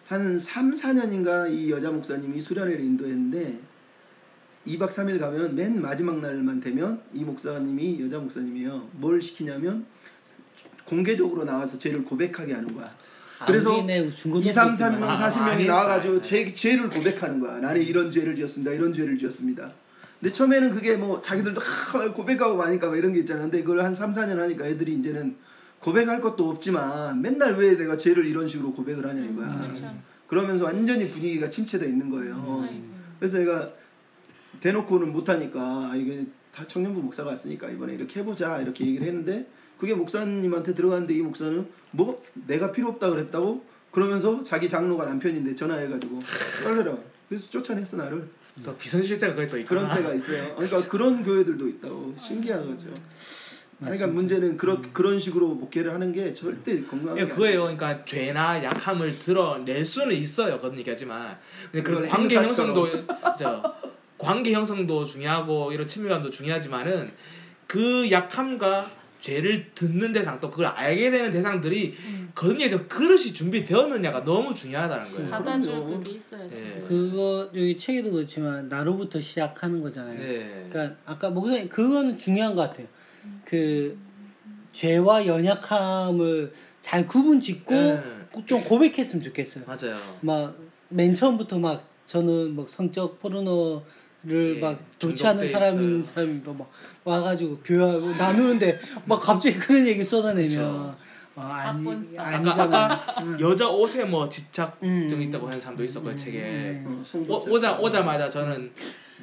한 0.06 0.38
3, 0.38 0.74
4년인가 0.74 1.50
이 1.50 1.70
여자 1.70 1.90
목사님이 1.90 2.40
수련회를 2.42 2.80
인도했는데 2.80 3.60
2박 4.66 4.90
3일 4.90 5.18
가면 5.18 5.54
맨 5.54 5.80
마지막 5.80 6.20
날만 6.20 6.60
되면 6.60 7.00
이 7.12 7.24
목사님이 7.24 8.00
여자 8.02 8.18
목사님이에요. 8.18 8.88
뭘 8.92 9.20
시키냐면 9.20 9.86
공개적으로 10.84 11.44
나와서 11.44 11.78
죄를 11.78 12.04
고백하게 12.04 12.54
하는 12.54 12.74
거야. 12.74 12.84
그래서 13.46 13.72
아무리네 13.72 14.08
중고등부 14.08 14.48
2, 14.48 14.52
3, 14.52 14.70
있지만 14.70 15.00
3명, 15.00 15.02
아, 15.02 15.28
40명이 15.28 15.48
아니, 15.48 15.64
나와가지고 15.66 16.14
아니. 16.14 16.22
죄, 16.22 16.52
죄를 16.52 16.90
고백하는 16.90 17.40
거야. 17.40 17.58
나는 17.58 17.82
이런 17.82 18.10
죄를 18.10 18.36
지었습니다. 18.36 18.72
이런 18.72 18.92
죄를 18.92 19.18
지었습니다. 19.18 19.68
근데 20.20 20.32
처음에는 20.32 20.72
그게 20.72 20.96
뭐 20.96 21.20
자기들도 21.20 21.60
하, 21.60 22.12
고백하고 22.12 22.56
마니까 22.56 22.86
뭐 22.88 22.96
이런 22.96 23.12
게 23.12 23.20
있잖아. 23.20 23.42
근데 23.42 23.62
그걸 23.62 23.82
한 23.82 23.92
3, 23.92 24.12
4년 24.12 24.36
하니까 24.36 24.66
애들이 24.66 24.94
이제는 24.94 25.36
고백할 25.80 26.20
것도 26.20 26.48
없지만 26.48 27.20
맨날 27.20 27.56
왜 27.56 27.76
내가 27.76 27.96
죄를 27.96 28.24
이런 28.26 28.46
식으로 28.46 28.72
고백을 28.72 29.04
하냐 29.04 29.24
이거야. 29.24 29.60
그렇죠. 29.66 29.96
그러면서 30.28 30.64
완전히 30.66 31.08
분위기가 31.08 31.50
침체돼 31.50 31.86
있는 31.86 32.08
거예요. 32.08 32.64
아이고. 32.68 32.84
그래서 33.18 33.38
내가 33.38 33.72
대놓고는 34.60 35.12
못하니까 35.12 35.60
아, 35.60 35.92
이게 35.96 36.26
다 36.54 36.66
청년부 36.66 37.00
목사가 37.02 37.30
왔으니까 37.30 37.70
이번에 37.70 37.94
이렇게 37.94 38.20
해보자 38.20 38.60
이렇게 38.60 38.86
얘기를 38.86 39.06
했는데 39.06 39.46
그게 39.78 39.94
목사님한테 39.94 40.74
들어갔는데 40.74 41.14
이 41.14 41.22
목사는 41.22 41.66
뭐? 41.90 42.22
내가 42.46 42.70
필요 42.72 42.88
없다 42.88 43.10
그랬다고? 43.10 43.64
그러면서 43.90 44.42
자기 44.42 44.68
장로가 44.68 45.04
남편인데 45.04 45.54
전화해가지고 45.54 46.20
썰래라. 46.62 46.96
그래서 47.28 47.50
쫓아냈어 47.50 47.96
나를. 47.96 48.28
또 48.64 48.76
비선 48.76 49.02
실세가 49.02 49.34
그게 49.34 49.48
또 49.48 49.58
있구나. 49.58 49.80
그런 49.82 49.96
때가 49.96 50.14
있어요. 50.14 50.54
그러니까 50.54 50.88
그런 50.88 51.24
교회들도 51.24 51.68
있다고. 51.68 52.14
신기한 52.16 52.66
거죠. 52.66 52.88
그러니까 53.80 54.06
문제는 54.06 54.56
그런 54.56 54.92
그런 54.92 55.18
식으로 55.18 55.54
목회를 55.54 55.92
하는 55.92 56.12
게 56.12 56.32
절대 56.32 56.80
건강한 56.84 57.16
게 57.16 57.22
예, 57.22 57.26
그거예요. 57.26 57.62
그러니까 57.62 58.04
죄나 58.04 58.62
약함을 58.62 59.18
드러낼 59.18 59.84
수는 59.84 60.14
있어요. 60.14 60.60
그런 60.60 60.78
얘기하지만. 60.78 61.38
근데 61.72 61.82
그 61.82 62.08
관계. 62.08 62.36
형성도 62.36 62.86
저 63.38 63.74
관계 64.22 64.52
형성도 64.52 65.04
중요하고 65.04 65.72
이런 65.72 65.86
친밀감도 65.86 66.30
중요하지만은 66.30 67.12
그 67.66 68.10
약함과 68.10 69.02
죄를 69.20 69.70
듣는 69.74 70.12
대상 70.12 70.40
또 70.40 70.50
그걸 70.50 70.66
알게 70.66 71.10
되는 71.10 71.30
대상들이 71.30 71.94
음. 72.06 72.32
거기에 72.34 72.68
저 72.68 72.86
그릇이 72.88 73.32
준비되었느냐가 73.32 74.24
너무 74.24 74.52
중요하다는 74.54 75.12
거예요. 75.12 75.30
받아줄. 75.30 75.72
그게 75.84 76.12
있어야죠. 76.12 76.54
예. 76.56 76.80
그거 76.86 77.48
여기 77.54 77.78
책에도 77.78 78.10
그렇지만 78.10 78.68
나로부터 78.68 79.20
시작하는 79.20 79.80
거잖아요. 79.80 80.18
네. 80.18 80.66
그러니까 80.68 80.96
아까 81.04 81.30
목사님 81.30 81.68
그거는 81.68 82.16
중요한 82.16 82.54
것 82.56 82.62
같아요. 82.62 82.86
그 83.44 83.96
죄와 84.72 85.26
연약함을 85.26 86.52
잘 86.80 87.06
구분짓고 87.06 87.74
네. 87.74 88.02
좀 88.46 88.64
고백했으면 88.64 89.22
좋겠어요. 89.22 89.64
맞아요. 89.66 90.00
막 90.20 90.72
맨 90.92 91.14
처음부터 91.14 91.58
막 91.58 91.88
저는 92.06 92.54
막 92.54 92.68
성적 92.68 93.18
포르노 93.20 93.82
를 94.24 94.56
예, 94.56 94.60
막 94.60 94.78
도취하는 95.00 95.42
중독돼 95.44 95.52
사람인. 95.52 96.04
사람이 96.04 96.40
막 96.44 96.70
와가지고 97.02 97.58
교회하고 97.64 98.12
나누는데 98.12 98.78
막 99.04 99.20
갑자기 99.20 99.56
그런 99.58 99.84
얘기 99.86 100.04
쏟아내면. 100.04 100.64
어, 100.64 100.96
아니 101.34 101.84
사람. 102.14 102.74
아까. 102.74 102.92
아까 102.92 103.40
여자 103.40 103.68
옷에 103.68 104.04
뭐 104.04 104.28
집착증 104.28 104.88
음. 104.88 105.22
있다고 105.22 105.46
하는 105.46 105.58
사람도 105.58 105.82
있었고요 105.82 106.14
책에 106.14 106.82
어, 106.84 107.02
오. 107.28 107.34
오자 107.52 107.78
오자마자 107.78 108.28
저는 108.28 108.70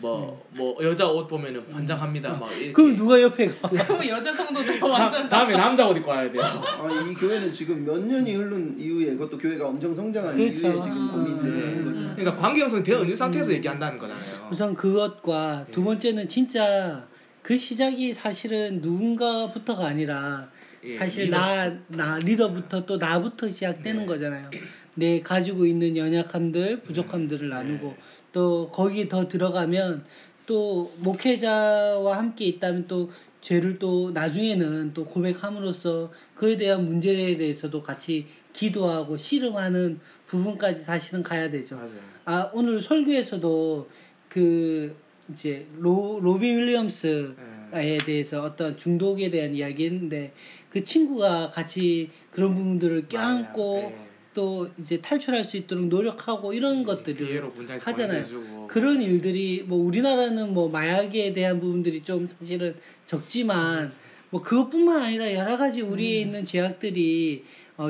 뭐 0.01 0.39
뭐 0.51 0.75
여자 0.81 1.07
옷 1.07 1.27
보면은 1.27 1.63
환장합니다 1.71 2.33
막 2.33 2.51
이렇게. 2.51 2.73
그럼 2.73 2.95
누가 2.95 3.21
옆에 3.21 3.47
가? 3.47 3.69
그럼 3.69 4.07
여자 4.07 4.33
성도도 4.33 4.79
다, 4.79 4.85
완전 4.85 5.29
다음에 5.29 5.55
남자 5.55 5.87
옷 5.87 5.95
입고 5.95 6.09
와야 6.09 6.31
돼요. 6.31 6.41
아, 6.43 7.07
이 7.09 7.13
교회는 7.13 7.53
지금 7.53 7.85
몇 7.85 7.97
년이 8.03 8.35
흐른 8.35 8.77
이후에 8.77 9.13
그것도 9.13 9.37
교회가 9.37 9.67
엄청 9.67 9.93
성장한 9.93 10.35
그렇죠. 10.35 10.67
이후에 10.67 10.79
지금 10.79 11.11
고민들을 11.11 11.67
하는 11.67 11.85
거죠. 11.85 12.01
음. 12.01 12.13
그러니까 12.15 12.41
관계 12.41 12.61
형성이 12.61 12.83
되어 12.83 13.01
있는 13.01 13.15
상태에서 13.15 13.53
얘기한다는 13.53 13.97
거잖아요. 13.97 14.49
우선 14.51 14.73
그것과 14.73 15.67
두 15.71 15.83
번째는 15.83 16.27
진짜 16.27 17.07
그 17.41 17.55
시작이 17.55 18.13
사실은 18.13 18.79
누군가부터가 18.81 19.85
아니라 19.87 20.49
예, 20.83 20.97
사실 20.97 21.25
리더. 21.25 21.37
나, 21.37 21.77
나 21.87 22.17
리더부터 22.19 22.85
또 22.85 22.97
나부터 22.97 23.49
시작되는 23.49 24.01
네. 24.01 24.05
거잖아요. 24.05 24.49
내 24.95 25.21
가지고 25.21 25.65
있는 25.65 25.95
연약함들, 25.95 26.81
부족함들을 26.81 27.47
나누고 27.47 27.87
네. 27.87 27.97
또 28.31 28.69
거기 28.71 29.09
더 29.09 29.27
들어가면 29.27 30.03
또 30.45 30.91
목회자와 30.97 32.17
함께 32.17 32.45
있다면 32.45 32.87
또 32.87 33.11
죄를 33.41 33.79
또 33.79 34.11
나중에는 34.11 34.93
또 34.93 35.05
고백함으로써 35.05 36.11
그에 36.35 36.57
대한 36.57 36.85
문제에 36.85 37.37
대해서도 37.37 37.81
같이 37.81 38.25
기도하고 38.53 39.15
씨름하는 39.15 39.99
부분까지 40.27 40.81
사실은 40.81 41.23
가야 41.23 41.49
되죠. 41.49 41.75
맞아요. 41.75 41.93
아 42.25 42.49
오늘 42.53 42.81
설교에서도 42.81 43.87
그 44.27 44.95
이제 45.31 45.65
로 45.77 46.19
로빈 46.21 46.57
윌리엄스에 46.57 47.33
예. 47.75 47.97
대해서 47.99 48.41
어떤 48.41 48.75
중독에 48.75 49.29
대한 49.29 49.55
이야기했는데 49.55 50.33
그 50.69 50.83
친구가 50.83 51.51
같이 51.51 52.09
그런 52.31 52.55
부분들을 52.55 53.07
껴안고. 53.07 53.93
예. 53.95 54.08
또 54.33 54.69
이제 54.79 55.01
탈출할 55.01 55.43
수 55.43 55.57
있도록 55.57 55.87
노력하고 55.87 56.53
이런 56.53 56.83
것들을 56.83 57.25
피해로 57.25 57.51
분장해서 57.51 57.89
하잖아요. 57.89 58.25
보내주고. 58.25 58.67
그런 58.67 59.01
일들이 59.01 59.63
뭐 59.65 59.79
우리나라는 59.79 60.53
뭐 60.53 60.69
마약에 60.69 61.33
대한 61.33 61.59
부분들이 61.59 62.03
좀 62.03 62.27
사실은 62.27 62.75
적지만 63.05 63.91
뭐 64.29 64.41
그것뿐만 64.41 65.01
아니라 65.01 65.33
여러 65.33 65.57
가지 65.57 65.81
우리에 65.81 66.21
있는 66.21 66.45
제약들이 66.45 67.43
어 67.77 67.89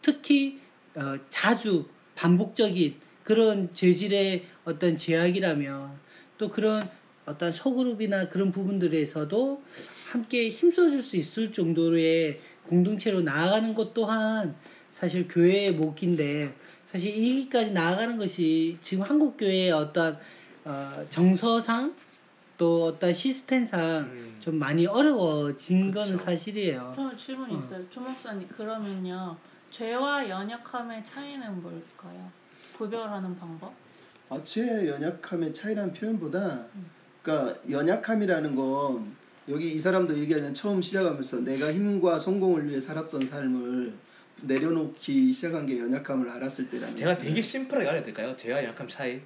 특히 0.00 0.58
어 0.94 1.16
자주 1.28 1.84
반복적인 2.14 2.94
그런 3.22 3.72
재질의 3.74 4.44
어떤 4.64 4.96
제약이라면 4.96 5.98
또 6.38 6.48
그런 6.48 6.88
어떤 7.26 7.52
소그룹이나 7.52 8.28
그런 8.28 8.50
부분들에서도 8.50 9.62
함께 10.10 10.48
힘써줄 10.48 11.02
수 11.02 11.16
있을 11.16 11.52
정도의 11.52 12.40
공동체로 12.66 13.20
나아가는 13.20 13.74
것 13.74 13.94
또한 13.94 14.56
사실 14.90 15.26
교회의 15.28 15.72
목인데 15.72 16.54
사실 16.90 17.16
이기까지 17.16 17.72
나아가는 17.72 18.16
것이 18.18 18.76
지금 18.80 19.04
한국 19.04 19.36
교회의 19.36 19.70
어떤 19.70 20.18
어, 20.64 21.06
정서상 21.08 21.94
또 22.58 22.84
어떤 22.86 23.14
시스템상 23.14 24.02
음. 24.02 24.36
좀 24.40 24.56
많이 24.56 24.86
어려워진 24.86 25.90
거는 25.90 26.08
그렇죠. 26.16 26.24
사실이에요. 26.24 26.92
저 26.94 27.16
질문 27.16 27.50
어. 27.50 27.58
있어요. 27.58 27.88
조 27.88 28.00
목사님 28.00 28.46
그러면요 28.48 29.36
죄와 29.70 30.28
연약함의 30.28 31.04
차이는 31.06 31.62
뭘까요? 31.62 32.30
구별하는 32.76 33.38
방법? 33.38 33.72
아, 34.28 34.42
죄 34.42 34.88
연약함의 34.88 35.52
차이라는 35.54 35.92
표현보다 35.92 36.66
그러니까 37.22 37.60
연약함이라는 37.70 38.54
건 38.54 39.12
여기 39.48 39.72
이 39.72 39.78
사람도 39.78 40.16
얘기하잖아 40.18 40.52
처음 40.52 40.82
시작하면서 40.82 41.40
내가 41.40 41.72
힘과 41.72 42.18
성공을 42.18 42.68
위해 42.68 42.80
살았던 42.80 43.26
삶을 43.26 43.92
내려놓기 44.42 45.32
시작한 45.32 45.66
게 45.66 45.78
연약함을 45.78 46.28
알았을 46.28 46.70
때라는 46.70 46.96
제가 46.96 47.12
거잖아요. 47.14 47.34
되게 47.34 47.42
심플하게 47.42 47.88
알려드릴까요? 47.88 48.36
죄와 48.36 48.64
약함 48.64 48.88
차이 48.88 49.20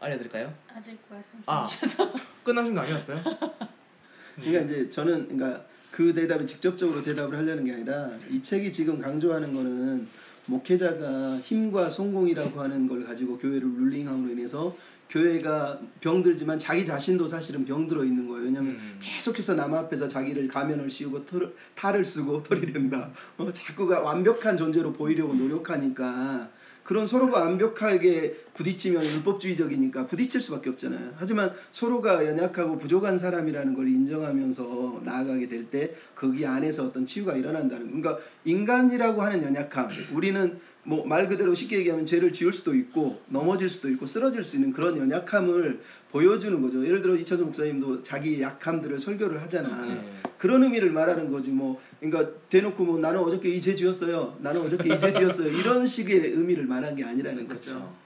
알려드릴까요? 0.00 0.52
아직 0.74 0.98
말씀 1.08 1.42
아. 1.46 1.66
주셔서 1.66 2.12
끝나신 2.44 2.74
거 2.74 2.80
아니었어요? 2.80 3.22
그러니까 4.36 4.60
이제 4.62 4.88
저는 4.88 5.28
그러니까 5.28 5.64
그 5.90 6.14
대답에 6.14 6.46
직접적으로 6.46 7.02
대답을 7.02 7.36
하려는 7.36 7.64
게 7.64 7.72
아니라 7.72 8.10
이 8.30 8.40
책이 8.42 8.72
지금 8.72 8.98
강조하는 8.98 9.52
거는 9.52 10.08
목회자가 10.46 11.38
힘과 11.40 11.90
성공이라고 11.90 12.60
하는 12.60 12.88
걸 12.88 13.04
가지고 13.04 13.38
교회를 13.38 13.68
룰링함으로 13.76 14.32
인해서 14.32 14.76
교회가 15.10 15.80
병들지만 16.00 16.58
자기 16.58 16.86
자신도 16.86 17.26
사실은 17.26 17.64
병들어 17.64 18.04
있는 18.04 18.28
거예요. 18.28 18.44
왜냐하면 18.44 18.74
음. 18.74 18.98
계속해서 19.00 19.54
남 19.54 19.74
앞에서 19.74 20.06
자기를 20.06 20.46
가면을 20.48 20.88
씌우고 20.88 21.26
털을, 21.26 21.52
탈을 21.74 22.04
쓰고 22.04 22.42
털이 22.44 22.66
된다. 22.66 23.10
어, 23.36 23.52
자꾸가 23.52 24.00
완벽한 24.00 24.56
존재로 24.56 24.92
보이려고 24.92 25.34
노력하니까 25.34 26.48
그런 26.84 27.06
서로가 27.06 27.40
완벽하게 27.40 28.34
부딪히면 28.54 29.04
율법주의적이니까 29.04 30.06
부딪힐 30.06 30.40
수밖에 30.40 30.70
없잖아요. 30.70 31.12
하지만 31.16 31.52
서로가 31.70 32.26
연약하고 32.26 32.78
부족한 32.78 33.18
사람이라는 33.18 33.74
걸 33.74 33.86
인정하면서 33.86 35.02
나아가게 35.04 35.46
될 35.48 35.70
때 35.70 35.94
거기 36.16 36.44
안에서 36.46 36.86
어떤 36.86 37.06
치유가 37.06 37.36
일어난다는 37.36 37.86
거. 37.86 38.00
그러니까 38.00 38.24
인간이라고 38.44 39.22
하는 39.22 39.42
연약함, 39.42 39.90
우리는 40.14 40.58
뭐 40.82 41.04
말 41.04 41.28
그대로 41.28 41.54
쉽게 41.54 41.78
얘기하면 41.80 42.06
죄를 42.06 42.32
지을 42.32 42.52
수도 42.52 42.74
있고 42.74 43.20
넘어질 43.28 43.68
수도 43.68 43.88
있고 43.90 44.06
쓰러질 44.06 44.42
수 44.44 44.56
있는 44.56 44.72
그런 44.72 44.96
연약함을 44.96 45.80
보여주는 46.10 46.60
거죠. 46.62 46.84
예를 46.84 47.02
들어 47.02 47.14
이철수 47.16 47.44
목사님도 47.44 48.02
자기 48.02 48.40
약함들을 48.40 48.98
설교를 48.98 49.40
하잖아. 49.42 49.84
네. 49.86 50.00
그런 50.38 50.62
의미를 50.62 50.90
말하는 50.90 51.30
거지 51.30 51.50
뭐 51.50 51.78
그러니까 52.00 52.32
대놓고 52.48 52.82
뭐 52.84 52.98
나는 52.98 53.20
어저께 53.20 53.50
이 53.50 53.60
죄 53.60 53.74
지었어요 53.74 54.38
나는 54.40 54.62
어저께 54.62 54.88
이 54.94 54.98
죄 55.00 55.12
지었어요 55.12 55.48
이런 55.52 55.86
식의 55.86 56.32
의미를 56.32 56.64
말한 56.64 56.96
게 56.96 57.04
아니라는 57.04 57.46
거죠 57.46 57.72
그렇죠. 57.72 57.96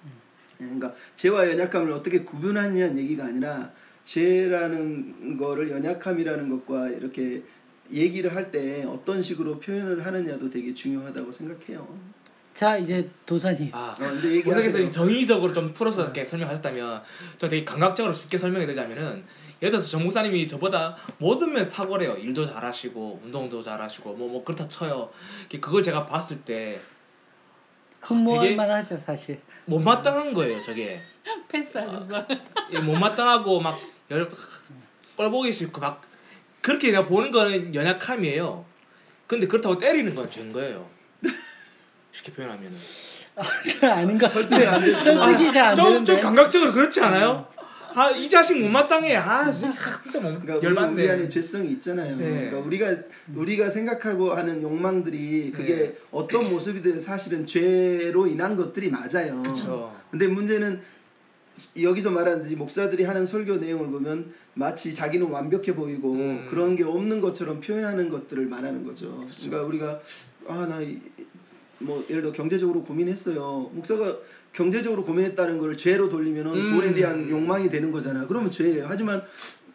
예, 0.61 0.64
그러니까 0.64 0.95
죄와 1.14 1.49
연약함을 1.51 1.93
어떻게 1.93 2.22
구분하느냐는 2.25 2.99
얘기가 2.99 3.25
아니라 3.27 3.72
죄라는 4.03 5.37
거를 5.37 5.70
연약함이라는 5.70 6.49
것과 6.49 6.89
이렇게 6.91 7.43
얘기를 7.93 8.35
할 8.35 8.51
때 8.51 8.85
어떤 8.85 9.22
식으로 9.22 9.61
표현을 9.61 10.05
하느냐도 10.05 10.51
되게 10.51 10.75
중요하다고 10.75 11.31
생각해요 11.33 12.14
자 12.55 12.77
이제 12.79 13.11
도사님. 13.27 13.71
아, 13.73 13.97
어, 14.01 14.13
이제. 14.15 14.41
고생해서 14.43 14.91
정의적으로 14.91 15.53
좀 15.53 15.75
풀어서 15.75 16.03
이렇게 16.05 16.25
설명하셨다면 16.25 17.03
저 17.37 17.49
되게 17.49 17.65
감각적으로 17.65 18.13
쉽게 18.15 18.39
설명해 18.39 18.65
드리자면은 18.67 19.25
예를 19.61 19.73
들어서 19.73 19.89
정 19.89 20.05
목사님이 20.05 20.47
저보다 20.47 20.97
모든 21.19 21.53
면에서 21.53 21.69
탁월해요. 21.71 22.13
일도 22.13 22.47
잘하시고 22.47 23.23
운동도 23.25 23.61
잘하시고 23.61 24.15
뭐뭐 24.15 24.45
그렇다 24.45 24.69
쳐요. 24.69 25.11
그걸 25.51 25.83
제가 25.83 26.07
봤을 26.07 26.41
때 26.43 26.81
흠모할 28.03 28.45
되게- 28.45 28.57
만하죠 28.57 28.99
사실. 28.99 29.41
못마땅한 29.65 30.33
거예요. 30.35 30.63
저게 30.63 31.01
패스하셨어. 31.49 32.27
예, 32.73 32.79
못마땅하고 32.79 33.61
막열 33.61 34.31
꼴보기 35.17 35.53
싫고 35.53 35.81
막 35.81 36.03
그렇게 36.61 36.91
내가 36.93 37.05
보는 37.05 37.33
거는 37.33 37.75
연약함이에요. 37.75 38.65
근데 39.27 39.47
그렇다고 39.49 39.77
때리는 39.79 40.15
건 40.15 40.31
죄인 40.31 40.53
거예요. 40.53 40.89
쉽게 42.15 42.33
표현하면은 42.33 42.73
아닌가? 43.83 44.29
설득이 44.29 44.65
안 44.65 44.81
됐지만 44.85 45.03
설득이 45.33 45.53
잘안 45.53 45.75
좀, 45.75 45.85
되는데. 45.87 46.12
좀 46.12 46.21
감각적으로 46.21 46.73
그렇지 46.73 47.01
않아요? 47.01 47.49
아 47.97 48.11
이 48.11 48.29
자식 48.29 48.61
못마땅해. 48.61 49.15
아 49.17 49.53
진짜 49.53 49.73
진짜 50.03 50.19
못 50.21 50.41
그러니까 50.41 50.57
우리, 50.57 50.65
열받네. 50.67 50.95
우리 51.03 51.11
안에 51.11 51.29
죄성이 51.29 51.69
있잖아요. 51.73 52.17
네. 52.17 52.25
그러니까 52.25 52.59
우리가 52.59 52.97
우리가 53.37 53.71
생각하고 53.71 54.33
하는 54.33 54.62
욕망들이 54.62 55.53
그게 55.53 55.75
네. 55.77 55.97
어떤 56.11 56.51
모습이든 56.51 56.99
사실은 56.99 57.47
죄로 57.47 58.27
인한 58.27 58.57
것들이 58.57 58.91
맞아요. 58.91 59.41
그렇죠. 59.43 59.95
근데 60.11 60.27
문제는 60.27 60.81
여기서 61.81 62.11
말하는 62.11 62.51
이 62.51 62.57
목사들이 62.57 63.05
하는 63.05 63.27
설교 63.27 63.59
내용을 63.59 63.89
보면 63.93 64.33
마치 64.55 64.93
자기는 64.93 65.29
완벽해 65.29 65.77
보이고 65.77 66.15
음. 66.15 66.47
그런 66.51 66.75
게 66.75 66.83
없는 66.83 67.21
것처럼 67.21 67.61
표현하는 67.61 68.09
것들을 68.09 68.45
말하는 68.47 68.83
거죠. 68.85 69.19
그렇죠. 69.19 69.49
그러니까 69.51 69.69
우리가 69.69 70.01
아 70.49 70.67
나 70.69 70.81
뭐 71.79 72.05
예를 72.09 72.22
들어 72.22 72.33
경제적으로 72.33 72.83
고민했어요. 72.83 73.70
목사가 73.72 74.18
경제적으로 74.53 75.05
고민했다는 75.05 75.59
걸 75.59 75.77
죄로 75.77 76.09
돌리면은 76.09 76.53
음. 76.53 76.72
돈에 76.72 76.95
대한 76.95 77.29
욕망이 77.29 77.68
되는 77.68 77.91
거잖아. 77.91 78.27
그러면 78.27 78.51
죄예요. 78.51 78.87
하지만 78.89 79.22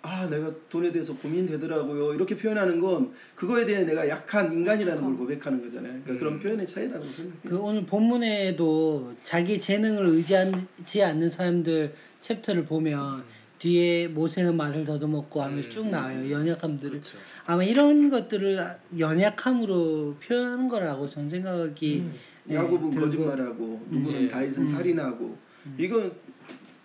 아 0.02 0.28
내가 0.30 0.50
돈에 0.70 0.92
대해서 0.92 1.14
고민되더라고요. 1.18 2.14
이렇게 2.14 2.38
표현하는 2.38 2.80
건 2.80 3.12
그거에 3.36 3.66
대해 3.66 3.84
내가 3.84 4.08
약한 4.08 4.54
인간이라는 4.54 5.04
걸 5.04 5.18
고백하는 5.18 5.62
거잖아요. 5.62 6.02
그러니까 6.04 6.12
음. 6.14 6.20
그런 6.20 6.40
표현의 6.40 6.68
차이라고 6.68 7.04
생각해요. 7.04 7.42
그 7.44 7.58
오늘 7.60 7.86
본문에도 7.86 9.16
자기 9.24 9.60
재능을 9.60 10.06
의지하지 10.06 11.04
않는 11.04 11.30
사람들 11.30 11.94
챕터를 12.22 12.66
보면 12.66 13.24
뒤에 13.60 14.08
모세는 14.08 14.56
말을 14.58 14.86
더듬었고 14.86 15.42
하면서 15.42 15.68
음. 15.68 15.70
쭉 15.70 15.88
나와요 15.90 16.32
연약함들을 16.32 16.92
그렇죠. 16.92 17.18
아마 17.46 17.64
이런 17.64 18.10
것들을 18.10 18.58
연약함으로 18.98 20.16
표현하는 20.26 20.70
거라고 20.70 21.06
저는 21.08 21.30
생각이 21.30 22.00
음. 22.00 22.14
예, 22.50 22.56
야곱은 22.56 22.90
들고. 22.92 23.06
거짓말하고 23.06 23.86
누구는 23.90 24.24
예. 24.24 24.28
다윗은 24.30 24.64
음. 24.64 24.74
살인하고 24.74 25.38
이건 25.78 26.12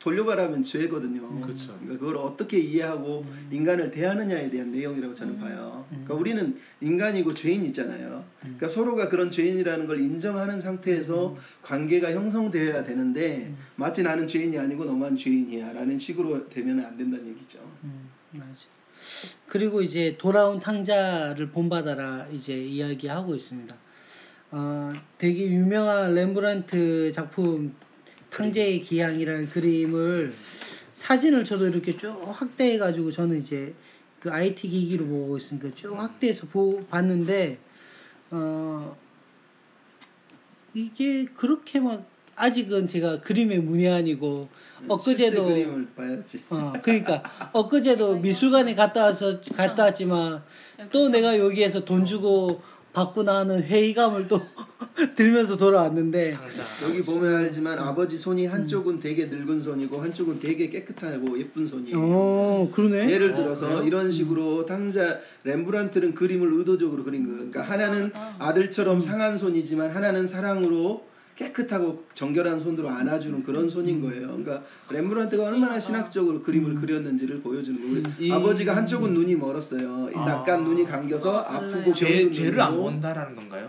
돌려말하면 0.04 0.62
죄거든요. 0.62 1.40
그렇죠. 1.40 1.74
그러니까 1.80 1.98
그걸 1.98 2.18
어떻게 2.18 2.58
이해하고 2.58 3.24
인간을 3.50 3.90
대하느냐에 3.90 4.50
대한 4.50 4.70
내용이라고 4.70 5.14
저는 5.14 5.38
봐요. 5.38 5.86
그러니까 5.88 6.12
우리는 6.12 6.58
인간이고 6.82 7.32
죄인이 7.32 7.66
있잖아요. 7.68 8.22
그러니까 8.40 8.68
서로가 8.68 9.08
그런 9.08 9.30
죄인이라는 9.30 9.86
걸 9.86 10.00
인정하는 10.00 10.60
상태에서 10.60 11.34
관계가 11.62 12.12
형성되어야 12.12 12.84
되는데 12.84 13.54
마치 13.76 14.02
나는 14.02 14.26
죄인이 14.26 14.58
아니고 14.58 14.84
너만 14.84 15.16
죄인이야라는 15.16 15.96
식으로 15.96 16.50
되면 16.50 16.84
안 16.84 16.98
된다는 16.98 17.26
얘기죠. 17.28 17.60
음, 17.84 18.10
맞아. 18.32 18.66
그리고 19.46 19.80
이제 19.80 20.18
돌아온 20.18 20.60
탕자를 20.60 21.50
본받아라 21.50 22.26
이제 22.30 22.54
이야기하고 22.62 23.34
있습니다. 23.34 23.74
어, 24.50 24.92
되게 25.16 25.46
유명한 25.50 26.14
렘브란트 26.14 27.10
작품 27.12 27.74
탕제의 28.34 28.82
기향이라는 28.82 29.48
그림을 29.48 30.34
사진을 30.94 31.44
저도 31.44 31.68
이렇게 31.68 31.96
쭉 31.96 32.08
확대해 32.26 32.78
가지고 32.78 33.12
저는 33.12 33.38
이제 33.38 33.74
그 34.18 34.32
IT 34.32 34.68
기기로 34.68 35.06
보고 35.06 35.36
있으니까 35.36 35.72
쭉 35.74 35.94
확대해서 35.94 36.46
보, 36.46 36.84
봤는데 36.86 37.58
어 38.30 38.96
이게 40.72 41.26
그렇게 41.26 41.78
막 41.78 42.04
아직은 42.36 42.88
제가 42.88 43.20
그림의 43.20 43.60
문외한이고 43.60 44.48
실제 45.00 45.28
엊그제도 45.28 45.44
그림을 45.44 45.88
봐야지. 45.94 46.42
어, 46.50 46.72
그러니까 46.82 47.22
엊그제도 47.52 48.16
미술관에 48.16 48.74
갔다 48.74 49.04
와서 49.04 49.40
갔다 49.54 49.84
왔지만 49.84 50.42
또 50.90 51.08
내가 51.08 51.38
여기에서 51.38 51.84
돈 51.84 52.04
주고 52.04 52.60
받구나 52.92 53.38
하는 53.38 53.62
회의감을 53.62 54.26
또 54.26 54.40
들면서 55.16 55.56
돌아왔는데 55.56 56.38
당장 56.40 56.64
여기 56.88 57.02
보면 57.02 57.34
알지만 57.34 57.78
아버지 57.78 58.16
손이 58.16 58.46
한쪽은 58.46 59.00
되게 59.00 59.26
늙은 59.26 59.60
손이고 59.60 60.00
한쪽은 60.00 60.38
되게 60.38 60.68
깨끗하고 60.68 61.38
예쁜 61.38 61.66
손이에요. 61.66 61.96
어 61.98 62.70
그러네 62.72 63.10
예를 63.10 63.32
어, 63.32 63.36
들어서 63.36 63.66
그래요? 63.66 63.82
이런 63.82 64.10
식으로 64.10 64.64
탕자 64.66 65.20
렘브란트는 65.42 66.14
그림을 66.14 66.52
의도적으로 66.52 67.02
그린 67.02 67.24
거예요. 67.24 67.36
그러니까 67.50 67.62
하나는 67.62 68.12
아들처럼 68.38 69.00
상한 69.00 69.36
손이지만 69.36 69.90
하나는 69.90 70.28
사랑으로 70.28 71.04
깨끗하고 71.36 72.04
정결한 72.14 72.60
손으로 72.60 72.88
안아주는 72.88 73.42
그런 73.42 73.68
손인 73.68 74.00
거예요. 74.00 74.28
그러니까 74.28 74.62
렘브란트가 74.90 75.44
얼마나 75.44 75.80
신학적으로 75.80 76.40
그림을 76.42 76.76
그렸는지를 76.76 77.40
보여주는 77.40 77.80
거예요. 77.80 78.16
이- 78.20 78.30
아버지가 78.30 78.76
한쪽은 78.76 79.12
눈이 79.14 79.34
멀었어요. 79.36 80.10
아. 80.14 80.28
약간 80.30 80.62
눈이 80.64 80.84
감겨서 80.84 81.40
아 81.40 81.60
프고 81.60 81.70
달라요. 81.70 81.94
죄 81.94 82.06
병든 82.06 82.32
죄를 82.32 82.60
안 82.60 82.76
본다라는 82.76 83.34
건가요? 83.36 83.68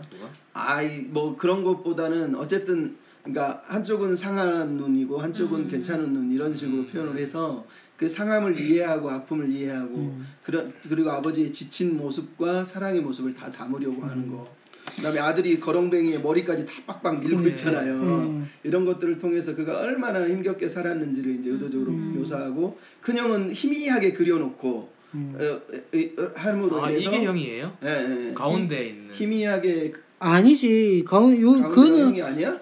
아이 0.53 0.99
뭐 1.09 1.35
그런 1.35 1.63
것보다는 1.63 2.35
어쨌든 2.35 2.95
그러니까 3.23 3.63
한쪽은 3.65 4.15
상한 4.15 4.77
눈이고 4.77 5.17
한쪽은 5.17 5.61
음. 5.61 5.67
괜찮은 5.67 6.13
눈 6.13 6.29
이런 6.31 6.53
식으로 6.53 6.83
음. 6.83 6.87
표현을 6.87 7.17
해서 7.17 7.65
그 7.97 8.07
상함을 8.07 8.59
이해하고 8.59 9.09
아픔을 9.09 9.49
이해하고 9.49 9.95
음. 9.95 10.27
그런 10.43 10.71
그리고 10.87 11.09
아버지의 11.09 11.51
지친 11.51 11.97
모습과 11.97 12.63
사랑의 12.63 13.01
모습을 13.01 13.33
다 13.33 13.51
담으려고 13.51 14.03
하는 14.03 14.27
거. 14.29 14.47
그다음에 14.95 15.19
아들이 15.19 15.59
거렁뱅이에 15.59 16.19
머리까지 16.19 16.65
다 16.65 16.73
빡빡 16.85 17.19
밀고 17.19 17.37
음. 17.37 17.47
있잖아요. 17.49 17.93
음. 17.93 18.49
이런 18.63 18.85
것들을 18.85 19.17
통해서 19.17 19.55
그가 19.55 19.79
얼마나 19.81 20.25
힘겹게 20.27 20.67
살았는지를 20.67 21.39
이제 21.39 21.49
의도적으로 21.49 21.91
음. 21.91 22.15
묘사하고 22.17 22.77
큰형은 23.01 23.51
희미하게 23.53 24.13
그려놓고 24.13 24.89
음. 25.15 25.37
어, 25.39 25.43
어, 25.43 26.23
어, 26.23 26.31
함으로 26.35 26.83
아 26.83 26.89
인해서 26.89 27.09
이게 27.09 27.25
형이에요? 27.25 27.77
예, 27.83 28.27
예. 28.29 28.33
가운데 28.33 28.87
있는 28.87 29.13
희미하게 29.13 29.93
아니지 30.19 31.03
가운 31.05 31.39
요 31.41 31.51
가운데 31.53 31.69
그는 31.75 31.99
형이 32.07 32.21
아니야? 32.21 32.59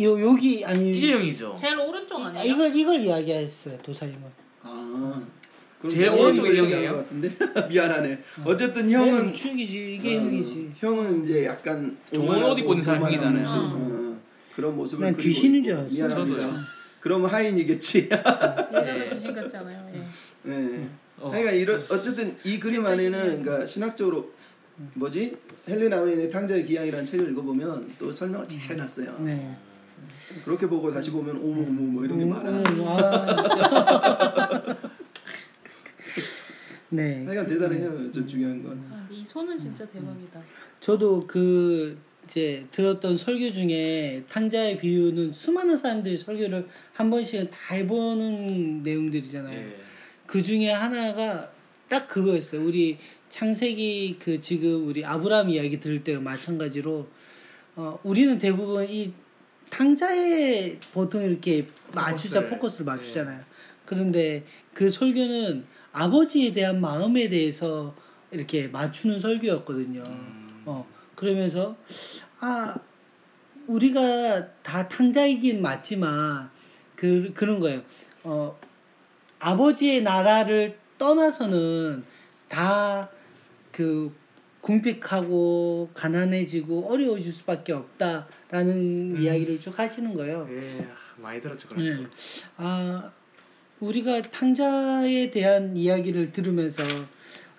요 0.00 0.30
여기 0.30 0.64
아니 0.64 0.96
이게 0.98 1.12
형이죠. 1.12 1.54
제일 1.56 1.78
오른쪽 1.78 2.20
아니에요? 2.20 2.44
이걸 2.44 2.74
이걸 2.76 3.00
이야기했어요 3.00 3.78
도사님은 3.82 4.22
아. 4.62 5.22
그럼 5.82 5.90
제일 5.90 6.10
내가 6.10 6.16
오른쪽이 6.22 6.56
형이에요? 6.56 7.06
미안하네. 7.68 8.18
어쨌든 8.44 8.88
형은 8.88 9.32
추억이지 9.34 9.94
이게 9.96 10.16
어, 10.16 10.20
형이지 10.20 10.72
형은 10.76 11.24
이제 11.24 11.44
약간 11.44 11.96
좋은 12.12 12.24
오만하고 12.28 12.52
옷 12.52 12.58
입고 12.60 12.72
있는 12.74 12.84
사람 12.84 13.02
형이잖아요. 13.02 13.42
모습, 13.42 13.56
어. 13.56 13.60
어, 13.74 14.20
그런 14.54 14.76
모습을 14.76 15.04
난 15.06 15.14
그리고 15.16 15.28
귀신인. 15.28 15.64
줄 15.64 15.74
알았어. 15.74 15.92
미안합니다. 15.92 16.66
그러면 17.00 17.30
하인이겠지. 17.30 17.98
예전에 17.98 19.10
귀신 19.12 19.34
같잖아요. 19.34 19.90
예. 19.94 20.04
네. 20.48 20.88
어. 21.18 21.30
그러니까 21.30 21.50
이런 21.50 21.84
어쨌든 21.88 22.36
이 22.44 22.60
그림 22.60 22.76
진짜 22.76 22.92
안에는. 22.92 23.42
그러니까 23.42 23.66
신학적으로 23.66 24.30
뭐지 24.94 25.36
헬레나 25.68 26.00
웨인의 26.00 26.30
탕자의 26.30 26.64
기양이라는 26.64 27.04
책을 27.04 27.30
읽어보면 27.32 27.90
또 27.98 28.12
설명을 28.12 28.46
잘 28.46 28.60
해놨어요. 28.60 29.16
네 29.18 29.56
그렇게 30.44 30.66
보고 30.68 30.92
다시 30.92 31.10
보면 31.10 31.36
어머 31.36 31.62
어머 31.62 31.82
뭐 31.82 32.04
이런 32.04 32.18
게 32.18 32.24
음, 32.24 32.30
많아. 32.30 32.62
네 36.92 37.24
하여간 37.24 37.46
대단해요. 37.46 38.10
저 38.12 38.24
중요한 38.26 38.62
건. 38.62 38.72
아, 38.90 39.06
근데 39.08 39.22
이 39.22 39.24
손은 39.24 39.58
진짜 39.58 39.86
대박이다. 39.86 40.42
저도 40.78 41.26
그 41.26 41.98
이제 42.24 42.66
들었던 42.70 43.16
설교 43.16 43.50
중에 43.52 44.22
탕자의 44.28 44.78
비유는 44.78 45.32
수많은 45.32 45.74
사람들이 45.76 46.16
설교를 46.18 46.68
한 46.92 47.10
번씩은 47.10 47.48
다 47.50 47.74
해보는 47.74 48.82
내용들이잖아요. 48.82 49.58
예. 49.58 49.76
그 50.26 50.42
중에 50.42 50.70
하나가 50.70 51.50
딱 51.88 52.06
그거였어요. 52.08 52.62
우리 52.62 52.98
창세기 53.30 54.18
그 54.20 54.38
지금 54.40 54.86
우리 54.86 55.02
아브라함 55.04 55.48
이야기 55.48 55.80
들을 55.80 56.04
때랑 56.04 56.22
마찬가지로 56.22 57.08
어 57.76 57.98
우리는 58.02 58.38
대부분 58.38 58.86
이 58.88 59.14
탕자에 59.70 60.78
보통 60.92 61.22
이렇게 61.22 61.66
맞추자 61.94 62.40
포커스를. 62.40 62.48
포커스를 62.50 62.84
맞추잖아요. 62.86 63.40
그런데 63.86 64.44
그 64.74 64.90
설교는 64.90 65.64
아버지에 65.92 66.52
대한 66.52 66.80
마음에 66.80 67.28
대해서 67.28 67.94
이렇게 68.30 68.68
맞추는 68.68 69.20
설교였거든요. 69.20 70.02
음. 70.06 70.62
어 70.64 70.86
그러면서 71.14 71.76
아 72.40 72.74
우리가 73.66 74.60
다 74.62 74.88
탕자이긴 74.88 75.62
맞지만 75.62 76.50
그 76.96 77.32
그런 77.34 77.60
거예요. 77.60 77.82
어 78.24 78.58
아버지의 79.38 80.02
나라를 80.02 80.78
떠나서는 80.98 82.04
다 82.48 83.10
그 83.72 84.14
궁핍하고 84.60 85.90
가난해지고 85.94 86.92
어려워질 86.92 87.32
수밖에 87.32 87.72
없다라는 87.72 89.20
이야기를 89.20 89.58
쭉 89.58 89.76
하시는 89.76 90.14
거예요. 90.14 90.46
예, 90.50 90.86
많이 91.16 91.40
들었죠 91.40 91.68
그런 91.68 91.84
네. 91.84 92.02
거. 92.04 92.08
아 92.58 93.10
우리가 93.82 94.22
탕자에 94.22 95.32
대한 95.32 95.76
이야기를 95.76 96.30
들으면서 96.30 96.84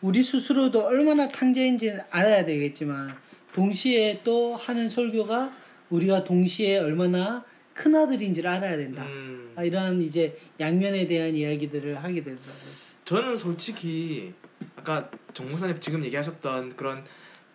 우리 0.01 0.23
스스로도 0.23 0.85
얼마나 0.85 1.27
탕자인지 1.27 1.99
알아야 2.09 2.45
되겠지만 2.45 3.13
동시에 3.53 4.21
또 4.23 4.55
하는 4.55 4.87
설교가 4.87 5.53
우리가 5.89 6.23
동시에 6.23 6.79
얼마나 6.79 7.43
큰 7.73 7.93
아들인지를 7.93 8.49
알아야 8.49 8.77
된다. 8.77 9.05
음, 9.05 9.51
아, 9.55 9.63
이런 9.63 10.01
이제 10.01 10.37
양면에 10.59 11.07
대한 11.07 11.35
이야기들을 11.35 12.01
하게 12.01 12.23
되더라고요. 12.23 12.73
저는 13.03 13.35
솔직히 13.35 14.33
아까 14.77 15.11
정 15.33 15.49
목사님 15.49 15.79
지금 15.81 16.05
얘기하셨던 16.05 16.77
그런 16.77 17.03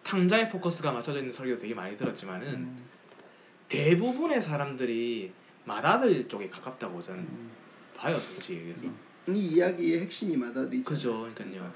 탕자의 0.04 0.50
포커스가 0.50 0.92
맞춰져 0.92 1.20
있는 1.20 1.32
설교도 1.32 1.62
되게 1.62 1.74
많이 1.74 1.96
들었지만은 1.96 2.48
음. 2.48 2.84
대부분의 3.68 4.42
사람들이 4.42 5.32
맏아들 5.64 6.28
쪽에 6.28 6.50
가깝다고 6.50 7.00
저는 7.02 7.26
봐요 7.98 8.18
솔직히 8.18 8.58
얘기해서 8.60 8.82
이 9.28 9.38
이야기의 9.56 10.00
핵심이 10.00 10.36
마다들이죠. 10.36 10.84
그죠 10.88 11.28
그러니까요 11.34 11.72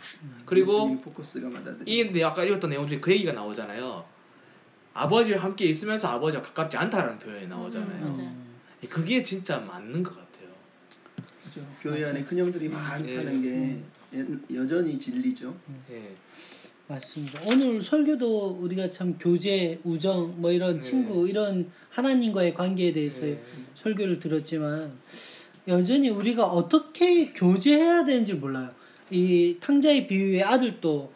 그리고 0.46 0.72
예수님이 0.72 1.00
포커스가 1.02 1.48
마다들. 1.50 1.86
이 1.86 2.10
내- 2.10 2.22
아까 2.22 2.44
읽었던 2.44 2.70
내용 2.70 2.86
중에 2.86 3.00
그 3.00 3.10
얘기가 3.12 3.32
나오잖아요 3.32 4.04
아버지와 4.94 5.42
함께 5.42 5.66
있으면서 5.66 6.08
아버지와 6.08 6.42
가깝지 6.42 6.76
않다라는 6.76 7.18
표현이 7.18 7.48
나오잖아요 7.48 8.06
음. 8.06 8.12
맞아요. 8.16 8.90
그게 8.90 9.22
진짜 9.22 9.58
맞는 9.58 10.02
것 10.02 10.10
같아요 10.14 10.48
그죠. 11.44 11.66
교회 11.80 12.04
안에 12.04 12.24
큰형들이 12.24 12.68
많다는 12.68 13.42
게 13.42 13.78
여- 14.18 14.56
여전히 14.62 14.98
진리죠. 14.98 15.54
예. 15.90 16.14
맞습니다. 16.88 17.40
오늘 17.46 17.80
설교도 17.80 18.58
우리가 18.60 18.90
참 18.90 19.16
교제, 19.18 19.80
우정, 19.84 20.38
뭐 20.42 20.50
이런 20.52 20.74
네. 20.74 20.80
친구, 20.80 21.26
이런 21.26 21.70
하나님과의 21.88 22.52
관계에 22.52 22.92
대해서 22.92 23.22
네. 23.22 23.42
설교를 23.76 24.20
들었지만 24.20 24.92
여전히 25.68 26.08
우리가 26.10 26.44
어떻게 26.44 27.32
교제해야 27.32 28.04
되는지 28.04 28.34
몰라요. 28.34 28.70
이 29.10 29.56
탕자의 29.60 30.06
비유의 30.06 30.42
아들도 30.42 31.12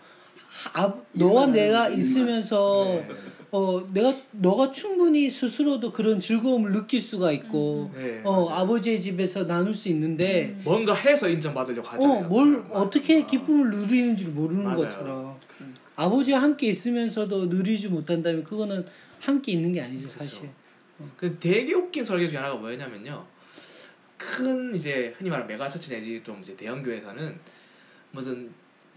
아, 0.74 0.94
너와 1.12 1.46
내가 1.46 1.88
있으면서 1.88 3.04
네. 3.06 3.14
어 3.50 3.82
내가 3.92 4.12
너가 4.32 4.70
충분히 4.70 5.30
스스로도 5.30 5.92
그런 5.92 6.18
즐거움을 6.20 6.72
느낄 6.72 7.00
수가 7.00 7.30
있고 7.32 7.90
네, 7.94 8.20
어. 8.24 8.48
아버지의 8.50 9.00
집에서 9.00 9.46
나눌 9.46 9.72
수 9.72 9.88
있는데 9.88 10.56
뭔가 10.64 10.94
해서 10.94 11.28
인정받으려고 11.28 11.86
하잖아요 11.88 12.18
어, 12.18 12.22
뭘 12.28 12.62
맞아요. 12.64 12.82
어떻게 12.84 13.24
기쁨을 13.24 13.70
누리는지를 13.70 14.32
모르는 14.32 14.64
맞아요. 14.64 14.76
것처럼 14.78 15.36
아버지와 15.94 16.42
함께 16.42 16.66
있으면서도 16.68 17.46
누리지 17.46 17.88
못한다면 17.88 18.44
그거는 18.44 18.84
함께 19.20 19.52
있는 19.52 19.72
게 19.72 19.80
아니죠 19.80 20.08
사실. 20.08 20.50
그 21.16 21.38
되게 21.38 21.72
웃긴 21.74 22.04
설교 22.04 22.28
중에 22.28 22.38
하나가 22.38 22.56
뭐였냐면요. 22.56 23.24
큰 24.16 24.74
이제 24.74 25.14
흔히 25.18 25.30
말하는 25.30 25.46
mega 25.48 25.65
church 25.65 25.90
내지 25.90 26.22
좀 26.24 26.40
이제 26.42 26.56
대형 26.56 26.82
교회에서는 26.82 27.38
무슨 28.12 28.50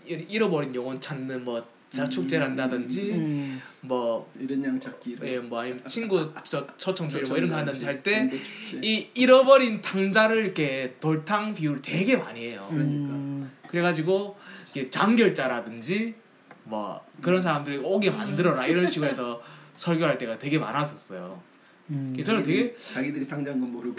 잃- 0.05 0.26
잃어버린 0.30 0.74
영혼 0.76 0.99
찾는 0.99 1.43
뭐 1.43 1.65
자축제를 1.89 2.45
한다든지 2.45 3.11
음, 3.13 3.61
뭐 3.82 4.32
이런 4.39 4.63
양 4.63 4.80
찾기 4.80 5.11
이런. 5.11 5.28
예, 5.28 5.39
뭐 5.39 5.59
아니면 5.61 5.82
친구 5.88 6.32
저 6.43 6.65
초청주일 6.78 7.24
뭐 7.28 7.38
이런 7.38 7.49
거 7.49 7.55
하든지 7.57 7.84
할 7.86 8.03
때. 8.03 8.30
이 8.84 9.07
잃어버린 9.15 9.82
탕자를 9.82 10.45
이렇게 10.45 10.95
돌탕 10.99 11.55
비유를 11.55 11.82
되게 11.82 12.15
많이 12.15 12.41
해요. 12.47 12.67
음, 12.72 13.51
그래가지고 13.67 14.38
이게 14.70 14.89
장결자라든지 14.91 16.13
뭐 16.65 17.03
그런 17.22 17.41
사람들이 17.41 17.78
오게 17.78 18.11
만들어라 18.11 18.67
이런 18.67 18.86
식으로 18.86 19.09
해서 19.09 19.41
설교할 19.76 20.17
때가 20.20 20.38
되게 20.38 20.59
많았었어요. 20.59 21.41
음. 21.91 22.15
저는 22.23 22.43
되게 22.43 22.73
자기들이 22.75 23.27
탕자인 23.27 23.59
건 23.59 23.71
모르고 23.71 23.95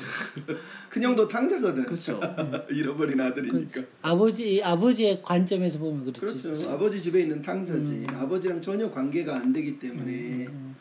큰형도 0.91 1.27
탕자거든. 1.29 1.85
그렇죠. 1.85 2.21
잃어버린 2.71 3.21
아들이니까. 3.21 3.83
아버지 4.03 4.63
아버지의 4.63 5.21
관점에서 5.23 5.79
보면 5.79 6.13
그렇지. 6.13 6.43
그렇죠. 6.45 6.71
아버지 6.71 7.01
집에 7.01 7.23
있는 7.23 7.43
탕자지. 7.43 8.07
음. 8.09 8.15
아버지랑 8.15 8.61
전혀 8.61 8.91
관계가 8.91 9.37
안 9.37 9.53
되기 9.53 9.79
때문에 9.79 10.47
음, 10.47 10.77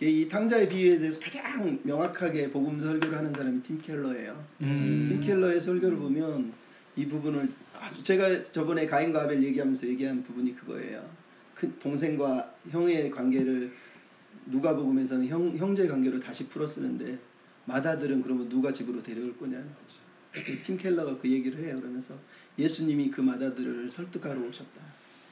이 0.00 0.28
탕자의 0.28 0.68
비유에 0.68 0.98
대해서 0.98 1.20
가장 1.20 1.78
명확하게 1.82 2.50
복음 2.50 2.80
설교를 2.80 3.16
하는 3.16 3.32
사람이 3.32 3.62
팀 3.62 3.80
켈러예요. 3.80 4.44
음. 4.62 5.06
팀 5.08 5.20
켈러의 5.20 5.60
설교를 5.60 5.98
보면 5.98 6.52
이 6.96 7.06
부분을 7.06 7.48
아주 7.78 8.02
제가 8.02 8.44
저번에 8.44 8.86
가인과 8.86 9.22
아벨 9.22 9.42
얘기하면서 9.42 9.86
얘기한 9.88 10.22
부분이 10.22 10.54
그거예요. 10.56 11.02
큰 11.54 11.78
동생과 11.78 12.54
형의 12.70 13.10
관계를 13.10 13.72
누가복음에서는 14.46 15.26
형 15.28 15.56
형제 15.56 15.86
관계로 15.86 16.20
다시 16.20 16.48
풀어 16.48 16.66
쓰는데 16.66 17.18
맏아들은 17.66 18.22
그러면 18.22 18.48
누가 18.48 18.72
집으로 18.72 19.02
데려올 19.02 19.36
거냐는 19.36 19.66
거죠. 19.74 20.02
팀 20.62 20.76
켈러가 20.76 21.16
그 21.18 21.30
얘기를 21.30 21.58
해요. 21.64 21.78
그러면서 21.80 22.14
예수님이 22.58 23.10
그 23.10 23.20
맏아들을 23.20 23.88
설득하러 23.88 24.40
오셨다. 24.42 24.80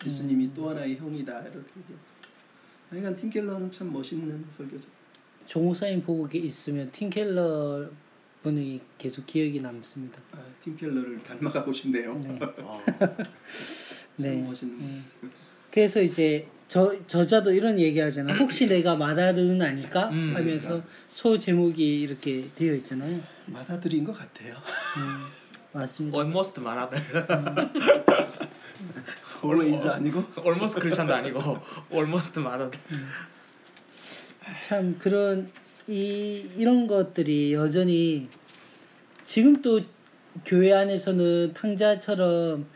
예수님이 0.06 0.52
또 0.54 0.70
하나의 0.70 0.96
형이다 0.96 1.40
이렇게 1.40 1.56
얘기해요. 1.58 1.98
하여간 2.90 3.16
팀 3.16 3.30
켈러는 3.30 3.70
참 3.70 3.92
멋있는 3.92 4.44
설교죠. 4.50 4.88
조 5.46 5.60
목사님 5.60 6.02
보고 6.02 6.26
계- 6.28 6.38
있으면 6.38 6.90
팀 6.92 7.10
켈러 7.10 7.88
분이 8.42 8.80
계속 8.98 9.26
기억이 9.26 9.60
남습니다. 9.60 10.20
아, 10.32 10.38
팀 10.60 10.76
켈러를 10.76 11.18
닮아가고 11.18 11.72
싶네요. 11.72 12.18
네. 12.18 12.38
어. 12.62 12.80
네. 14.16 14.30
참 14.36 14.44
멋있는. 14.44 14.74
음. 14.80 15.04
그래서 15.70 16.00
이제 16.02 16.46
저 16.72 16.90
저자도 17.06 17.52
이런 17.52 17.78
얘기하잖아. 17.78 18.32
혹시 18.32 18.66
내가 18.72 18.96
마다르는 18.96 19.60
아닐까 19.60 20.08
음, 20.08 20.32
하면서 20.34 20.82
소 21.12 21.38
제목이 21.38 22.00
이렇게 22.00 22.48
되어 22.56 22.74
있잖아요. 22.76 23.20
맏아들인 23.44 24.04
것 24.04 24.16
같아요. 24.16 24.54
음, 24.96 25.26
맞습니다. 25.72 26.16
almost 26.16 26.58
만화들 26.58 26.98
always 29.44 29.86
아니고 29.86 30.24
almost 30.38 30.80
크리스천도 30.80 31.12
아니고 31.12 31.58
almost 31.92 32.40
만화들 32.40 32.80
참 34.66 34.96
그런 34.98 35.50
이 35.86 36.48
이런 36.56 36.86
것들이 36.86 37.52
여전히 37.52 38.30
지금 39.24 39.60
또 39.60 39.82
교회 40.46 40.72
안에서는 40.72 41.52
탕자처럼 41.52 42.66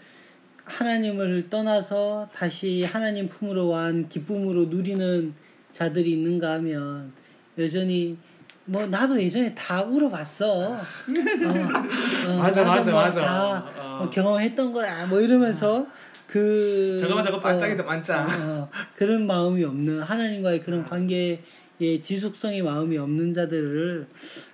하나님을 0.66 1.48
떠나서 1.48 2.28
다시 2.34 2.84
하나님 2.84 3.28
품으로 3.28 3.68
완 3.68 4.08
기쁨으로 4.08 4.66
누리는 4.66 5.32
자들이 5.70 6.12
있는가 6.12 6.54
하면 6.54 7.12
여전히 7.56 8.18
뭐 8.64 8.84
나도 8.84 9.20
예전에 9.22 9.54
다 9.54 9.82
울어봤어. 9.82 10.58
어, 10.58 10.72
어, 10.72 12.36
맞아, 12.36 12.64
맞아, 12.64 12.90
뭐 12.90 13.00
맞아. 13.00 13.20
다 13.20 13.72
어. 13.78 13.98
뭐 13.98 14.10
경험했던 14.10 14.72
거야. 14.72 15.06
뭐 15.06 15.20
이러면서 15.20 15.86
그 16.26 16.98
저거만 17.00 17.22
저거 17.24 17.38
반짝이다 17.38 17.84
어, 17.84 17.86
반짝 17.86 18.28
어, 18.28 18.68
그런 18.96 19.26
마음이 19.26 19.62
없는 19.62 20.02
하나님과의 20.02 20.62
그런 20.62 20.84
관계의 20.84 21.38
지속성의 22.02 22.62
마음이 22.62 22.98
없는 22.98 23.32
자들을 23.32 24.08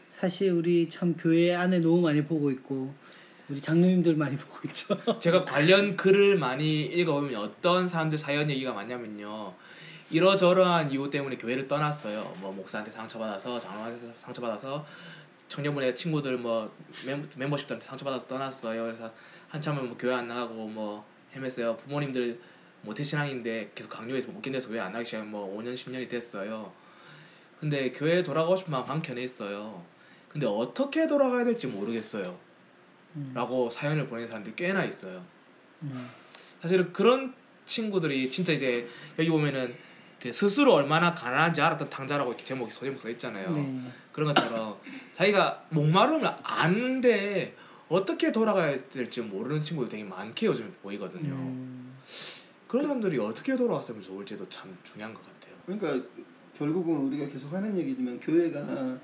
사실 0.08 0.50
우리 0.52 0.88
참 0.90 1.16
교회 1.16 1.54
안에 1.54 1.78
너무 1.78 2.02
많이 2.02 2.22
보고 2.22 2.50
있고 2.50 2.92
우리 3.52 3.60
장로님들 3.60 4.16
많이 4.16 4.34
보고 4.34 4.60
있죠. 4.64 4.96
제가 5.20 5.44
관련 5.44 5.94
글을 5.94 6.38
많이 6.38 6.86
읽어보면 6.86 7.36
어떤 7.36 7.86
사람들 7.86 8.16
사연 8.16 8.48
얘기가 8.48 8.72
많냐면요. 8.72 9.52
이러저러한 10.10 10.90
이유 10.90 11.10
때문에 11.10 11.36
교회를 11.36 11.68
떠났어요. 11.68 12.34
뭐 12.40 12.50
목사한테 12.50 12.90
상처받아서 12.92 13.60
장로한테 13.60 14.14
상처받아서 14.16 14.86
청년분의 15.48 15.94
친구들 15.94 16.38
뭐 16.38 16.74
멤, 17.04 17.28
멤버십들한테 17.36 17.84
상처받아서 17.84 18.26
떠났어요. 18.26 18.84
그래서 18.84 19.12
한참을 19.50 19.82
뭐 19.82 19.96
교회 19.98 20.14
안 20.14 20.28
나가고 20.28 20.68
뭐 20.68 21.04
헤맸어요. 21.34 21.78
부모님들 21.80 22.40
모태신앙인데 22.80 23.72
계속 23.74 23.90
강요해서 23.90 24.32
못 24.32 24.40
견뎌서 24.40 24.70
교회 24.70 24.80
안 24.80 24.92
나기 24.92 25.04
시작한 25.04 25.30
뭐 25.30 25.58
5년 25.58 25.74
10년이 25.74 26.08
됐어요. 26.08 26.72
근데 27.60 27.92
교회에 27.92 28.22
돌아가고 28.22 28.56
싶은 28.56 28.72
마음 28.72 28.84
한켠에 28.86 29.22
있어요. 29.22 29.84
근데 30.30 30.46
어떻게 30.46 31.06
돌아가야 31.06 31.44
될지 31.44 31.66
모르겠어요 31.66 32.38
라고 33.34 33.68
사연을 33.68 34.06
보내는 34.08 34.28
사람들이 34.28 34.54
꽤나 34.56 34.84
있어요 34.84 35.22
음, 35.82 36.08
사실은 36.60 36.92
그런 36.92 37.34
친구들이 37.66 38.30
진짜 38.30 38.52
이제 38.52 38.88
여기 39.18 39.28
보면은 39.28 39.74
그 40.20 40.32
스스로 40.32 40.74
얼마나 40.74 41.14
가난한지 41.14 41.60
알았던 41.60 41.90
탕자라고 41.90 42.30
이렇게 42.30 42.44
제목이 42.44 42.70
소제목 42.70 43.00
써 43.02 43.10
있잖아요. 43.10 43.50
네. 43.56 43.90
그런 44.12 44.32
것처럼 44.32 44.78
자기가 45.14 45.66
목마름을 45.70 46.30
아는데 46.44 47.56
어떻게 47.88 48.30
돌아가야 48.30 48.88
될지 48.88 49.20
모르는 49.20 49.60
친구들 49.60 49.90
되게 49.90 50.04
많게 50.04 50.46
요즘 50.46 50.72
보이거든요. 50.80 51.34
음, 51.34 51.96
그런 52.68 52.86
사람들이 52.86 53.18
어떻게 53.18 53.56
돌아왔으면 53.56 54.00
좋을지도 54.00 54.48
참 54.48 54.76
중요한 54.84 55.12
것 55.12 55.20
같아요. 55.26 55.56
그러니까 55.66 56.08
결국은 56.56 56.94
우리가 57.08 57.26
계속 57.26 57.52
하는 57.52 57.76
얘기지만 57.76 58.20
교회가 58.20 58.96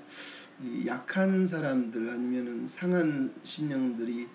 이 0.63 0.85
약한 0.85 1.47
사람들 1.47 2.09
아니면은 2.09 2.67
상한 2.67 3.33
심령들이 3.43 4.27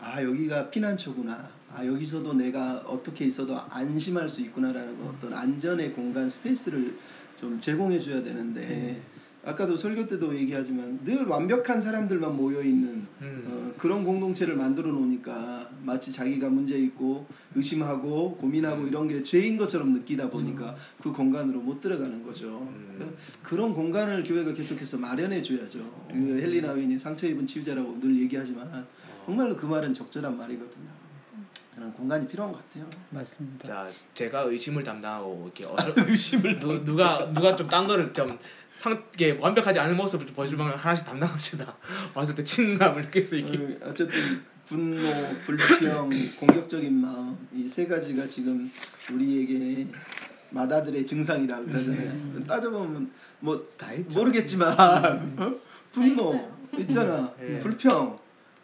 아 0.00 0.22
여기가 0.22 0.70
피난처구나. 0.70 1.50
아 1.74 1.86
여기서도 1.86 2.34
내가 2.34 2.78
어떻게 2.78 3.26
있어도 3.26 3.58
안심할 3.68 4.28
수 4.28 4.40
있구나라는 4.42 4.98
거, 4.98 5.10
어떤 5.10 5.34
안전의 5.34 5.92
공간 5.92 6.28
스페이스를 6.28 6.96
좀 7.38 7.60
제공해 7.60 8.00
줘야 8.00 8.22
되는데 8.22 9.00
아까도 9.42 9.76
설교 9.76 10.06
때도 10.06 10.34
얘기하지만 10.34 11.00
늘 11.04 11.24
완벽한 11.24 11.80
사람들만 11.80 12.36
모여 12.36 12.62
있는 12.62 13.06
음. 13.22 13.44
어, 13.46 13.74
그런 13.78 14.04
공동체를 14.04 14.54
만들어 14.54 14.90
놓으니까 14.92 15.70
마치 15.82 16.12
자기가 16.12 16.50
문제 16.50 16.76
있고 16.76 17.26
의심하고 17.54 18.36
고민하고 18.36 18.86
이런 18.86 19.08
게 19.08 19.22
죄인 19.22 19.56
것처럼 19.56 19.94
느끼다 19.94 20.28
보니까 20.28 20.76
그 21.02 21.10
공간으로 21.12 21.60
못 21.60 21.80
들어가는 21.80 22.22
거죠. 22.22 22.48
음. 22.48 22.94
그러니까 22.96 23.18
그런 23.42 23.74
공간을 23.74 24.22
교회가 24.24 24.52
계속해서 24.52 24.98
마련해 24.98 25.40
줘야죠. 25.40 25.78
그 26.10 26.38
헬리나 26.40 26.72
윈이 26.72 26.98
상처 26.98 27.26
입은 27.26 27.46
치유자라고 27.46 27.98
늘 28.00 28.20
얘기하지만 28.20 28.86
정말로 29.24 29.56
그 29.56 29.64
말은 29.64 29.94
적절한 29.94 30.36
말이거든요. 30.36 31.00
그런 31.74 31.94
공간이 31.94 32.28
필요한 32.28 32.52
것 32.52 32.60
같아요. 32.68 32.86
맞습니다. 33.08 33.66
자, 33.66 33.88
제가 34.12 34.42
의심을 34.42 34.84
담당하고 34.84 35.44
이렇게 35.44 35.64
어서 35.64 35.94
의심을 36.06 36.58
누, 36.58 36.84
누가 36.84 37.32
누가 37.32 37.56
좀 37.56 37.68
딴 37.68 37.86
거를 37.86 38.12
좀 38.12 38.38
상, 38.80 39.04
이게 39.12 39.36
완벽하지 39.38 39.78
않은 39.78 39.94
모습을 39.94 40.24
좀 40.26 40.34
보여줄 40.34 40.56
만한 40.56 40.74
하나씩 40.78 41.04
담당합시다. 41.04 41.76
왔을 42.14 42.34
때 42.34 42.42
친감을 42.42 43.02
느낄 43.02 43.22
수 43.22 43.36
있게. 43.36 43.58
어, 43.82 43.88
어쨌든 43.90 44.40
분노, 44.64 45.02
불평, 45.44 46.08
공격적인 46.40 46.94
마음 46.98 47.36
이 47.54 47.68
세 47.68 47.86
가지가 47.86 48.26
지금 48.26 48.66
우리에게 49.12 49.86
마다들의 50.48 51.04
증상이라 51.04 51.60
그러잖아요. 51.60 52.42
따져보면 52.44 53.10
뭐. 53.40 53.68
모르겠지만 54.14 54.72
어? 55.38 55.54
분노. 55.92 56.48
있잖아, 56.78 57.30
네. 57.38 57.58
불평, 57.58 58.18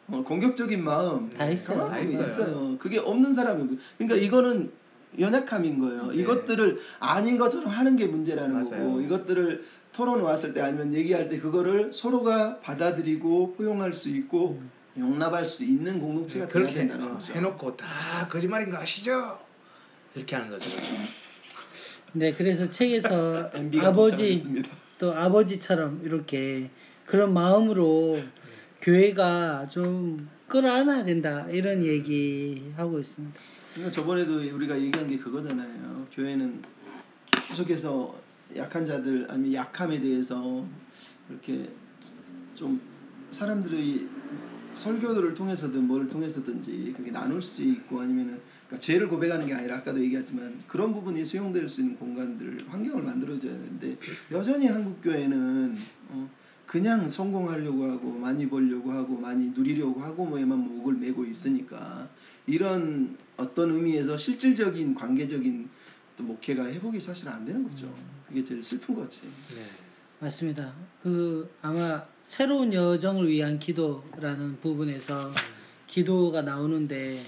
어, 0.09 0.23
공격적인 0.25 0.83
마음 0.83 1.29
다 1.29 1.45
있어요. 1.51 1.89
다 1.91 1.99
있어요. 1.99 2.23
있어요. 2.23 2.79
그게 2.79 2.99
없는 2.99 3.35
사람이 3.35 3.63
없- 3.65 3.71
그러니까 3.99 4.17
이거는 4.17 4.71
연약함인 5.19 5.79
거예요. 5.81 6.07
네. 6.07 6.17
이것들을 6.23 6.79
아닌 7.01 7.37
것처럼 7.37 7.69
하는 7.69 7.97
게 7.97 8.07
문제라는 8.07 8.55
맞아요. 8.55 8.85
거고 8.85 9.01
이것들을 9.03 9.65
토론 9.97 10.21
왔을 10.21 10.53
때 10.53 10.61
아니면 10.61 10.93
얘기할 10.93 11.27
때 11.27 11.39
그거를 11.39 11.91
서로가 11.91 12.61
받아들이고 12.61 13.55
포용할 13.55 13.95
수 13.95 14.11
있고 14.11 14.61
용납할 14.99 15.43
수 15.43 15.65
있는 15.65 15.99
공동체가 15.99 16.45
네, 16.45 16.53
그렇게 16.53 16.75
된다는 16.75 17.07
어, 17.09 17.13
거죠. 17.15 17.33
해놓고 17.33 17.79
다 17.79 18.29
거짓말인 18.29 18.69
거 18.69 18.77
아시죠? 18.77 19.39
이렇게 20.15 20.37
하는 20.37 20.51
거죠. 20.51 20.69
네, 22.13 22.31
그래서 22.35 22.69
책에서 22.69 23.51
아버지. 23.85 24.63
또 24.99 25.15
아버지처럼 25.15 26.03
이렇게 26.05 26.69
그런 27.07 27.33
마음으로 27.33 28.21
교회가 28.83 29.69
좀 29.71 30.29
끌어안아야 30.47 31.05
된다 31.05 31.47
이런 31.49 31.83
얘기 31.83 32.71
하고 32.77 32.99
있습니다. 32.99 33.41
그러니까 33.73 33.95
저번에도 33.95 34.35
우리가 34.57 34.79
얘기한 34.79 35.09
게 35.09 35.17
그거잖아요. 35.17 36.07
교회는 36.13 36.63
계속해서 37.49 38.26
약한 38.55 38.85
자들 38.85 39.27
아니면 39.29 39.55
약함에 39.55 40.01
대해서 40.01 40.67
이렇게 41.29 41.69
좀 42.55 42.81
사람들의 43.31 44.09
설교들을 44.75 45.35
통해서든 45.35 45.87
뭘 45.87 46.09
통해서든지 46.09 46.93
그렇게 46.93 47.11
나눌 47.11 47.41
수 47.41 47.63
있고 47.63 48.01
아니면은 48.01 48.39
그러니까 48.67 48.81
죄를 48.81 49.09
고백하는 49.09 49.47
게 49.47 49.55
아니라 49.55 49.79
아까도 49.79 50.01
얘기했지만 50.01 50.61
그런 50.67 50.93
부분이 50.93 51.25
수용될 51.25 51.69
수 51.69 51.81
있는 51.81 51.97
공간들 51.97 52.59
환경을 52.69 53.03
만들어줘야 53.03 53.53
되는데 53.53 53.97
여전히 54.31 54.67
한국 54.67 55.01
교회는 55.03 55.77
어, 56.11 56.29
그냥 56.67 57.09
성공하려고 57.09 57.85
하고 57.85 58.13
많이 58.13 58.49
벌려고 58.49 58.91
하고 58.91 59.19
많이 59.19 59.49
누리려고 59.49 60.01
하고 60.01 60.27
뭐에만 60.27 60.59
목을 60.59 60.95
메고 60.95 61.25
있으니까 61.25 62.09
이런 62.47 63.17
어떤 63.37 63.73
의미에서 63.73 64.19
실질적인 64.19 64.95
관계적인 64.95 65.69
또 66.17 66.25
목회가 66.25 66.67
회복이 66.67 67.01
사실 67.01 67.29
안 67.29 67.45
되는 67.45 67.63
거죠. 67.63 67.93
그게 68.29 68.45
제일 68.45 68.63
슬픈 68.63 68.95
거지. 68.95 69.23
네. 69.23 69.63
맞습니다. 70.19 70.73
그 71.03 71.49
아마 71.63 72.03
새로운 72.23 72.73
여정을 72.73 73.29
위한 73.29 73.59
기도라는 73.59 74.61
부분에서 74.61 75.31
기도가 75.87 76.43
나오는데 76.43 77.23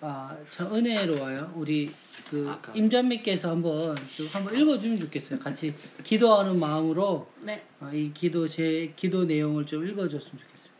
아, 0.00 0.36
참 0.48 0.74
은혜로워요. 0.74 1.52
우리 1.56 1.90
그 2.28 2.48
아까. 2.50 2.72
임전매께서 2.74 3.50
한번 3.50 3.96
좀 4.14 4.26
한번 4.32 4.58
읽어주면 4.58 4.96
좋겠어요. 4.96 5.38
같이 5.38 5.74
기도하는 6.02 6.58
마음으로 6.58 7.28
네, 7.42 7.64
아, 7.80 7.92
이 7.92 8.12
기도 8.12 8.48
제 8.48 8.92
기도 8.96 9.24
내용을 9.24 9.66
좀 9.66 9.86
읽어줬으면 9.86 10.42
좋겠습니다. 10.42 10.74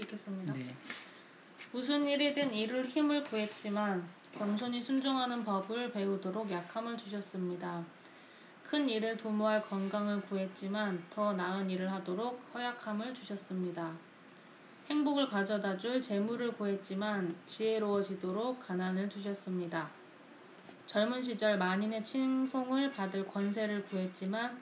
읽겠습니다. 0.00 0.52
네. 0.52 0.74
무슨 1.72 2.06
일이든 2.06 2.54
이룰 2.54 2.86
힘을 2.86 3.24
구했지만 3.24 4.06
겸손히 4.32 4.80
순종하는 4.80 5.44
법을 5.44 5.92
배우도록 5.92 6.50
약함을 6.50 6.96
주셨습니다. 6.96 7.84
큰 8.64 8.88
일을 8.88 9.16
도모할 9.16 9.62
건강을 9.62 10.22
구했지만 10.22 11.04
더 11.10 11.32
나은 11.32 11.70
일을 11.70 11.90
하도록 11.92 12.40
허약함을 12.54 13.14
주셨습니다. 13.14 13.92
행복을 14.90 15.28
가져다 15.28 15.76
줄 15.76 16.00
재물을 16.00 16.52
구했지만 16.52 17.36
지혜로워지도록 17.46 18.60
가난을 18.60 19.08
주셨습니다. 19.08 19.88
젊은 20.86 21.22
시절 21.22 21.56
만인의 21.56 22.04
칭송을 22.04 22.92
받을 22.92 23.26
권세를 23.26 23.82
구했지만 23.84 24.58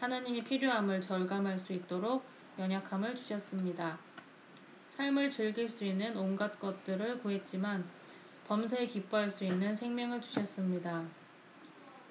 하나님이 0.00 0.42
필요함을 0.42 1.00
절감할 1.00 1.58
수 1.58 1.72
있도록 1.72 2.24
연약함을 2.58 3.14
주셨습니다. 3.14 3.98
삶을 4.88 5.30
즐길 5.30 5.68
수 5.68 5.84
있는 5.84 6.16
온갖 6.16 6.58
것들을 6.58 7.18
구했지만 7.20 7.84
범사에 8.46 8.86
기뻐할 8.86 9.30
수 9.30 9.44
있는 9.44 9.74
생명을 9.74 10.20
주셨습니다. 10.20 11.04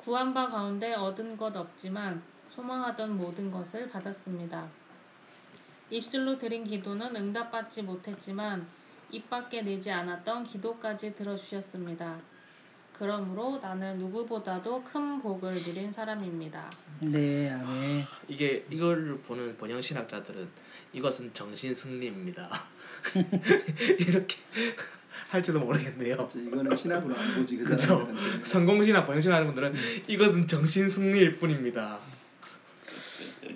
구한 0.03 0.33
바 0.33 0.49
가운데 0.49 0.93
얻은 0.93 1.37
것 1.37 1.55
없지만 1.55 2.21
소망하던 2.53 3.15
모든 3.15 3.49
것을 3.49 3.89
받았습니다. 3.89 4.67
입술로 5.89 6.37
드린 6.37 6.65
기도는 6.65 7.15
응답받지 7.15 7.83
못했지만 7.83 8.67
입 9.11 9.29
밖에 9.29 9.61
내지 9.61 9.91
않았던 9.91 10.43
기도까지 10.43 11.15
들어주셨습니다. 11.15 12.19
그러므로 12.91 13.57
나는 13.59 13.97
누구보다도 13.97 14.83
큰 14.83 15.21
복을 15.21 15.53
누린 15.53 15.89
사람입니다. 15.93 16.69
네, 16.99 17.49
아멘. 17.49 18.03
이게 18.27 18.65
이걸 18.69 19.17
보는 19.19 19.55
번영 19.55 19.81
신학자들은 19.81 20.49
이것은 20.91 21.33
정신 21.33 21.73
승리입니다. 21.73 22.49
이렇게 23.99 24.35
할지도 25.33 25.59
모르겠네요. 25.59 26.15
그렇죠. 26.15 26.37
이거는 26.37 26.77
신학으로 26.77 27.15
안 27.15 27.35
보지 27.35 27.57
그 27.57 27.63
그죠. 27.63 27.87
사람들은. 27.87 28.45
성공 28.45 28.83
신학, 28.83 29.07
번영 29.07 29.19
신학 29.19 29.43
분들은 29.45 29.73
이것은 30.07 30.45
정신 30.45 30.87
승리일 30.87 31.39
뿐입니다. 31.39 31.97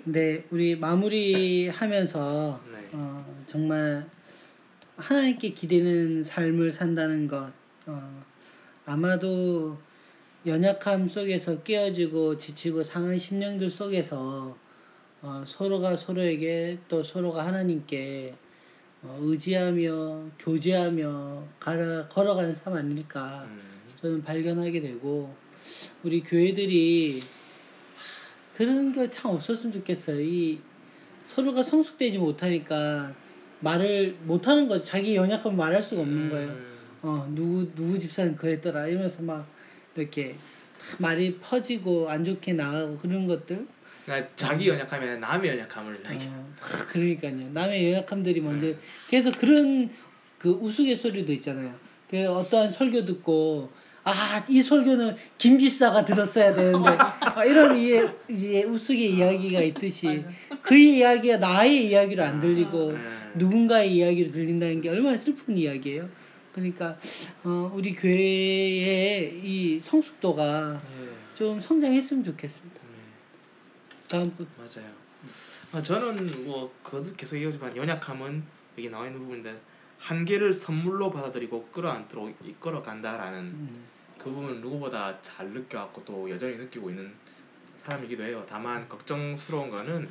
네, 0.02 0.44
우리 0.50 0.76
마무리하면서 0.76 2.60
네. 2.72 2.88
어, 2.92 3.44
정말 3.46 4.04
하나님께 4.96 5.50
기대는 5.50 6.24
삶을 6.24 6.72
산다는 6.72 7.28
것 7.28 7.52
어, 7.86 8.24
아마도 8.84 9.78
연약함 10.46 11.08
속에서 11.08 11.62
깨어지고 11.62 12.38
지치고 12.38 12.82
상한 12.82 13.16
심령들 13.16 13.70
속에서 13.70 14.56
어, 15.22 15.44
서로가 15.46 15.94
서로에게 15.94 16.78
또 16.88 17.04
서로가 17.04 17.46
하나님께 17.46 18.34
어, 18.34 18.47
의지하며 19.02 20.30
교제하며 20.38 21.44
가라, 21.60 22.08
걸어가는 22.08 22.52
삶 22.52 22.74
아닐까 22.74 23.46
음, 23.48 23.60
저는 23.94 24.22
발견하게 24.22 24.80
되고 24.80 25.34
우리 26.02 26.22
교회들이 26.22 27.20
하, 27.20 28.56
그런 28.56 28.92
거참 28.92 29.32
없었으면 29.32 29.72
좋겠어요. 29.72 30.20
이 30.20 30.60
서로가 31.22 31.62
성숙되지 31.62 32.18
못하니까 32.18 33.14
말을 33.60 34.16
못하는 34.22 34.66
거죠. 34.66 34.84
자기 34.84 35.14
연약함을 35.16 35.56
말할 35.56 35.82
수가 35.82 36.02
없는 36.02 36.30
거예요. 36.30 36.48
음, 36.48 36.78
어 37.02 37.32
누구 37.34 37.72
누구 37.74 37.98
집사는 37.98 38.34
그랬더라 38.34 38.88
이러면서 38.88 39.22
막 39.22 39.46
이렇게 39.94 40.36
다 40.78 40.96
말이 40.98 41.38
퍼지고 41.38 42.08
안 42.08 42.24
좋게 42.24 42.54
나가고 42.54 42.98
그런 42.98 43.26
것들. 43.26 43.66
그러니까 44.08 44.30
자기 44.36 44.68
연약하면 44.68 45.20
남의 45.20 45.50
연약함을 45.50 46.00
어, 46.30 46.54
그러니까요. 46.90 47.50
남의 47.52 47.92
연약함들이 47.92 48.40
먼저 48.40 48.72
그래서 49.10 49.30
그런 49.30 49.90
그 50.38 50.50
우스갯소리도 50.50 51.30
있잖아요. 51.34 51.74
그 52.08 52.26
어떠한 52.26 52.70
설교 52.70 53.04
듣고 53.04 53.70
아 54.04 54.42
이 54.48 54.62
설교는 54.62 55.14
김 55.36 55.58
집사가 55.58 56.06
들었어야 56.06 56.54
되는데 56.54 56.88
아, 56.88 57.44
이런 57.44 57.76
이해 57.76 58.64
우스개 58.64 59.04
이야기가 59.04 59.60
있듯이 59.60 60.24
그 60.62 60.74
이야기가 60.74 61.36
나의 61.36 61.88
이야기로 61.88 62.24
안 62.24 62.40
들리고 62.40 62.90
음. 62.90 63.32
누군가의 63.36 63.94
이야기로 63.94 64.30
들린다는 64.30 64.80
게 64.80 64.88
얼마나 64.88 65.18
슬픈 65.18 65.58
이야기예요. 65.58 66.08
그러니까 66.52 66.96
어, 67.44 67.70
우리 67.74 67.94
교회의 67.94 69.40
이 69.44 69.78
성숙도가 69.82 70.80
네, 70.98 71.08
좀 71.34 71.60
성장했으면 71.60 72.24
좋겠습니다. 72.24 72.77
네. 74.08 74.22
다음 74.22 74.36
분. 74.36 74.46
맞아요. 74.56 74.90
아, 75.72 75.82
저는 75.82 76.44
뭐 76.44 76.74
그것도 76.82 77.14
계속 77.14 77.36
얘기하지만 77.36 77.76
연약함은 77.76 78.42
여기 78.78 78.88
나와 78.88 79.06
있는 79.06 79.20
부분인데 79.20 79.60
한계를 79.98 80.52
선물로 80.52 81.10
받아들이고 81.10 81.66
끌어안도록 81.66 82.36
이끌어 82.42 82.82
간다라는 82.82 83.40
음. 83.40 83.84
그 84.16 84.30
부분을 84.30 84.60
누구보다 84.60 85.20
잘 85.22 85.50
느껴갖고 85.50 86.04
또 86.04 86.30
여전히 86.30 86.56
느끼고 86.56 86.90
있는 86.90 87.12
사람이기도 87.84 88.22
해요. 88.22 88.44
다만 88.48 88.88
걱정스러운 88.88 89.70
거는 89.70 90.08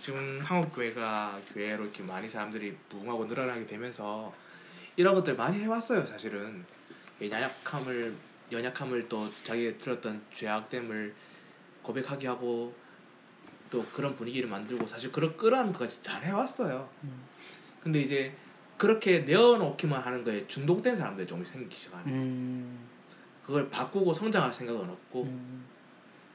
지금 0.00 0.40
한국 0.42 0.74
교회가 0.74 1.40
교회로 1.52 1.84
이렇게 1.84 2.02
많이 2.02 2.28
사람들이 2.28 2.76
부흥하고 2.88 3.26
늘어나게 3.26 3.66
되면서 3.66 4.32
이런 4.96 5.14
것들 5.14 5.36
많이 5.36 5.58
해왔어요. 5.58 6.04
사실은 6.06 6.64
이 7.20 7.30
연약함을 7.30 8.14
연약함을 8.52 9.08
또 9.08 9.28
자기 9.42 9.76
들었던 9.76 10.22
죄악됨을 10.34 11.14
고백하게 11.86 12.26
하고 12.26 12.74
또 13.70 13.82
그런 13.94 14.16
분위기를 14.16 14.48
만들고 14.48 14.86
사실 14.86 15.12
그런 15.12 15.36
끌어안는 15.36 15.72
것까지 15.72 16.02
잘 16.02 16.22
해왔어요. 16.24 16.88
음. 17.04 17.22
근데 17.80 18.00
이제 18.00 18.34
그렇게 18.76 19.20
내어놓기만 19.20 20.02
하는 20.02 20.24
거에 20.24 20.46
중독된 20.46 20.96
사람들이 20.96 21.26
조금 21.26 21.44
생기기 21.44 21.76
시작하는. 21.76 22.12
음. 22.12 22.88
그걸 23.44 23.70
바꾸고 23.70 24.12
성장할 24.12 24.52
생각은 24.52 24.90
없고 24.90 25.22
음. 25.22 25.64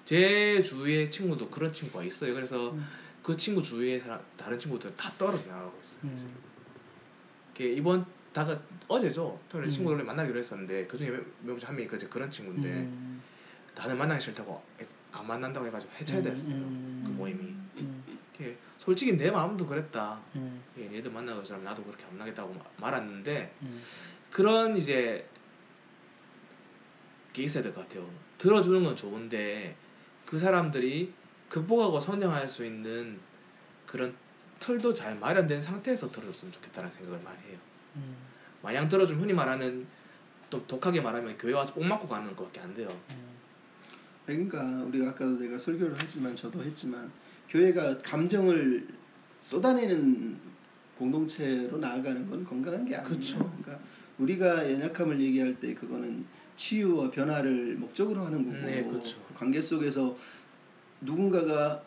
제 0.05 0.61
주위에 0.61 1.09
친구도 1.09 1.49
그런 1.49 1.73
친구가 1.73 2.03
있어요. 2.05 2.33
그래서 2.33 2.71
음. 2.71 2.87
그 3.21 3.35
친구 3.35 3.61
주위에 3.61 3.99
사람, 3.99 4.19
다른 4.37 4.57
친구들 4.57 4.95
다 4.95 5.13
떨어져 5.17 5.45
나가고 5.47 5.77
있어요. 5.81 5.99
음. 6.05 6.35
이게 7.53 7.73
이번 7.73 8.05
다가 8.31 8.57
어제죠. 8.87 9.37
토요일에 9.49 9.69
음. 9.69 9.71
친구들 9.71 10.03
만나기로 10.05 10.39
했었는데 10.39 10.87
그 10.87 10.97
중에 10.97 11.11
몇한 11.41 11.75
명이 11.75 11.87
그 11.87 11.97
그런 12.09 12.31
친구인데 12.31 12.69
음. 12.69 13.21
다들 13.75 13.95
만나기 13.95 14.21
싫다고 14.21 14.63
안 15.11 15.27
만난다고 15.27 15.65
해가지고 15.67 15.91
해체됐어요. 15.93 16.47
음. 16.55 17.03
그 17.05 17.11
모임이. 17.11 17.41
음. 17.77 18.03
이게 18.33 18.57
솔직히 18.79 19.15
내 19.17 19.29
마음도 19.29 19.65
그랬다. 19.65 20.19
음. 20.35 20.63
예, 20.77 20.85
얘들 20.95 21.11
만나고 21.11 21.43
서 21.43 21.57
나도 21.57 21.83
그렇게 21.83 22.05
안 22.05 22.17
나겠다고 22.17 22.53
마- 22.53 22.63
말았는데 22.77 23.53
음. 23.61 23.83
그런 24.31 24.75
이제 24.77 25.27
게 27.33 27.43
있어야 27.43 27.63
될 27.63 27.73
것 27.73 27.87
같아요. 27.87 28.09
들어주는 28.37 28.83
건 28.83 28.95
좋은데 28.95 29.75
그 30.25 30.37
사람들이 30.39 31.13
극복하고 31.49 31.99
성장할 31.99 32.49
수 32.49 32.65
있는 32.65 33.19
그런 33.85 34.15
틀도 34.59 34.93
잘 34.93 35.15
마련된 35.17 35.61
상태에서 35.61 36.11
들어줬으면 36.11 36.51
좋겠다는 36.53 36.89
생각을 36.91 37.19
많이 37.23 37.37
해요. 37.49 37.57
음. 37.97 38.15
마냥 38.61 38.87
들어주면 38.87 39.21
흔히 39.21 39.33
말하는 39.33 39.85
좀 40.49 40.63
독하게 40.67 41.01
말하면 41.01 41.37
교회 41.37 41.53
와서 41.53 41.73
뽕 41.73 41.87
맞고 41.87 42.07
가는 42.07 42.35
것밖에 42.35 42.59
안 42.59 42.73
돼요. 42.73 42.89
그러니까 44.25 44.63
우리가 44.83 45.09
아까도 45.09 45.37
내가 45.37 45.57
설교를 45.57 45.95
하지만 45.97 46.35
저도 46.35 46.61
했지만 46.63 47.11
교회가 47.49 47.97
감정을 47.99 48.87
쏟아내는 49.41 50.37
공동체로 50.97 51.77
나아가는 51.77 52.29
건 52.29 52.43
건강한 52.43 52.85
게 52.85 52.95
아니에요. 52.95 53.17
그쵸. 53.17 53.37
그러니까 53.37 53.83
우리가 54.19 54.71
연약함을 54.71 55.19
얘기할 55.19 55.59
때 55.59 55.73
그거는 55.73 56.23
치유와 56.55 57.09
변화를 57.09 57.75
목적으로 57.75 58.21
하는 58.21 58.45
거고 58.45 58.65
네, 58.65 58.83
그쵸. 58.83 59.17
그 59.27 59.33
관계 59.33 59.59
속에서 59.59 60.15
누군가가 61.01 61.81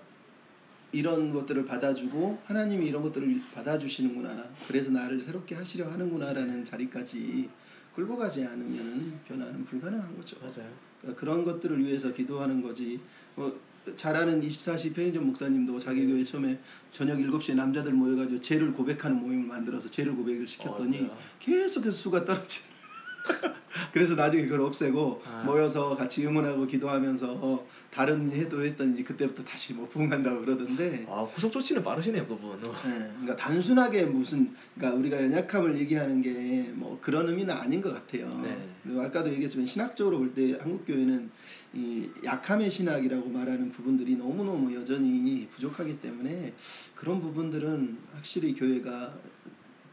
이런 0.91 1.33
것들을 1.33 1.65
받아주고 1.65 2.41
하나님이 2.45 2.87
이런 2.87 3.03
것들을 3.03 3.43
받아주시는구나 3.55 4.45
그래서 4.67 4.91
나를 4.91 5.21
새롭게 5.21 5.55
하시려 5.55 5.91
하는구나라는 5.91 6.65
자리까지 6.65 7.49
끌고 7.95 8.17
가지 8.17 8.45
않으면 8.45 9.21
변화는 9.27 9.65
불가능한 9.65 10.17
거죠. 10.17 10.37
맞아요. 10.41 10.71
그러니까 11.05 11.21
그런 11.21 11.45
것들을 11.45 11.85
위해서 11.85 12.13
기도하는 12.13 12.63
거지. 12.63 12.99
뭐잘 13.37 14.17
아는 14.17 14.41
24시 14.41 14.95
편의점 14.95 15.27
목사님도 15.27 15.79
자기 15.79 16.01
네. 16.01 16.07
교회 16.07 16.25
처음에 16.25 16.59
저녁 16.91 17.19
7시에 17.19 17.55
남자들 17.55 17.93
모여가지고 17.93 18.41
죄를 18.41 18.73
고백하는 18.73 19.21
모임을 19.21 19.47
만들어서 19.47 19.91
죄를 19.91 20.15
고백을 20.15 20.47
시켰더니 20.47 21.03
어. 21.03 21.19
계속해서 21.39 21.93
수가 21.93 22.25
떨어지. 22.25 22.74
그래서 23.93 24.15
나중에 24.15 24.45
그걸 24.45 24.61
없애고 24.63 25.23
아. 25.27 25.43
모여서 25.45 25.97
같이 25.97 26.27
응원하고 26.27 26.67
기도하면서 26.67 27.67
다른 27.91 28.31
해도 28.33 28.65
했더니 28.65 29.05
그때부터 29.05 29.45
다시 29.45 29.73
뭐 29.73 29.89
부흥한다고 29.89 30.41
그러던데. 30.41 31.07
아 31.09 31.23
후속 31.23 31.53
조치는 31.53 31.83
빠르시네요 31.83 32.27
그분. 32.27 32.51
어. 32.51 32.75
예, 32.87 32.99
그러니까 32.99 33.37
단순하게 33.37 34.07
무슨 34.07 34.55
그러니까 34.75 34.99
우리가 34.99 35.23
연약함을 35.23 35.77
얘기하는 35.79 36.21
게 36.23 36.55
뭐 36.75 36.99
그런 37.01 37.29
의미는 37.29 37.55
아닌 37.55 37.81
것 37.81 37.93
같아요. 37.95 38.29
네. 38.43 38.69
그리고 38.83 39.01
아까도 39.03 39.31
얘기했지만 39.31 39.67
신학적으로 39.67 40.19
볼 40.19 40.35
때 40.35 40.59
한국 40.61 40.85
교회는 40.87 41.31
이 41.73 42.09
약함의 42.25 42.69
신학이라고 42.71 43.29
말하는 43.29 43.71
부분들이 43.71 44.17
너무 44.17 44.45
너무 44.45 44.75
여전히 44.75 45.47
부족하기 45.51 46.01
때문에 46.01 46.53
그런 46.95 47.21
부분들은 47.21 47.97
확실히 48.15 48.55
교회가 48.55 49.15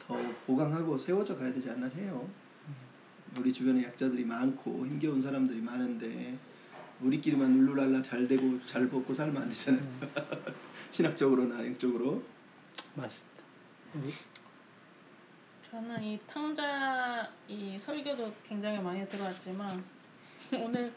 더 0.08 0.18
보강하고 0.48 0.98
세워져 0.98 1.38
가야 1.38 1.54
되지 1.54 1.70
않나 1.70 1.88
해요. 1.88 2.28
우리 3.40 3.52
주변에 3.54 3.84
약자들이 3.84 4.26
많고 4.26 4.86
힘겨운 4.86 5.22
사람들이 5.22 5.62
많은데 5.62 6.38
우리끼리만 7.02 7.52
룰루랄라 7.54 8.02
잘 8.02 8.28
되고 8.28 8.60
잘 8.66 8.86
먹고 8.86 9.14
살면 9.14 9.42
안 9.44 9.50
되잖아요. 9.50 9.84
신학적으로나 10.92 11.66
영적으로. 11.66 12.22
맞습니다. 12.96 13.32
저는 15.70 16.04
이 16.04 16.20
탕자 16.28 17.28
이 17.48 17.78
설교도 17.80 18.34
굉장히 18.44 18.80
많이 18.80 19.08
들어왔지만 19.08 19.82
오늘 20.54 20.92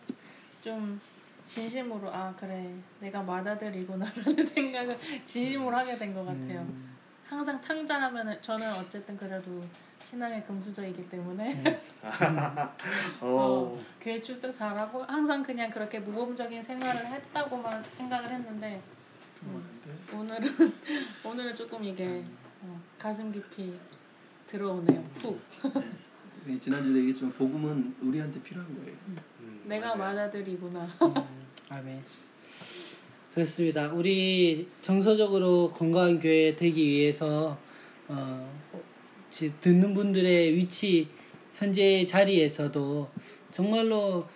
좀 0.61 1.01
진심으로 1.47 2.13
아 2.13 2.35
그래 2.37 2.75
내가 3.01 3.23
맏아들이구나라는 3.23 4.43
생각을 4.45 4.99
진심으로 5.25 5.77
하게 5.77 5.97
된 5.97 6.13
것 6.13 6.25
같아요. 6.25 6.61
음. 6.63 6.93
항상 7.25 7.61
탕자 7.61 8.01
하면은 8.03 8.41
저는 8.43 8.75
어쨌든 8.75 9.17
그래도 9.17 9.65
신앙의 10.09 10.45
금수저이기 10.47 11.09
때문에 11.09 11.53
음. 11.65 11.79
어, 13.21 13.83
교회 14.01 14.21
출석 14.21 14.53
잘하고 14.53 15.03
항상 15.05 15.43
그냥 15.43 15.71
그렇게 15.71 15.99
모범적인 15.99 16.63
생활을 16.63 17.07
했다고만 17.07 17.83
생각을 17.97 18.31
했는데 18.31 18.81
오늘은 20.13 20.73
오늘은 21.25 21.57
조금 21.57 21.83
이게 21.85 22.23
어, 22.63 22.81
가슴 22.99 23.33
깊이 23.33 23.75
들어오네요. 24.47 25.03
푹 25.19 25.41
네, 26.47 26.59
지난주도 26.61 26.99
얘기했지만 26.99 27.33
복음은 27.33 27.97
우리한테 28.03 28.41
필요한 28.43 28.73
거예요. 28.77 28.97
음, 29.09 29.63
내가 29.65 29.95
맞아요. 29.97 30.15
맏아들이구나. 30.15 30.85
음, 31.03 31.15
아멘. 31.71 32.05
그렇습니다. 33.33 33.91
우리 33.93 34.69
정서적으로 34.83 35.71
건강한 35.73 36.21
교회 36.21 36.55
되기 36.55 36.87
위해서 36.87 37.59
어, 38.09 38.53
지- 38.63 38.64
듣는 39.61 39.95
분들의 39.95 40.55
위치 40.55 41.09
현재 41.57 42.05
자리에서도 42.05 43.11
정말로 43.51 44.27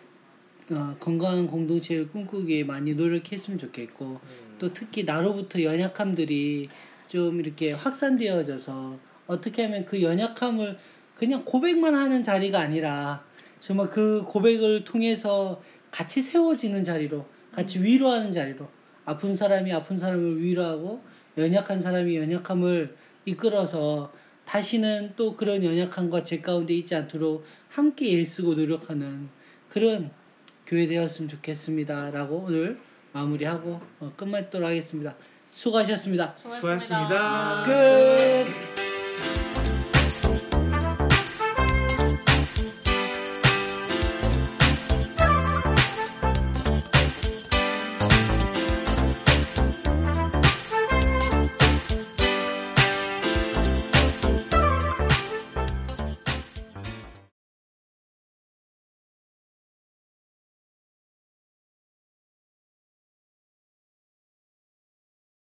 어, 0.70 0.96
건강한 1.01 1.46
공동체를 1.46 2.09
꿈꾸기 2.11 2.64
많이 2.64 2.94
노력했으면 2.94 3.59
좋겠고 3.59 4.05
음. 4.05 4.57
또 4.59 4.72
특히 4.72 5.05
나로부터 5.05 5.62
연약함들이 5.62 6.68
좀 7.07 7.40
이렇게 7.40 7.72
확산되어져서 7.72 8.99
어떻게 9.26 9.62
하면 9.64 9.84
그 9.86 10.03
연약함을 10.03 10.76
그냥 11.14 11.44
고백만 11.44 11.94
하는 11.94 12.22
자리가 12.22 12.61
아니라 12.61 13.24
정말 13.61 13.88
그 13.88 14.22
고백을 14.24 14.84
통해서 14.84 15.61
같이 15.90 16.20
세워지는 16.20 16.84
자리로 16.84 17.24
같이 17.53 17.82
위로하는 17.82 18.32
자리로 18.32 18.68
아픈 19.05 19.34
사람이 19.34 19.72
아픈 19.72 19.96
사람을 19.96 20.42
위로하고 20.42 21.03
연약한 21.38 21.80
사람이 21.80 22.16
연약함을 22.16 22.94
이끌어서 23.24 24.12
다시는 24.49 25.12
또 25.14 25.34
그런 25.34 25.62
연약함과 25.62 26.24
제 26.24 26.40
가운데 26.40 26.72
있지 26.72 26.94
않도록 26.94 27.44
함께 27.68 28.18
애쓰고 28.18 28.55
노력하는 28.55 29.28
그런 29.68 30.10
교회 30.66 30.86
되었으면 30.86 31.28
좋겠습니다 31.28 32.10
라고 32.10 32.44
오늘 32.47 32.81
마무리하고 33.12 33.78
어, 34.01 34.12
끝맺도록 34.16 34.66
하겠습니다. 34.66 35.14
수고하셨습니다. 35.51 36.35
수고하셨습니다. 36.39 37.64
수고하셨습니다. 37.64 37.64
끝. 38.74 38.77